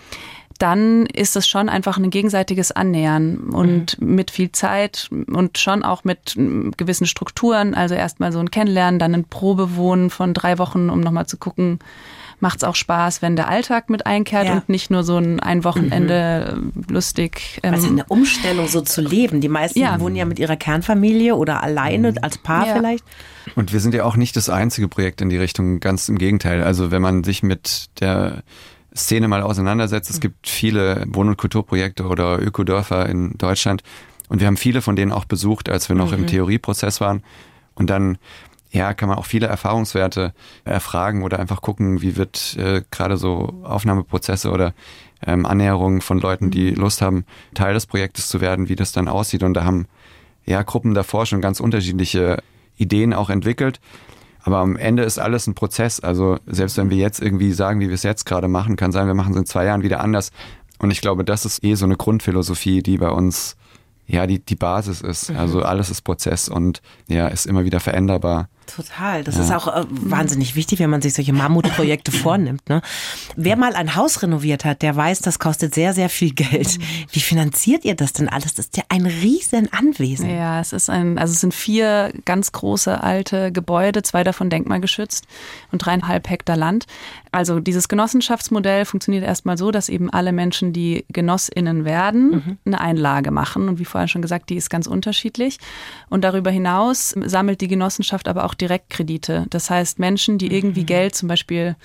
dann 0.61 1.07
ist 1.07 1.35
es 1.35 1.47
schon 1.47 1.69
einfach 1.69 1.97
ein 1.97 2.11
gegenseitiges 2.11 2.71
Annähern 2.71 3.49
und 3.51 3.99
mhm. 3.99 4.15
mit 4.15 4.29
viel 4.31 4.51
Zeit 4.51 5.09
und 5.27 5.57
schon 5.57 5.83
auch 5.83 6.03
mit 6.03 6.35
gewissen 6.77 7.07
Strukturen. 7.07 7.73
Also 7.73 7.95
erstmal 7.95 8.31
so 8.31 8.39
ein 8.39 8.51
Kennenlernen, 8.51 8.99
dann 8.99 9.15
ein 9.15 9.23
Probewohnen 9.25 10.11
von 10.11 10.33
drei 10.33 10.59
Wochen, 10.59 10.89
um 10.89 10.99
nochmal 10.99 11.25
zu 11.25 11.37
gucken, 11.37 11.79
macht 12.41 12.57
es 12.57 12.63
auch 12.63 12.75
Spaß, 12.75 13.21
wenn 13.21 13.35
der 13.35 13.47
Alltag 13.47 13.89
mit 13.89 14.05
einkehrt 14.05 14.47
ja. 14.47 14.53
und 14.53 14.69
nicht 14.69 14.91
nur 14.91 15.03
so 15.03 15.17
ein, 15.17 15.39
ein 15.39 15.63
Wochenende 15.63 16.57
mhm. 16.57 16.83
lustig. 16.89 17.59
Ähm, 17.63 17.73
also 17.73 17.87
eine 17.87 18.03
Umstellung 18.05 18.67
so 18.67 18.81
zu 18.81 19.01
leben. 19.01 19.41
Die 19.41 19.49
meisten 19.49 19.79
ja. 19.79 19.99
wohnen 19.99 20.15
ja 20.15 20.25
mit 20.25 20.39
ihrer 20.39 20.57
Kernfamilie 20.57 21.35
oder 21.35 21.63
alleine 21.63 22.11
mhm. 22.11 22.17
als 22.21 22.37
Paar 22.37 22.67
ja. 22.67 22.73
vielleicht. 22.75 23.05
Und 23.55 23.73
wir 23.73 23.79
sind 23.79 23.93
ja 23.93 24.03
auch 24.03 24.15
nicht 24.15 24.35
das 24.35 24.49
einzige 24.49 24.87
Projekt 24.87 25.21
in 25.21 25.29
die 25.29 25.37
Richtung, 25.37 25.79
ganz 25.79 26.09
im 26.09 26.17
Gegenteil. 26.17 26.63
Also 26.63 26.91
wenn 26.91 27.01
man 27.01 27.23
sich 27.23 27.43
mit 27.43 27.89
der 27.99 28.43
Szene 28.95 29.27
mal 29.27 29.41
auseinandersetzt. 29.41 30.09
Es 30.09 30.19
gibt 30.19 30.47
viele 30.47 31.05
Wohn- 31.07 31.29
und 31.29 31.37
Kulturprojekte 31.37 32.05
oder 32.07 32.41
Ökodörfer 32.41 33.07
in 33.07 33.37
Deutschland 33.37 33.83
und 34.31 34.39
wir 34.39 34.47
haben 34.47 34.55
viele 34.55 34.81
von 34.81 34.95
denen 34.95 35.11
auch 35.11 35.25
besucht, 35.25 35.67
als 35.67 35.89
wir 35.89 35.95
noch 35.97 36.11
mhm. 36.11 36.19
im 36.19 36.27
Theorieprozess 36.27 37.01
waren. 37.01 37.21
Und 37.75 37.89
dann 37.89 38.17
ja, 38.71 38.93
kann 38.93 39.09
man 39.09 39.17
auch 39.17 39.25
viele 39.25 39.47
Erfahrungswerte 39.47 40.33
erfragen 40.63 41.23
oder 41.23 41.37
einfach 41.39 41.61
gucken, 41.61 42.01
wie 42.01 42.15
wird 42.15 42.55
äh, 42.57 42.81
gerade 42.91 43.17
so 43.17 43.61
Aufnahmeprozesse 43.63 44.49
oder 44.49 44.73
ähm, 45.25 45.45
Annäherungen 45.45 45.99
von 45.99 46.21
Leuten, 46.21 46.49
die 46.49 46.71
mhm. 46.71 46.77
Lust 46.77 47.01
haben, 47.01 47.25
Teil 47.53 47.73
des 47.73 47.85
Projektes 47.85 48.29
zu 48.29 48.39
werden, 48.39 48.69
wie 48.69 48.77
das 48.77 48.93
dann 48.93 49.09
aussieht. 49.09 49.43
Und 49.43 49.53
da 49.53 49.65
haben 49.65 49.87
ja 50.45 50.63
Gruppen 50.63 50.93
davor 50.93 51.25
schon 51.25 51.41
ganz 51.41 51.59
unterschiedliche 51.59 52.41
Ideen 52.77 53.13
auch 53.13 53.29
entwickelt. 53.29 53.81
Aber 54.43 54.57
am 54.57 54.75
Ende 54.75 55.03
ist 55.03 55.19
alles 55.19 55.47
ein 55.47 55.53
Prozess. 55.53 55.99
Also 55.99 56.37
selbst 56.47 56.77
wenn 56.77 56.89
wir 56.89 56.97
jetzt 56.97 57.21
irgendwie 57.21 57.51
sagen, 57.51 57.79
wie 57.79 57.87
wir 57.87 57.95
es 57.95 58.03
jetzt 58.03 58.25
gerade 58.25 58.47
machen, 58.47 58.75
kann 58.75 58.91
sein, 58.91 59.07
wir 59.07 59.13
machen 59.13 59.33
es 59.33 59.39
in 59.39 59.45
zwei 59.45 59.65
Jahren 59.65 59.83
wieder 59.83 60.01
anders. 60.01 60.31
Und 60.79 60.91
ich 60.91 61.01
glaube, 61.01 61.23
das 61.23 61.45
ist 61.45 61.63
eh 61.63 61.75
so 61.75 61.85
eine 61.85 61.95
Grundphilosophie, 61.95 62.81
die 62.81 62.97
bei 62.97 63.09
uns 63.09 63.55
ja 64.07 64.25
die, 64.25 64.39
die 64.39 64.55
Basis 64.55 65.01
ist. 65.01 65.29
Mhm. 65.29 65.37
Also 65.37 65.61
alles 65.61 65.89
ist 65.89 66.01
Prozess 66.01 66.49
und 66.49 66.81
ja, 67.07 67.27
ist 67.27 67.45
immer 67.45 67.63
wieder 67.65 67.79
veränderbar. 67.79 68.49
Total. 68.67 69.23
Das 69.23 69.35
ja. 69.35 69.41
ist 69.41 69.51
auch 69.51 69.67
äh, 69.67 69.85
wahnsinnig 69.89 70.55
wichtig, 70.55 70.79
wenn 70.79 70.89
man 70.89 71.01
sich 71.01 71.13
solche 71.13 71.33
Mammutprojekte 71.33 72.11
vornimmt. 72.11 72.69
Ne? 72.69 72.81
Wer 73.35 73.57
mal 73.57 73.75
ein 73.75 73.95
Haus 73.95 74.21
renoviert 74.21 74.63
hat, 74.63 74.81
der 74.81 74.95
weiß, 74.95 75.19
das 75.19 75.39
kostet 75.39 75.75
sehr, 75.75 75.93
sehr 75.93 76.09
viel 76.09 76.33
Geld. 76.33 76.77
Wie 77.11 77.19
finanziert 77.19 77.83
ihr 77.83 77.95
das 77.95 78.13
denn 78.13 78.29
alles? 78.29 78.53
Das 78.53 78.65
ist 78.65 78.77
ja 78.77 78.83
ein 78.89 79.05
riesen 79.05 79.71
Anwesen. 79.73 80.29
Ja, 80.29 80.61
es 80.61 80.73
ist 80.73 80.89
ein, 80.89 81.17
also 81.17 81.33
es 81.33 81.41
sind 81.41 81.53
vier 81.53 82.13
ganz 82.25 82.51
große 82.51 83.01
alte 83.03 83.51
Gebäude, 83.51 84.03
zwei 84.03 84.23
davon 84.23 84.49
denkmalgeschützt 84.49 85.25
und 85.71 85.79
dreieinhalb 85.79 86.29
Hektar 86.29 86.55
Land. 86.55 86.85
Also 87.33 87.59
dieses 87.61 87.87
Genossenschaftsmodell 87.87 88.85
funktioniert 88.85 89.23
erstmal 89.23 89.57
so, 89.57 89.71
dass 89.71 89.87
eben 89.87 90.09
alle 90.09 90.33
Menschen, 90.33 90.73
die 90.73 91.05
GenossInnen 91.09 91.85
werden, 91.85 92.31
mhm. 92.31 92.57
eine 92.65 92.81
Einlage 92.81 93.31
machen. 93.31 93.69
Und 93.69 93.79
wie 93.79 93.85
vorher 93.85 94.09
schon 94.09 94.21
gesagt, 94.21 94.49
die 94.49 94.55
ist 94.55 94.69
ganz 94.69 94.85
unterschiedlich. 94.85 95.57
Und 96.09 96.23
darüber 96.23 96.51
hinaus 96.51 97.15
sammelt 97.25 97.61
die 97.61 97.69
Genossenschaft 97.69 98.27
aber 98.27 98.43
auch 98.43 98.50
Direktkredite. 98.55 99.45
Das 99.49 99.69
heißt, 99.69 99.99
Menschen, 99.99 100.37
die 100.37 100.53
irgendwie 100.53 100.81
mhm. 100.81 100.87
Geld 100.87 101.15
zum 101.15 101.27
Beispiel 101.27 101.75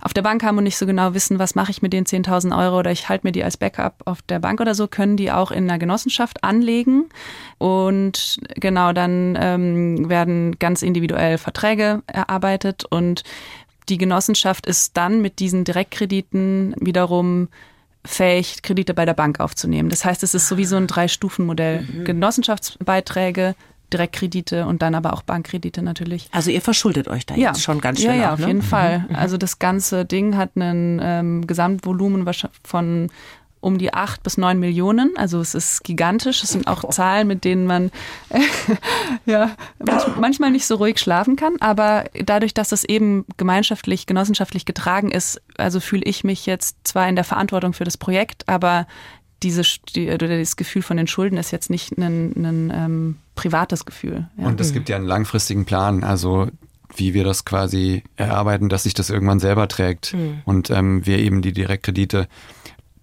auf 0.00 0.14
der 0.14 0.22
Bank 0.22 0.42
haben 0.42 0.56
und 0.56 0.64
nicht 0.64 0.78
so 0.78 0.86
genau 0.86 1.12
wissen, 1.14 1.38
was 1.38 1.54
mache 1.54 1.70
ich 1.70 1.82
mit 1.82 1.92
den 1.92 2.06
10.000 2.06 2.56
Euro 2.56 2.78
oder 2.78 2.90
ich 2.90 3.08
halte 3.08 3.26
mir 3.26 3.32
die 3.32 3.44
als 3.44 3.56
Backup 3.56 4.02
auf 4.06 4.22
der 4.22 4.38
Bank 4.38 4.60
oder 4.60 4.74
so, 4.74 4.88
können 4.88 5.16
die 5.16 5.30
auch 5.30 5.50
in 5.50 5.64
einer 5.64 5.78
Genossenschaft 5.78 6.42
anlegen. 6.42 7.10
Und 7.58 8.40
genau, 8.54 8.92
dann 8.92 9.36
ähm, 9.38 10.08
werden 10.08 10.58
ganz 10.58 10.82
individuell 10.82 11.36
Verträge 11.36 12.02
erarbeitet 12.06 12.84
und 12.84 13.24
die 13.88 13.98
Genossenschaft 13.98 14.66
ist 14.66 14.96
dann 14.96 15.20
mit 15.20 15.38
diesen 15.38 15.64
Direktkrediten 15.64 16.74
wiederum 16.80 17.48
fähig, 18.04 18.62
Kredite 18.62 18.94
bei 18.94 19.04
der 19.04 19.14
Bank 19.14 19.40
aufzunehmen. 19.40 19.90
Das 19.90 20.04
heißt, 20.04 20.22
es 20.22 20.34
ist 20.34 20.48
sowieso 20.48 20.76
ein 20.76 20.86
Drei-Stufen-Modell. 20.86 21.82
Mhm. 21.82 22.04
Genossenschaftsbeiträge, 22.04 23.54
Direktkredite 23.92 24.66
und 24.66 24.82
dann 24.82 24.94
aber 24.94 25.12
auch 25.12 25.22
Bankkredite 25.22 25.82
natürlich. 25.82 26.28
Also 26.32 26.50
ihr 26.50 26.60
verschuldet 26.60 27.08
euch 27.08 27.26
da 27.26 27.34
ja. 27.34 27.48
jetzt 27.48 27.62
schon 27.62 27.80
ganz 27.80 28.00
schön. 28.00 28.10
Ja, 28.10 28.16
ja, 28.16 28.28
auch, 28.28 28.34
auf 28.34 28.40
ne? 28.40 28.46
jeden 28.48 28.62
Fall. 28.62 29.06
Mhm. 29.08 29.16
Also 29.16 29.36
das 29.36 29.58
ganze 29.58 30.04
Ding 30.04 30.36
hat 30.36 30.50
einen 30.54 31.00
ähm, 31.02 31.46
Gesamtvolumen 31.46 32.28
von 32.64 33.10
um 33.60 33.76
die 33.76 33.92
acht 33.92 34.22
bis 34.22 34.38
neun 34.38 34.58
Millionen. 34.58 35.16
Also 35.16 35.40
es 35.40 35.54
ist 35.54 35.84
gigantisch. 35.84 36.42
Es 36.42 36.50
sind 36.50 36.66
auch 36.66 36.88
Zahlen, 36.88 37.28
mit 37.28 37.44
denen 37.44 37.66
man 37.66 37.90
äh, 38.30 38.40
ja 39.26 39.50
manchmal 40.18 40.50
nicht 40.50 40.66
so 40.66 40.76
ruhig 40.76 40.98
schlafen 40.98 41.36
kann. 41.36 41.56
Aber 41.60 42.04
dadurch, 42.24 42.54
dass 42.54 42.72
es 42.72 42.84
eben 42.84 43.26
gemeinschaftlich, 43.36 44.06
genossenschaftlich 44.06 44.64
getragen 44.64 45.10
ist, 45.10 45.42
also 45.58 45.78
fühle 45.80 46.04
ich 46.04 46.24
mich 46.24 46.46
jetzt 46.46 46.76
zwar 46.84 47.08
in 47.08 47.16
der 47.16 47.24
Verantwortung 47.24 47.74
für 47.74 47.84
das 47.84 47.98
Projekt, 47.98 48.48
aber 48.48 48.86
diese, 49.42 49.62
die, 49.94 50.06
das 50.06 50.56
Gefühl 50.56 50.82
von 50.82 50.96
den 50.96 51.06
Schulden 51.06 51.38
ist 51.38 51.50
jetzt 51.50 51.70
nicht 51.70 51.96
ein, 51.98 52.32
ein 52.36 52.72
ähm, 52.74 53.16
privates 53.34 53.84
Gefühl. 53.84 54.28
Ja. 54.36 54.46
Und 54.46 54.60
es 54.60 54.72
gibt 54.72 54.88
ja 54.88 54.96
einen 54.96 55.06
langfristigen 55.06 55.64
Plan, 55.64 56.04
also 56.04 56.48
wie 56.96 57.14
wir 57.14 57.24
das 57.24 57.44
quasi 57.44 58.02
erarbeiten, 58.16 58.68
dass 58.68 58.82
sich 58.82 58.94
das 58.94 59.10
irgendwann 59.10 59.40
selber 59.40 59.68
trägt 59.68 60.14
mhm. 60.14 60.42
und 60.44 60.70
ähm, 60.70 61.06
wir 61.06 61.18
eben 61.18 61.40
die 61.40 61.52
Direktkredite 61.52 62.26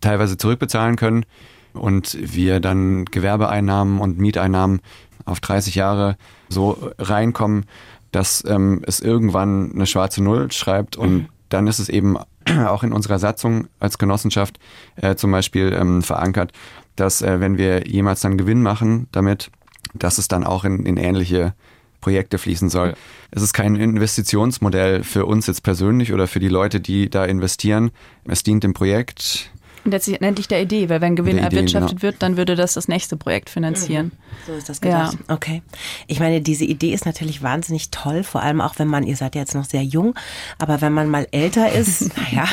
teilweise 0.01 0.37
zurückbezahlen 0.37 0.95
können 0.95 1.25
und 1.73 2.17
wir 2.19 2.59
dann 2.59 3.05
Gewerbeeinnahmen 3.05 3.99
und 3.99 4.17
Mieteinnahmen 4.17 4.81
auf 5.25 5.39
30 5.39 5.75
Jahre 5.75 6.17
so 6.49 6.91
reinkommen, 6.99 7.65
dass 8.11 8.43
ähm, 8.47 8.81
es 8.85 8.99
irgendwann 8.99 9.71
eine 9.73 9.85
schwarze 9.85 10.23
Null 10.23 10.51
schreibt 10.51 10.95
und 10.95 11.13
mhm. 11.13 11.29
Dann 11.49 11.67
ist 11.67 11.79
es 11.79 11.89
eben 11.89 12.17
auch 12.67 12.83
in 12.83 12.93
unserer 12.93 13.19
Satzung 13.19 13.67
als 13.79 13.97
Genossenschaft 13.97 14.59
äh, 14.95 15.15
zum 15.15 15.31
Beispiel 15.31 15.73
ähm, 15.73 16.01
verankert, 16.03 16.51
dass 16.95 17.21
äh, 17.21 17.39
wenn 17.39 17.57
wir 17.57 17.87
jemals 17.87 18.21
dann 18.21 18.37
Gewinn 18.37 18.61
machen 18.61 19.07
damit, 19.11 19.51
dass 19.93 20.17
es 20.17 20.27
dann 20.27 20.43
auch 20.43 20.65
in, 20.65 20.85
in 20.85 20.97
ähnliche 20.97 21.53
Projekte 22.01 22.37
fließen 22.37 22.69
soll. 22.69 22.93
Es 23.31 23.41
ist 23.41 23.53
kein 23.53 23.75
Investitionsmodell 23.75 25.03
für 25.03 25.25
uns 25.25 25.47
jetzt 25.47 25.63
persönlich 25.63 26.13
oder 26.13 26.27
für 26.27 26.39
die 26.39 26.47
Leute, 26.47 26.79
die 26.79 27.09
da 27.09 27.25
investieren. 27.25 27.91
Es 28.25 28.43
dient 28.43 28.63
dem 28.63 28.73
Projekt, 28.73 29.51
letztendlich 29.91 30.47
der 30.47 30.61
Idee, 30.61 30.89
weil 30.89 31.01
wenn 31.01 31.15
Gewinn 31.15 31.37
erwirtschaftet 31.37 31.99
genau. 31.99 32.01
wird, 32.01 32.15
dann 32.21 32.37
würde 32.37 32.55
das 32.55 32.73
das 32.73 32.87
nächste 32.87 33.17
Projekt 33.17 33.49
finanzieren. 33.49 34.07
Mhm. 34.07 34.11
So 34.45 34.53
ist 34.53 34.69
das 34.69 34.81
gedacht. 34.81 35.17
Ja. 35.27 35.35
Okay. 35.35 35.61
Ich 36.07 36.19
meine, 36.19 36.41
diese 36.41 36.65
Idee 36.65 36.93
ist 36.93 37.05
natürlich 37.05 37.41
wahnsinnig 37.41 37.91
toll, 37.91 38.23
vor 38.23 38.41
allem 38.41 38.61
auch 38.61 38.79
wenn 38.79 38.87
man, 38.87 39.03
ihr 39.03 39.15
seid 39.15 39.35
ja 39.35 39.41
jetzt 39.41 39.55
noch 39.55 39.65
sehr 39.65 39.83
jung, 39.83 40.15
aber 40.59 40.81
wenn 40.81 40.93
man 40.93 41.09
mal 41.09 41.27
älter 41.31 41.71
ist, 41.71 42.15
naja, 42.17 42.45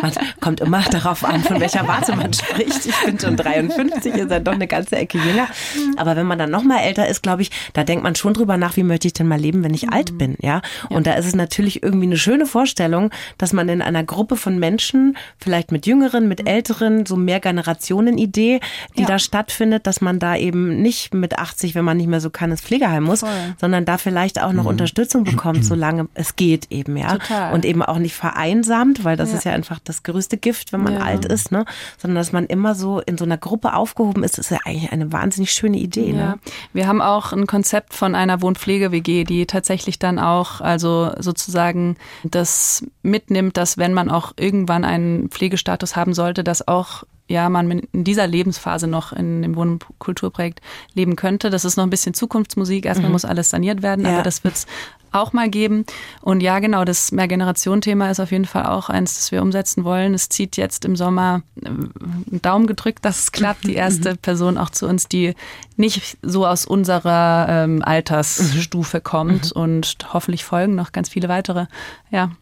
man 0.00 0.12
kommt 0.40 0.60
immer 0.60 0.82
darauf 0.82 1.24
an, 1.24 1.42
von 1.42 1.60
welcher 1.60 1.86
Warte 1.86 2.16
man 2.16 2.32
spricht. 2.32 2.86
Ich 2.86 3.04
bin 3.04 3.18
schon 3.18 3.36
53, 3.36 4.14
ihr 4.14 4.28
seid 4.28 4.46
doch 4.46 4.54
eine 4.54 4.66
ganze 4.66 4.96
Ecke 4.96 5.18
jünger. 5.18 5.48
Aber 5.96 6.16
wenn 6.16 6.26
man 6.26 6.38
dann 6.38 6.50
noch 6.50 6.62
mal 6.62 6.78
älter 6.78 7.08
ist, 7.08 7.22
glaube 7.22 7.42
ich, 7.42 7.50
da 7.72 7.84
denkt 7.84 8.02
man 8.02 8.14
schon 8.14 8.34
drüber 8.34 8.56
nach, 8.56 8.76
wie 8.76 8.82
möchte 8.82 9.06
ich 9.06 9.12
denn 9.12 9.28
mal 9.28 9.40
leben, 9.40 9.64
wenn 9.64 9.74
ich 9.74 9.86
mhm. 9.86 9.92
alt 9.92 10.18
bin, 10.18 10.36
ja? 10.40 10.62
Und 10.88 11.06
ja. 11.06 11.12
da 11.12 11.18
ist 11.18 11.26
es 11.26 11.34
natürlich 11.34 11.82
irgendwie 11.82 12.06
eine 12.06 12.16
schöne 12.16 12.46
Vorstellung, 12.46 13.10
dass 13.38 13.52
man 13.52 13.68
in 13.68 13.82
einer 13.82 14.04
Gruppe 14.04 14.36
von 14.36 14.58
Menschen, 14.58 15.16
vielleicht 15.38 15.72
mit 15.72 15.86
Jüngeren, 15.86 16.28
mit 16.28 16.48
Älteren, 16.48 16.73
älteren, 16.74 17.06
so 17.06 17.16
mehr 17.16 17.40
Generationen-Idee, 17.40 18.60
die 18.96 19.02
ja. 19.02 19.06
da 19.06 19.18
stattfindet, 19.18 19.86
dass 19.86 20.00
man 20.00 20.18
da 20.18 20.36
eben 20.36 20.82
nicht 20.82 21.14
mit 21.14 21.38
80, 21.38 21.74
wenn 21.74 21.84
man 21.84 21.96
nicht 21.96 22.08
mehr 22.08 22.20
so 22.20 22.30
kann, 22.30 22.50
ins 22.50 22.60
Pflegeheim 22.60 23.04
muss, 23.04 23.20
Voll. 23.20 23.30
sondern 23.60 23.84
da 23.84 23.98
vielleicht 23.98 24.40
auch 24.42 24.52
noch 24.52 24.64
mhm. 24.64 24.70
Unterstützung 24.70 25.24
bekommt, 25.24 25.64
solange 25.64 26.08
es 26.14 26.36
geht 26.36 26.70
eben, 26.70 26.96
ja. 26.96 27.12
Total. 27.12 27.52
Und 27.52 27.64
eben 27.64 27.82
auch 27.82 27.98
nicht 27.98 28.14
vereinsamt, 28.14 29.04
weil 29.04 29.16
das 29.16 29.30
ja. 29.30 29.38
ist 29.38 29.44
ja 29.44 29.52
einfach 29.52 29.78
das 29.82 30.02
größte 30.02 30.36
Gift, 30.36 30.72
wenn 30.72 30.82
man 30.82 30.94
ja. 30.94 31.00
alt 31.00 31.24
ist, 31.24 31.52
ne? 31.52 31.64
Sondern 31.98 32.16
dass 32.16 32.32
man 32.32 32.46
immer 32.46 32.74
so 32.74 33.00
in 33.00 33.18
so 33.18 33.24
einer 33.24 33.38
Gruppe 33.38 33.74
aufgehoben 33.74 34.24
ist, 34.24 34.38
ist 34.38 34.50
ja 34.50 34.58
eigentlich 34.64 34.92
eine 34.92 35.12
wahnsinnig 35.12 35.52
schöne 35.52 35.78
Idee, 35.78 36.12
ne? 36.12 36.38
Wir 36.72 36.86
haben 36.86 37.00
auch 37.00 37.32
ein 37.32 37.46
Konzept 37.46 37.94
von 37.94 38.14
einer 38.14 38.42
Wohnpflege-WG, 38.42 39.24
die 39.24 39.46
tatsächlich 39.46 39.98
dann 39.98 40.18
auch, 40.18 40.60
also 40.60 41.12
sozusagen 41.18 41.96
das 42.24 42.84
mitnimmt, 43.02 43.56
dass 43.56 43.78
wenn 43.78 43.94
man 43.94 44.10
auch 44.10 44.32
irgendwann 44.36 44.84
einen 44.84 45.28
Pflegestatus 45.28 45.96
haben 45.96 46.14
sollte, 46.14 46.44
dass 46.44 46.63
auch 46.66 47.04
ja, 47.26 47.48
man 47.48 47.70
in 47.70 48.04
dieser 48.04 48.26
Lebensphase 48.26 48.86
noch 48.86 49.12
in 49.12 49.40
dem 49.40 49.56
Wohn- 49.56 49.72
und 49.72 49.86
Kulturprojekt 49.98 50.60
leben 50.92 51.16
könnte. 51.16 51.48
Das 51.48 51.64
ist 51.64 51.76
noch 51.76 51.84
ein 51.84 51.90
bisschen 51.90 52.12
Zukunftsmusik. 52.12 52.84
Erstmal 52.84 53.08
mhm. 53.08 53.14
muss 53.14 53.24
alles 53.24 53.48
saniert 53.48 53.82
werden, 53.82 54.04
ja. 54.04 54.12
aber 54.12 54.22
das 54.22 54.44
wird 54.44 54.54
es 54.54 54.66
auch 55.10 55.32
mal 55.32 55.48
geben. 55.48 55.86
Und 56.20 56.42
ja, 56.42 56.58
genau, 56.58 56.84
das 56.84 57.12
Mehrgeneration-Thema 57.12 58.10
ist 58.10 58.20
auf 58.20 58.30
jeden 58.30 58.44
Fall 58.44 58.66
auch 58.66 58.90
eins, 58.90 59.14
das 59.14 59.32
wir 59.32 59.40
umsetzen 59.40 59.84
wollen. 59.84 60.12
Es 60.12 60.28
zieht 60.28 60.56
jetzt 60.56 60.84
im 60.84 60.96
Sommer 60.96 61.42
äh, 61.62 61.68
einen 61.68 62.40
Daumen 62.42 62.66
gedrückt, 62.66 63.04
dass 63.04 63.20
es 63.20 63.32
klappt. 63.32 63.64
Die 63.64 63.74
erste 63.74 64.12
mhm. 64.12 64.18
Person 64.18 64.58
auch 64.58 64.70
zu 64.70 64.86
uns, 64.86 65.08
die 65.08 65.34
nicht 65.76 66.18
so 66.20 66.46
aus 66.46 66.66
unserer 66.66 67.46
ähm, 67.48 67.82
Altersstufe 67.82 69.00
kommt 69.00 69.54
mhm. 69.54 69.62
und 69.62 69.96
hoffentlich 70.12 70.44
folgen 70.44 70.74
noch 70.74 70.92
ganz 70.92 71.08
viele 71.08 71.28
weitere. 71.28 71.66
Ja. 72.10 72.32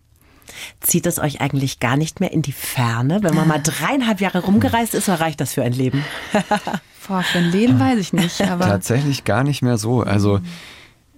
Zieht 0.80 1.07
es 1.07 1.18
euch 1.18 1.40
eigentlich 1.40 1.80
gar 1.80 1.96
nicht 1.96 2.20
mehr 2.20 2.32
in 2.32 2.42
die 2.42 2.53
Ferne? 2.53 3.22
Wenn 3.22 3.34
man 3.34 3.48
mal 3.48 3.61
dreieinhalb 3.62 4.20
Jahre 4.20 4.40
rumgereist 4.40 4.94
ist, 4.94 5.09
reicht 5.09 5.40
das 5.40 5.53
für 5.53 5.62
ein 5.62 5.72
Leben? 5.72 6.05
Boah, 7.07 7.22
für 7.22 7.38
ein 7.38 7.50
Leben 7.50 7.80
weiß 7.80 7.98
ich 7.98 8.12
nicht. 8.12 8.40
Aber 8.42 8.66
Tatsächlich 8.66 9.24
gar 9.24 9.44
nicht 9.44 9.62
mehr 9.62 9.76
so. 9.76 10.03
Also 10.03 10.40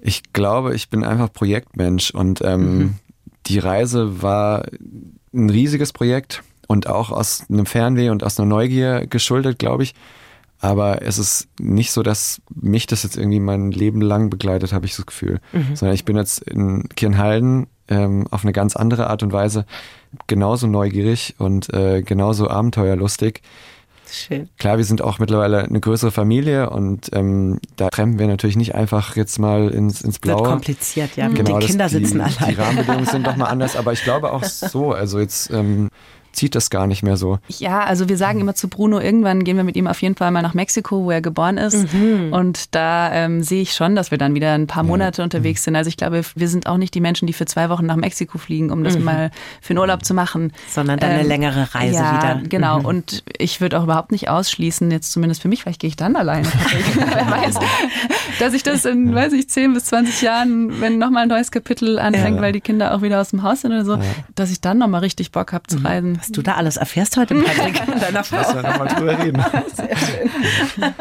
ich 0.00 0.32
glaube, 0.32 0.74
ich 0.74 0.90
bin 0.90 1.04
einfach 1.04 1.32
Projektmensch 1.32 2.10
und 2.10 2.42
ähm, 2.42 2.78
mhm. 2.78 2.94
die 3.46 3.58
Reise 3.58 4.22
war 4.22 4.66
ein 5.32 5.50
riesiges 5.50 5.92
Projekt 5.92 6.42
und 6.66 6.86
auch 6.86 7.10
aus 7.10 7.44
einem 7.48 7.66
Fernweh 7.66 8.10
und 8.10 8.24
aus 8.24 8.38
einer 8.38 8.48
Neugier 8.48 9.06
geschuldet, 9.06 9.58
glaube 9.58 9.82
ich. 9.82 9.94
Aber 10.60 11.02
es 11.02 11.18
ist 11.18 11.48
nicht 11.60 11.90
so, 11.90 12.02
dass 12.02 12.40
mich 12.54 12.86
das 12.86 13.02
jetzt 13.02 13.16
irgendwie 13.16 13.40
mein 13.40 13.70
Leben 13.70 14.00
lang 14.00 14.30
begleitet, 14.30 14.72
habe 14.72 14.86
ich 14.86 14.96
das 14.96 15.04
Gefühl. 15.04 15.40
Mhm. 15.52 15.76
Sondern 15.76 15.94
ich 15.94 16.04
bin 16.04 16.16
jetzt 16.16 16.40
in 16.42 16.88
Kirnhalden 16.96 17.66
ähm, 17.88 18.26
auf 18.30 18.44
eine 18.44 18.52
ganz 18.52 18.76
andere 18.76 19.08
Art 19.08 19.22
und 19.22 19.32
Weise 19.32 19.66
genauso 20.26 20.66
neugierig 20.66 21.34
und 21.38 21.72
äh, 21.72 22.02
genauso 22.02 22.48
abenteuerlustig. 22.48 23.42
Schön. 24.10 24.48
Klar, 24.58 24.76
wir 24.76 24.84
sind 24.84 25.02
auch 25.02 25.18
mittlerweile 25.18 25.64
eine 25.64 25.80
größere 25.80 26.12
Familie 26.12 26.70
und 26.70 27.10
ähm, 27.12 27.58
da 27.76 27.88
treffen 27.88 28.18
wir 28.18 28.26
natürlich 28.28 28.56
nicht 28.56 28.74
einfach 28.74 29.16
jetzt 29.16 29.38
mal 29.38 29.70
ins, 29.70 30.02
ins 30.02 30.18
Blaue. 30.20 30.40
Wird 30.40 30.48
kompliziert, 30.50 31.16
ja. 31.16 31.28
Genau, 31.28 31.58
die 31.58 31.66
Kinder 31.66 31.88
sitzen 31.88 32.20
allein. 32.20 32.50
Die 32.50 32.54
Rahmenbedingungen 32.54 33.06
sind 33.06 33.26
doch 33.26 33.36
mal 33.36 33.46
anders, 33.46 33.76
aber 33.76 33.92
ich 33.92 34.04
glaube 34.04 34.32
auch 34.32 34.44
so. 34.44 34.92
Also 34.92 35.18
jetzt 35.18 35.50
ähm, 35.50 35.88
zieht 36.34 36.54
das 36.54 36.70
gar 36.70 36.86
nicht 36.86 37.02
mehr 37.02 37.16
so. 37.16 37.38
Ja, 37.48 37.84
also 37.84 38.08
wir 38.08 38.16
sagen 38.16 38.40
immer 38.40 38.54
zu 38.54 38.68
Bruno, 38.68 39.00
irgendwann 39.00 39.44
gehen 39.44 39.56
wir 39.56 39.64
mit 39.64 39.76
ihm 39.76 39.86
auf 39.86 40.02
jeden 40.02 40.14
Fall 40.16 40.30
mal 40.30 40.42
nach 40.42 40.54
Mexiko, 40.54 41.04
wo 41.04 41.10
er 41.10 41.20
geboren 41.20 41.58
ist. 41.58 41.92
Mhm. 41.92 42.32
Und 42.32 42.74
da 42.74 43.12
ähm, 43.12 43.42
sehe 43.42 43.62
ich 43.62 43.72
schon, 43.72 43.96
dass 43.96 44.10
wir 44.10 44.18
dann 44.18 44.34
wieder 44.34 44.52
ein 44.52 44.66
paar 44.66 44.82
Monate 44.82 45.22
ja. 45.22 45.24
unterwegs 45.24 45.64
sind. 45.64 45.76
Also 45.76 45.88
ich 45.88 45.96
glaube, 45.96 46.22
wir 46.34 46.48
sind 46.48 46.66
auch 46.66 46.76
nicht 46.76 46.94
die 46.94 47.00
Menschen, 47.00 47.26
die 47.26 47.32
für 47.32 47.46
zwei 47.46 47.68
Wochen 47.70 47.86
nach 47.86 47.96
Mexiko 47.96 48.38
fliegen, 48.38 48.70
um 48.70 48.84
das 48.84 48.98
mhm. 48.98 49.04
mal 49.04 49.30
für 49.60 49.70
einen 49.70 49.78
Urlaub 49.78 50.04
zu 50.04 50.14
machen. 50.14 50.52
Sondern 50.68 50.98
dann 50.98 51.10
ähm, 51.10 51.18
eine 51.20 51.28
längere 51.28 51.74
Reise 51.74 51.94
ja, 51.94 52.16
wieder. 52.16 52.48
Genau. 52.48 52.80
Mhm. 52.80 52.84
Und 52.84 53.24
ich 53.38 53.60
würde 53.60 53.78
auch 53.78 53.84
überhaupt 53.84 54.12
nicht 54.12 54.28
ausschließen, 54.28 54.90
jetzt 54.90 55.12
zumindest 55.12 55.42
für 55.42 55.48
mich, 55.48 55.62
vielleicht 55.62 55.80
gehe 55.80 55.88
ich 55.88 55.96
dann 55.96 56.16
alleine. 56.16 56.46
Wer 56.94 57.30
weiß, 57.30 57.54
dass 58.38 58.54
ich 58.54 58.62
das 58.62 58.84
in, 58.84 59.14
weiß 59.14 59.32
ich, 59.32 59.48
10 59.48 59.74
bis 59.74 59.86
20 59.86 60.22
Jahren, 60.22 60.80
wenn 60.80 60.98
nochmal 60.98 61.24
ein 61.24 61.28
neues 61.28 61.50
Kapitel 61.50 61.98
anfängt, 61.98 62.36
ja. 62.36 62.42
weil 62.42 62.52
die 62.52 62.60
Kinder 62.60 62.94
auch 62.94 63.02
wieder 63.02 63.20
aus 63.20 63.30
dem 63.30 63.42
Haus 63.42 63.60
sind 63.60 63.72
oder 63.72 63.84
so, 63.84 63.98
dass 64.34 64.50
ich 64.50 64.60
dann 64.60 64.78
nochmal 64.78 65.00
richtig 65.00 65.32
Bock 65.32 65.52
habe 65.52 65.66
zu 65.66 65.78
mhm. 65.78 65.86
reisen. 65.86 66.20
Was 66.24 66.32
du 66.32 66.40
da 66.40 66.54
alles 66.54 66.78
erfährst 66.78 67.18
heute, 67.18 67.34
Patrick, 67.34 68.00
deiner 68.00 68.24
Frau. 68.24 68.38
Lass 68.38 68.54
ja 68.54 68.62
nochmal 68.62 68.88
drüber 68.88 69.18
reden. 69.18 69.44
Sehr 69.76 69.94
schön. 69.94 70.30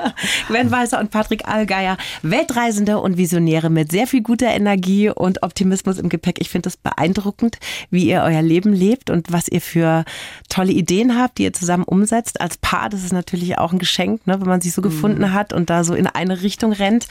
Gwen 0.49 0.69
Weißer 0.69 0.99
und 0.99 1.11
Patrick 1.11 1.47
Allgeier, 1.47 1.95
Weltreisende 2.23 2.99
und 2.99 3.15
Visionäre 3.15 3.69
mit 3.69 3.89
sehr 3.89 4.05
viel 4.05 4.21
guter 4.21 4.47
Energie 4.47 5.09
und 5.09 5.43
Optimismus 5.43 5.97
im 5.97 6.09
Gepäck. 6.09 6.41
Ich 6.41 6.49
finde 6.49 6.67
es 6.67 6.75
beeindruckend, 6.75 7.57
wie 7.89 8.05
ihr 8.09 8.21
euer 8.21 8.41
Leben 8.41 8.73
lebt 8.73 9.09
und 9.09 9.31
was 9.31 9.47
ihr 9.47 9.61
für 9.61 10.03
tolle 10.49 10.73
Ideen 10.73 11.17
habt, 11.17 11.37
die 11.37 11.43
ihr 11.43 11.53
zusammen 11.53 11.85
umsetzt. 11.85 12.41
Als 12.41 12.57
Paar, 12.57 12.89
das 12.89 13.03
ist 13.03 13.13
natürlich 13.13 13.57
auch 13.57 13.71
ein 13.71 13.79
Geschenk, 13.79 14.27
ne, 14.27 14.41
wenn 14.41 14.47
man 14.47 14.59
sich 14.59 14.73
so 14.73 14.81
mhm. 14.81 14.83
gefunden 14.83 15.33
hat 15.33 15.53
und 15.53 15.69
da 15.69 15.85
so 15.85 15.93
in 15.93 16.07
eine 16.07 16.41
Richtung 16.41 16.73
rennt. 16.73 17.07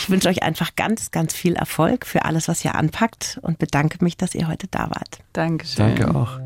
Ich 0.00 0.10
wünsche 0.10 0.28
euch 0.28 0.42
einfach 0.42 0.76
ganz, 0.76 1.12
ganz 1.12 1.32
viel 1.32 1.54
Erfolg 1.54 2.04
für 2.04 2.26
alles, 2.26 2.46
was 2.46 2.62
ihr 2.62 2.74
anpackt 2.74 3.38
und 3.40 3.58
bedanke 3.58 4.04
mich, 4.04 4.18
dass 4.18 4.34
ihr 4.34 4.48
heute 4.48 4.66
da 4.66 4.90
wart. 4.90 5.18
Dankeschön. 5.32 5.96
Danke 5.96 6.14
auch. 6.14 6.38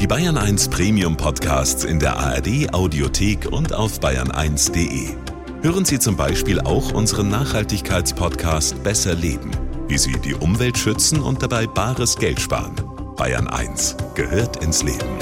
Die 0.00 0.06
Bayern 0.06 0.38
1 0.38 0.70
Premium 0.70 1.14
Podcasts 1.14 1.84
in 1.84 2.00
der 2.00 2.16
ARD 2.16 2.72
Audiothek 2.72 3.52
und 3.52 3.74
auf 3.74 4.00
bayern1.de. 4.00 5.08
Hören 5.60 5.84
Sie 5.84 5.98
zum 5.98 6.16
Beispiel 6.16 6.58
auch 6.58 6.92
unseren 6.92 7.28
Nachhaltigkeitspodcast 7.28 8.82
Besser 8.82 9.14
Leben, 9.14 9.50
wie 9.88 9.98
Sie 9.98 10.18
die 10.24 10.34
Umwelt 10.34 10.78
schützen 10.78 11.20
und 11.20 11.42
dabei 11.42 11.66
bares 11.66 12.16
Geld 12.16 12.40
sparen. 12.40 12.76
Bayern 13.14 13.46
1 13.46 13.98
gehört 14.14 14.64
ins 14.64 14.82
Leben. 14.82 15.18